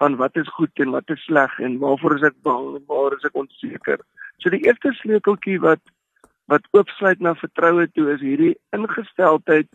van 0.00 0.16
wat 0.16 0.36
is 0.40 0.48
goed 0.56 0.80
en 0.80 0.94
wat 0.96 1.10
is 1.12 1.24
sleg 1.28 1.58
en 1.60 1.78
waarvoor 1.82 2.16
is 2.16 2.22
ek 2.30 2.36
bang 2.46 2.74
en 2.78 2.84
waar 2.88 3.12
is 3.16 3.24
ek 3.28 3.36
onseker. 3.36 4.00
So 4.40 4.50
die 4.52 4.62
eerste 4.64 4.92
sleuteltjie 5.02 5.58
wat 5.60 5.82
wat 6.50 6.64
oopsluit 6.74 7.20
na 7.22 7.34
vertroue 7.38 7.84
toe 7.94 8.08
is 8.14 8.22
hierdie 8.24 8.56
ingesteldheid 8.74 9.68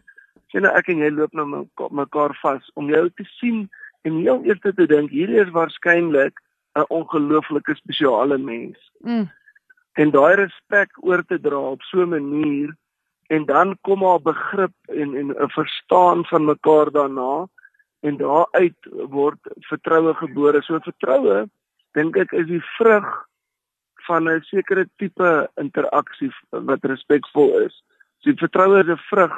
sien 0.52 0.66
nou 0.66 0.74
ek 0.76 0.90
en 0.92 1.04
jy 1.04 1.12
loop 1.14 1.34
nou 1.38 1.46
meka- 1.48 1.92
mekaar 1.92 2.34
vas 2.42 2.66
om 2.76 2.90
jou 2.92 3.06
te 3.16 3.24
sien 3.38 3.70
en 4.04 4.18
heel 4.26 4.42
eers 4.50 4.60
te 4.66 4.88
dink 4.92 5.14
hierdie 5.16 5.40
is 5.46 5.54
waarskynlik 5.56 6.36
'n 6.76 6.86
ongelooflike 6.90 7.76
spesiale 7.76 8.38
mens 8.38 8.78
Mm. 9.06 9.30
en 10.02 10.12
daai 10.12 10.36
respek 10.36 10.90
oor 11.02 11.24
te 11.24 11.40
dra 11.40 11.60
op 11.76 11.82
so 11.82 12.02
'n 12.04 12.10
manier 12.10 12.76
en 13.30 13.46
dan 13.46 13.78
kom 13.82 14.00
daar 14.00 14.22
begrip 14.22 14.74
en 14.90 15.16
en 15.16 15.32
'n 15.32 15.50
verstaan 15.50 16.26
van 16.26 16.46
mekaar 16.46 16.92
daarna 16.92 17.48
en 18.02 18.18
daaruit 18.18 18.90
word 19.10 19.40
vertroue 19.70 20.14
gebore. 20.14 20.62
So 20.64 20.80
vertroue 20.80 21.46
dink 21.94 22.18
ek 22.18 22.32
is 22.34 22.48
die 22.48 22.64
vrug 22.78 23.08
van 24.08 24.30
'n 24.30 24.42
sekere 24.42 24.86
tipe 24.98 25.50
interaksie 25.58 26.32
wat 26.52 26.84
respekvol 26.84 27.66
is. 27.66 27.84
So 28.20 28.32
vertroue 28.38 28.80
is 28.84 28.88
'n 28.88 29.02
vrug 29.10 29.34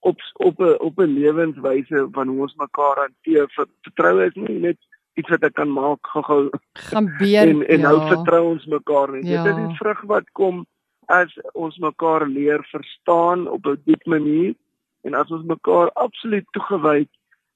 op 0.00 0.18
op 0.34 0.60
'n 0.60 0.76
op 0.78 0.98
'n 0.98 1.14
lewenswyse 1.18 2.08
van 2.12 2.28
hoe 2.28 2.40
ons 2.40 2.54
mekaar 2.54 2.96
hanteer. 2.96 3.48
Ver- 3.48 3.74
Vertroue 3.82 4.26
is 4.26 4.34
nie 4.34 4.58
net 4.58 4.78
iets 5.14 5.28
wat 5.28 5.42
ek 5.42 5.54
kan 5.54 5.72
maak 5.72 6.06
gou-gou 6.12 6.50
gaan 6.72 7.14
beer 7.18 7.48
en 7.48 7.66
en 7.68 7.80
ja. 7.80 7.88
nou 7.88 8.08
vertrou 8.08 8.44
ons 8.52 8.66
mekaar 8.66 9.12
nie. 9.12 9.24
Ja. 9.26 9.42
Dit 9.44 9.56
is 9.56 9.68
die 9.68 9.76
vrug 9.76 10.00
wat 10.00 10.30
kom 10.32 10.66
as 11.06 11.32
ons 11.52 11.78
mekaar 11.78 12.26
leer 12.26 12.64
verstaan 12.70 13.48
op 13.48 13.66
'n 13.66 13.80
diep 13.84 14.06
manier 14.06 14.54
en 15.02 15.14
as 15.14 15.30
ons 15.30 15.44
mekaar 15.44 15.90
absoluut 15.92 16.46
toegewyd 16.50 17.08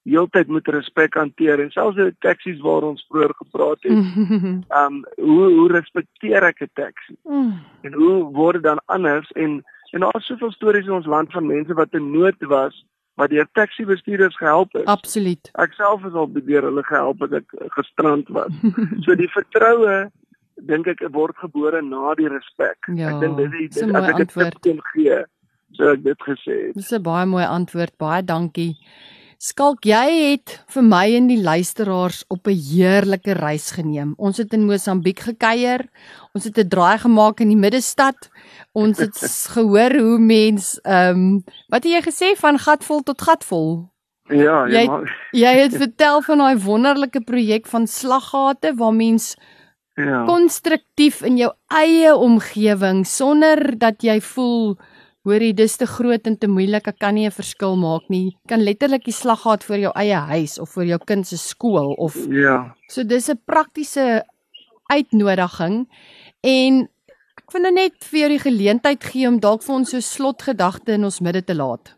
heeltyd 0.07 0.49
met 0.49 0.69
respek 0.71 1.15
hanteer 1.19 1.61
en 1.61 1.71
selfs 1.75 1.99
die 1.99 2.13
taksies 2.25 2.61
waar 2.65 2.87
ons 2.87 3.05
vroeër 3.11 3.35
gepraat 3.43 3.83
het, 3.83 3.93
ehm 3.93 4.63
um, 4.81 5.01
hoe 5.19 5.47
hoe 5.59 5.71
respekteer 5.73 6.47
ek 6.47 6.63
'n 6.63 6.71
taxi? 6.75 7.17
Mm. 7.25 7.55
En 7.83 7.93
hoe 7.93 8.17
word 8.33 8.61
dit 8.61 8.63
dan 8.63 8.83
anders 8.87 9.31
en 9.35 9.65
en 9.91 10.01
daar 10.01 10.17
is 10.19 10.27
soveel 10.27 10.53
stories 10.53 10.87
in 10.87 10.93
ons 10.93 11.07
land 11.07 11.33
van 11.33 11.47
mense 11.47 11.75
wat 11.75 11.95
in 11.95 12.11
nood 12.11 12.37
was 12.39 12.85
wat 13.17 13.31
deur 13.31 13.49
taxi 13.53 13.85
bestuurders 13.85 14.37
gehelp 14.37 14.75
is. 14.77 14.85
Absoluut. 14.85 15.51
Ek 15.53 15.73
self 15.73 16.05
is 16.05 16.13
al 16.13 16.29
deur 16.33 16.69
hulle 16.69 16.85
gehelp 16.85 17.23
as 17.25 17.33
ek 17.39 17.55
eh, 17.59 17.71
gestrand 17.79 18.29
was. 18.29 18.53
So 19.05 19.17
die 19.17 19.31
vertroue 19.33 20.11
dink 20.69 20.89
ek 20.93 21.01
word 21.17 21.37
gebore 21.41 21.81
na 21.85 22.15
die 22.21 22.29
respek. 22.29 22.91
Ja, 22.97 23.15
ek 23.15 23.25
dink 23.25 23.41
dis 23.41 23.81
mooi 23.83 23.97
as 23.97 24.11
ek 24.11 24.21
dit 24.21 24.29
antwoord. 24.29 24.61
kon 24.69 24.83
gee, 24.93 25.19
sou 25.79 25.93
ek 25.95 26.05
dit 26.05 26.27
gesê 26.29 26.57
het. 26.67 26.77
Dis 26.77 26.93
'n 26.93 27.03
baie 27.03 27.27
mooi 27.27 27.45
antwoord. 27.45 27.97
Baie 27.97 28.25
dankie. 28.25 28.75
Skalk, 29.39 29.85
jy 29.85 30.33
het 30.33 30.55
vir 30.73 30.83
my 30.83 31.05
en 31.19 31.27
die 31.29 31.41
luisteraars 31.43 32.25
op 32.33 32.49
'n 32.49 32.57
heerlike 32.57 33.33
reis 33.37 33.71
geneem. 33.71 34.15
Ons 34.17 34.37
het 34.39 34.53
in 34.53 34.65
Mosambiek 34.65 35.21
gekuier. 35.21 35.89
Ons 36.33 36.45
het 36.45 36.59
'n 36.59 36.69
draai 36.69 36.99
gemaak 36.99 37.41
in 37.41 37.49
die 37.49 37.57
middestad. 37.57 38.17
Ons 38.73 38.99
het 38.99 39.17
gehoor 39.55 39.93
hoe 39.99 40.19
mens 40.19 40.81
ehm 40.83 41.17
um, 41.17 41.45
wat 41.69 41.85
het 41.85 41.93
jy 41.93 42.03
gesê 42.03 42.37
van 42.37 42.59
gatvol 42.59 43.03
tot 43.03 43.23
gatvol? 43.23 43.91
Ja, 44.29 44.67
Jy- 44.67 44.73
jy 44.81 44.87
maar 44.87 45.17
Jy 45.45 45.53
het 45.59 45.77
vertel 45.77 46.23
van 46.23 46.39
daai 46.39 46.57
wonderlike 46.59 47.21
projek 47.21 47.67
van 47.67 47.87
slaggate 47.87 48.75
waar 48.75 48.95
mens 48.95 49.37
ja. 49.95 50.25
konstruktief 50.25 51.23
in 51.23 51.37
jou 51.37 51.53
eie 51.67 52.15
omgewing 52.17 53.07
sonder 53.07 53.79
dat 53.79 54.03
jy 54.03 54.21
voel 54.21 54.77
hoorie 55.27 55.53
dis 55.55 55.77
te 55.77 55.87
groot 55.91 56.27
en 56.31 56.37
te 56.39 56.47
moeilik 56.49 56.87
ek 56.89 56.99
kan 57.03 57.15
nie 57.15 57.27
'n 57.27 57.35
verskil 57.35 57.77
maak 57.77 58.09
nie 58.09 58.37
kan 58.49 58.63
letterlik 58.63 59.05
die 59.05 59.13
slaggat 59.13 59.65
vir 59.65 59.79
jou 59.79 59.93
eie 59.97 60.17
huis 60.33 60.59
of 60.59 60.71
vir 60.75 60.85
jou 60.85 60.99
kind 61.07 61.27
se 61.27 61.37
skool 61.37 61.95
of 61.99 62.15
Ja. 62.31 62.75
so 62.89 63.03
dis 63.03 63.29
'n 63.29 63.39
praktiese 63.47 64.23
uitnodiging 64.91 65.87
en 66.43 66.89
ek 67.39 67.53
vind 67.53 67.63
nou 67.65 67.73
net 67.75 67.93
vir 68.05 68.21
jou 68.21 68.29
die 68.29 68.45
geleentheid 68.51 69.05
gee 69.05 69.29
om 69.29 69.39
dalk 69.41 69.63
vir 69.63 69.75
ons 69.75 69.91
so 69.91 69.99
slotgedagte 70.01 70.93
in 70.93 71.05
ons 71.05 71.21
midde 71.21 71.43
te 71.45 71.55
laat. 71.55 71.93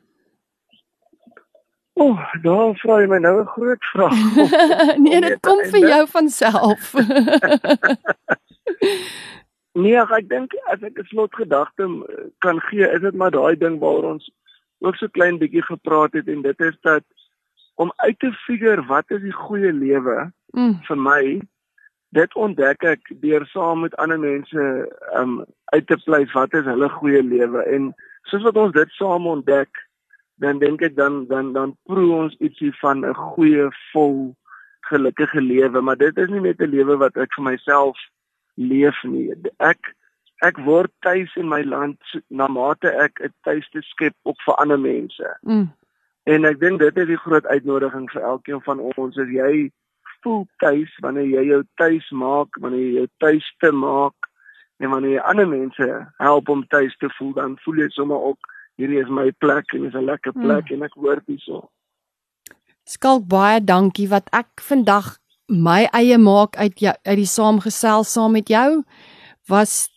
O, 2.01 2.11
oh, 2.13 2.19
daar 2.45 2.75
vra 2.79 3.01
jy 3.01 3.07
my 3.09 3.19
nou 3.19 3.41
'n 3.41 3.47
groot 3.47 3.83
vraag. 3.93 4.19
nee, 5.05 5.21
dit 5.21 5.41
kom 5.43 5.59
vir 5.71 5.81
jou 5.89 6.07
van 6.07 6.29
self. 6.31 6.95
Nee, 9.79 9.95
ag, 10.01 10.11
ek 10.11 10.29
dink 10.29 10.55
as 10.73 10.83
ek 10.83 10.99
'n 10.99 11.11
slotgedagte 11.11 11.87
kan 12.45 12.61
gee, 12.69 12.87
is 12.87 13.01
dit 13.01 13.15
maar 13.15 13.31
daai 13.31 13.57
ding 13.57 13.79
waaroor 13.79 14.15
ons 14.15 14.31
ook 14.81 14.97
so 14.97 15.09
klein 15.09 15.39
bietjie 15.39 15.63
gepraat 15.63 16.13
het 16.13 16.29
en 16.29 16.43
dit 16.43 16.61
is 16.61 16.77
dat 16.83 17.05
om 17.75 17.93
uit 17.97 18.19
te 18.19 18.33
figure 18.47 18.83
wat 18.87 19.11
is 19.11 19.23
die 19.23 19.35
goeie 19.35 19.73
lewe 19.73 20.33
mm, 20.55 20.75
vir 20.89 20.99
my 20.99 21.23
dit 22.17 22.35
ontdek 22.35 22.83
ek 22.91 23.11
deur 23.23 23.45
saam 23.53 23.85
met 23.85 23.95
ander 24.03 24.19
mense 24.19 24.67
um 25.21 25.45
uit 25.75 25.87
te 25.87 25.99
pleis 26.05 26.33
wat 26.33 26.55
is 26.55 26.65
hulle 26.65 26.89
goeie 26.89 27.23
lewe. 27.23 27.63
En 27.69 27.93
soos 28.31 28.43
wat 28.47 28.57
ons 28.57 28.73
dit 28.73 28.91
saam 28.97 29.27
ontdek 29.29 29.71
dan 30.43 30.59
dink 30.63 30.83
ek 30.83 30.97
dan 30.97 31.27
dan 31.29 31.53
dan 31.53 31.77
proe 31.91 32.09
ons 32.17 32.37
ietsie 32.41 32.73
van 32.81 33.05
'n 33.05 33.15
goeie 33.15 33.69
vol 33.93 34.35
gelukkige 34.89 35.41
lewe. 35.41 35.81
Maar 35.81 35.97
dit 35.97 36.19
is 36.19 36.29
nie 36.29 36.41
net 36.41 36.61
'n 36.61 36.73
lewe 36.73 36.97
wat 36.97 37.17
ek 37.17 37.35
vir 37.37 37.45
myself 37.45 37.99
leef 38.59 38.99
nie 39.05 39.31
ek 39.59 39.95
ek 40.47 40.59
word 40.67 40.91
tuis 41.07 41.31
in 41.37 41.49
my 41.51 41.63
land 41.63 41.99
na 42.31 42.47
mate 42.49 42.91
ek 43.07 43.23
'n 43.23 43.35
tuiste 43.47 43.83
skep 43.91 44.15
ook 44.25 44.39
vir 44.47 44.61
ander 44.63 44.79
mense 44.79 45.35
mm, 45.43 45.69
En 46.29 46.45
ek 46.45 46.59
dink 46.61 46.83
dit 46.83 46.97
is 47.01 47.07
die 47.09 47.21
groot 47.23 47.47
uitnodiging 47.49 48.09
vir 48.13 48.25
elkeen 48.31 48.61
van 48.67 48.81
ons 48.93 49.17
as 49.17 49.31
jy 49.33 49.71
voel 50.21 50.43
tuis 50.61 50.91
wanneer 51.05 51.29
jy 51.31 51.45
jou 51.49 51.61
tuis 51.81 52.09
maak, 52.13 52.59
wanneer 52.61 52.83
jy 52.83 52.95
jou 52.99 53.09
tuis 53.25 53.47
te 53.65 53.71
maak 53.73 54.29
en 54.83 54.93
wanneer 54.93 55.15
jy 55.15 55.23
ander 55.31 55.49
mense 55.49 55.87
help 56.21 56.51
om 56.53 56.67
tuis 56.75 56.93
te 57.01 57.09
voel, 57.17 57.33
dan 57.39 57.55
voel 57.65 57.81
jy 57.85 57.89
sommer 57.97 58.27
ook 58.33 58.51
hierdie 58.79 59.01
is 59.01 59.09
my 59.09 59.31
plek 59.41 59.73
en 59.73 59.87
dis 59.87 59.97
'n 59.97 60.05
lekker 60.05 60.37
plek 60.37 60.69
mm. 60.69 60.75
en 60.75 60.85
ek 60.91 60.99
hoort 61.01 61.25
hierso. 61.33 61.71
Skalk 62.85 63.25
baie 63.29 63.65
dankie 63.65 64.09
wat 64.13 64.29
ek 64.33 64.61
vandag 64.61 65.17
my 65.49 65.87
eie 65.97 66.19
maak 66.19 66.57
uit 66.57 66.81
jou 66.81 66.93
uit 67.07 67.17
die 67.17 67.27
saamgesels 67.27 68.13
saam 68.13 68.33
met 68.37 68.49
jou 68.53 68.83
was 69.49 69.89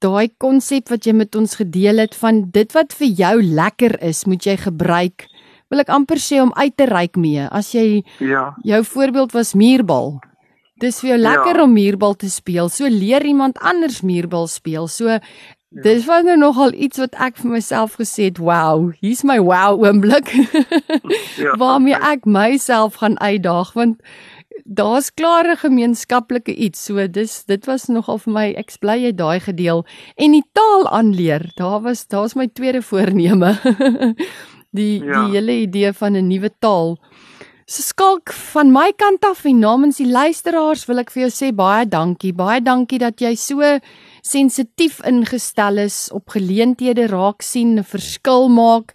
daai 0.00 0.28
konsep 0.38 0.88
wat 0.88 1.04
jy 1.06 1.12
met 1.12 1.34
ons 1.36 1.56
gedeel 1.58 1.98
het 1.98 2.14
van 2.14 2.44
dit 2.54 2.72
wat 2.72 2.92
vir 2.96 3.08
jou 3.18 3.42
lekker 3.42 3.98
is, 4.06 4.24
moet 4.26 4.46
jy 4.46 4.56
gebruik. 4.56 5.26
Wil 5.70 5.80
ek 5.82 5.90
amper 5.92 6.16
sê 6.22 6.38
om 6.42 6.52
uit 6.56 6.76
te 6.76 6.86
reik 6.88 7.16
mee. 7.16 7.48
As 7.50 7.72
jy 7.74 8.02
Ja. 8.20 8.54
jou 8.64 8.82
voorbeeld 8.84 9.32
was 9.32 9.52
muurbal. 9.54 10.20
Dis 10.80 11.00
vir 11.00 11.10
jou 11.10 11.18
lekker 11.18 11.56
Ja. 11.56 11.62
om 11.62 11.72
muurbal 11.74 12.14
te 12.14 12.30
speel. 12.30 12.68
So 12.68 12.86
leer 12.88 13.24
iemand 13.26 13.58
anders 13.58 14.00
muurbal 14.00 14.46
speel. 14.46 14.88
So 14.88 15.18
dis 15.82 16.06
was 16.06 16.24
nou 16.24 16.36
nogal 16.36 16.72
iets 16.72 16.98
wat 16.98 17.14
ek 17.14 17.36
vir 17.36 17.50
myself 17.50 17.96
gesê 17.98 18.24
het, 18.24 18.38
wow, 18.38 18.90
hier's 19.00 19.22
my 19.22 19.38
wow 19.38 19.76
oomblik. 19.84 20.32
Ja. 21.36 21.56
waarmee 21.56 21.94
ek 21.94 22.24
myself 22.24 22.94
gaan 22.94 23.18
uitdaag 23.20 23.72
want 23.74 24.00
daar's 24.64 25.10
klare 25.14 25.56
gemeenskaplike 25.56 26.54
iets. 26.54 26.84
So 26.84 27.06
dis 27.06 27.44
dit 27.44 27.66
was 27.66 27.88
nogal 27.88 28.18
vir 28.18 28.32
my 28.32 28.46
ek 28.56 28.72
bly 28.80 28.96
jy 29.04 29.12
daai 29.12 29.40
gedeel 29.40 29.84
en 30.16 30.32
die 30.32 30.44
taal 30.52 30.88
aanleer. 30.88 31.50
Daar 31.56 31.80
was 31.82 32.06
daar's 32.06 32.34
my 32.34 32.46
tweede 32.48 32.82
voorneme. 32.82 33.56
die 34.78 35.02
Ja. 35.04 35.24
die 35.26 35.36
hele 35.36 35.52
idee 35.66 35.92
van 35.92 36.16
'n 36.16 36.28
nuwe 36.28 36.50
taal. 36.58 36.98
So 37.66 37.82
skalk 37.82 38.32
van 38.32 38.72
my 38.72 38.92
kant 38.96 39.24
af 39.24 39.44
en 39.44 39.58
namens 39.58 39.96
die 39.96 40.08
luisteraars 40.10 40.86
wil 40.86 40.98
ek 40.98 41.10
vir 41.10 41.28
jou 41.28 41.30
sê 41.30 41.52
baie 41.54 41.86
dankie. 41.86 42.32
Baie 42.32 42.60
dankie 42.60 42.98
dat 42.98 43.20
jy 43.20 43.34
so 43.36 43.78
sensitief 44.22 45.00
ingestel 45.06 45.78
is 45.78 46.08
op 46.12 46.28
geleenthede 46.28 47.06
raak 47.06 47.42
sien, 47.42 47.78
'n 47.78 47.84
verskil 47.84 48.48
maak 48.48 48.94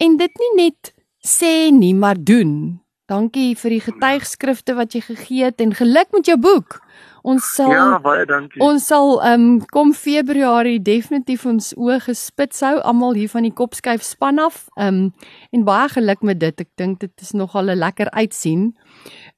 en 0.00 0.16
dit 0.16 0.30
nie 0.38 0.64
net 0.64 0.94
sê 1.20 1.70
nie, 1.70 1.94
maar 1.94 2.16
doen. 2.16 2.80
Dankie 3.14 3.54
vir 3.58 3.76
die 3.76 3.82
getuigskrifte 3.84 4.74
wat 4.74 4.94
jy 4.96 5.02
gegee 5.04 5.44
het 5.46 5.60
en 5.62 5.74
geluk 5.76 6.10
met 6.16 6.26
jou 6.26 6.36
boek. 6.40 6.80
Ons 7.24 7.46
sal 7.56 7.70
Ja, 7.72 7.98
baie 8.02 8.24
dankie. 8.28 8.60
Ons 8.64 8.88
sal 8.90 9.14
ehm 9.22 9.44
um, 9.44 9.60
kom 9.72 9.92
Februarie 9.96 10.80
definitief 10.82 11.46
ons 11.48 11.70
oë 11.78 12.00
gespits 12.08 12.64
hou 12.66 12.74
almal 12.82 13.14
hier 13.16 13.30
van 13.32 13.46
die 13.46 13.54
Kopskyf 13.54 14.02
span 14.02 14.42
af. 14.42 14.64
Ehm 14.74 15.04
um, 15.04 15.12
en 15.54 15.66
baie 15.68 15.92
geluk 15.92 16.26
met 16.26 16.40
dit. 16.42 16.64
Ek 16.66 16.70
dink 16.80 16.98
dit 17.04 17.26
is 17.26 17.32
nogal 17.32 17.70
'n 17.70 17.78
lekker 17.84 18.10
uitsien. 18.10 18.74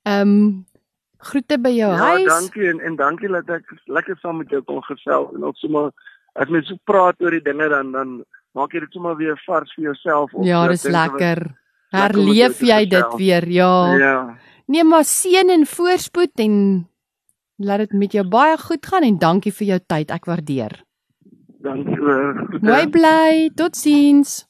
Ehm 0.05 0.33
um, 0.33 0.65
groete 1.31 1.59
by 1.59 1.75
jou 1.77 1.93
ja, 1.93 2.09
huis. 2.15 2.27
dankie 2.33 2.69
en 2.71 2.81
en 2.81 2.97
dankie 2.97 3.29
dat 3.29 3.51
ek 3.51 3.71
lekker 3.85 4.17
saam 4.23 4.37
met 4.39 4.51
jou 4.51 4.63
kon 4.63 4.83
gesels 4.83 5.35
en 5.35 5.45
ook 5.45 5.57
sommer 5.57 5.93
as 6.35 6.49
mens 6.49 6.69
so 6.69 6.77
praat 6.85 7.21
oor 7.21 7.31
die 7.31 7.45
dinge 7.45 7.69
dan 7.69 7.93
dan 7.93 8.25
maak 8.53 8.73
jy 8.73 8.81
dit 8.81 8.93
sommer 8.93 9.17
weer 9.17 9.37
vars 9.47 9.73
vir 9.75 9.85
jouself 9.85 10.35
op. 10.35 10.45
Ja, 10.45 10.67
dis 10.69 10.83
lekker. 10.83 11.43
jou 11.45 11.66
Herleef 11.95 12.61
jy 12.61 12.87
dit 12.91 13.15
weer? 13.17 13.49
Ja. 13.49 13.95
Ja. 13.97 14.17
Nee, 14.67 14.85
maar 14.85 15.05
seën 15.05 15.51
en 15.51 15.67
voorspoed 15.67 16.43
en 16.43 16.89
laat 17.57 17.79
dit 17.79 17.93
met 17.93 18.13
jou 18.13 18.25
baie 18.29 18.57
goed 18.59 18.87
gaan 18.87 19.07
en 19.07 19.19
dankie 19.19 19.53
vir 19.53 19.67
jou 19.67 19.79
tyd. 19.87 20.11
Ek 20.11 20.27
waardeer. 20.27 20.83
Dankie 21.63 21.99
Mooi 22.61 22.87
bly. 22.91 23.51
Totsiens. 23.55 24.45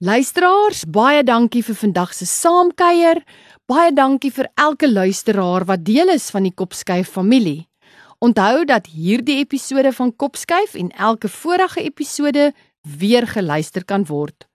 Luisteraars, 0.00 0.86
baie 0.88 1.24
dankie 1.24 1.62
vir 1.64 1.76
vandag 1.76 2.14
se 2.16 2.24
saamkuier. 2.28 3.20
Baie 3.68 3.92
dankie 3.92 4.30
vir 4.32 4.48
elke 4.56 4.88
luisteraar 4.88 5.66
wat 5.68 5.84
deel 5.84 6.08
is 6.14 6.30
van 6.32 6.48
die 6.48 6.54
Kopskyf 6.56 7.12
familie. 7.16 7.68
Onthou 8.20 8.64
dat 8.68 8.88
hierdie 8.92 9.38
episode 9.40 9.92
van 9.96 10.12
Kopskyf 10.16 10.74
en 10.74 10.90
elke 10.96 11.28
vorige 11.28 11.84
episode 11.84 12.50
weer 12.98 13.26
geluister 13.28 13.84
kan 13.84 14.04
word. 14.08 14.49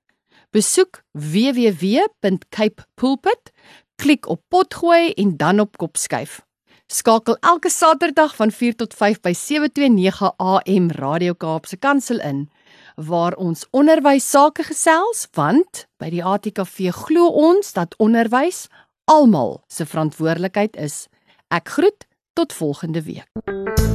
Besoek 0.55 1.03
www.capepulpit, 1.11 3.51
klik 3.95 4.27
op 4.27 4.41
potgooi 4.47 5.11
en 5.11 5.37
dan 5.37 5.59
op 5.59 5.77
Kopskyf. 5.77 6.45
Skakel 6.87 7.37
elke 7.39 7.69
Saterdag 7.69 8.35
van 8.35 8.51
4 8.51 8.75
tot 8.75 8.93
5 8.93 9.19
by 9.19 9.33
729 9.33 10.33
AM 10.37 10.91
Radio 10.91 11.33
Kaapse 11.33 11.77
Kansel 11.77 12.19
in 12.19 12.49
waar 12.95 13.35
ons 13.35 13.67
onderwys 13.71 14.29
sake 14.29 14.63
gesels 14.63 15.27
want 15.35 15.87
by 15.99 16.09
die 16.13 16.23
ATKV 16.23 16.91
glo 17.03 17.27
ons 17.27 17.73
dat 17.75 17.95
onderwys 17.99 18.67
almal 19.11 19.63
se 19.67 19.85
verantwoordelikheid 19.85 20.75
is. 20.79 21.07
Ek 21.51 21.69
groet 21.75 22.07
tot 22.33 22.53
volgende 22.53 23.01
week. 23.03 23.94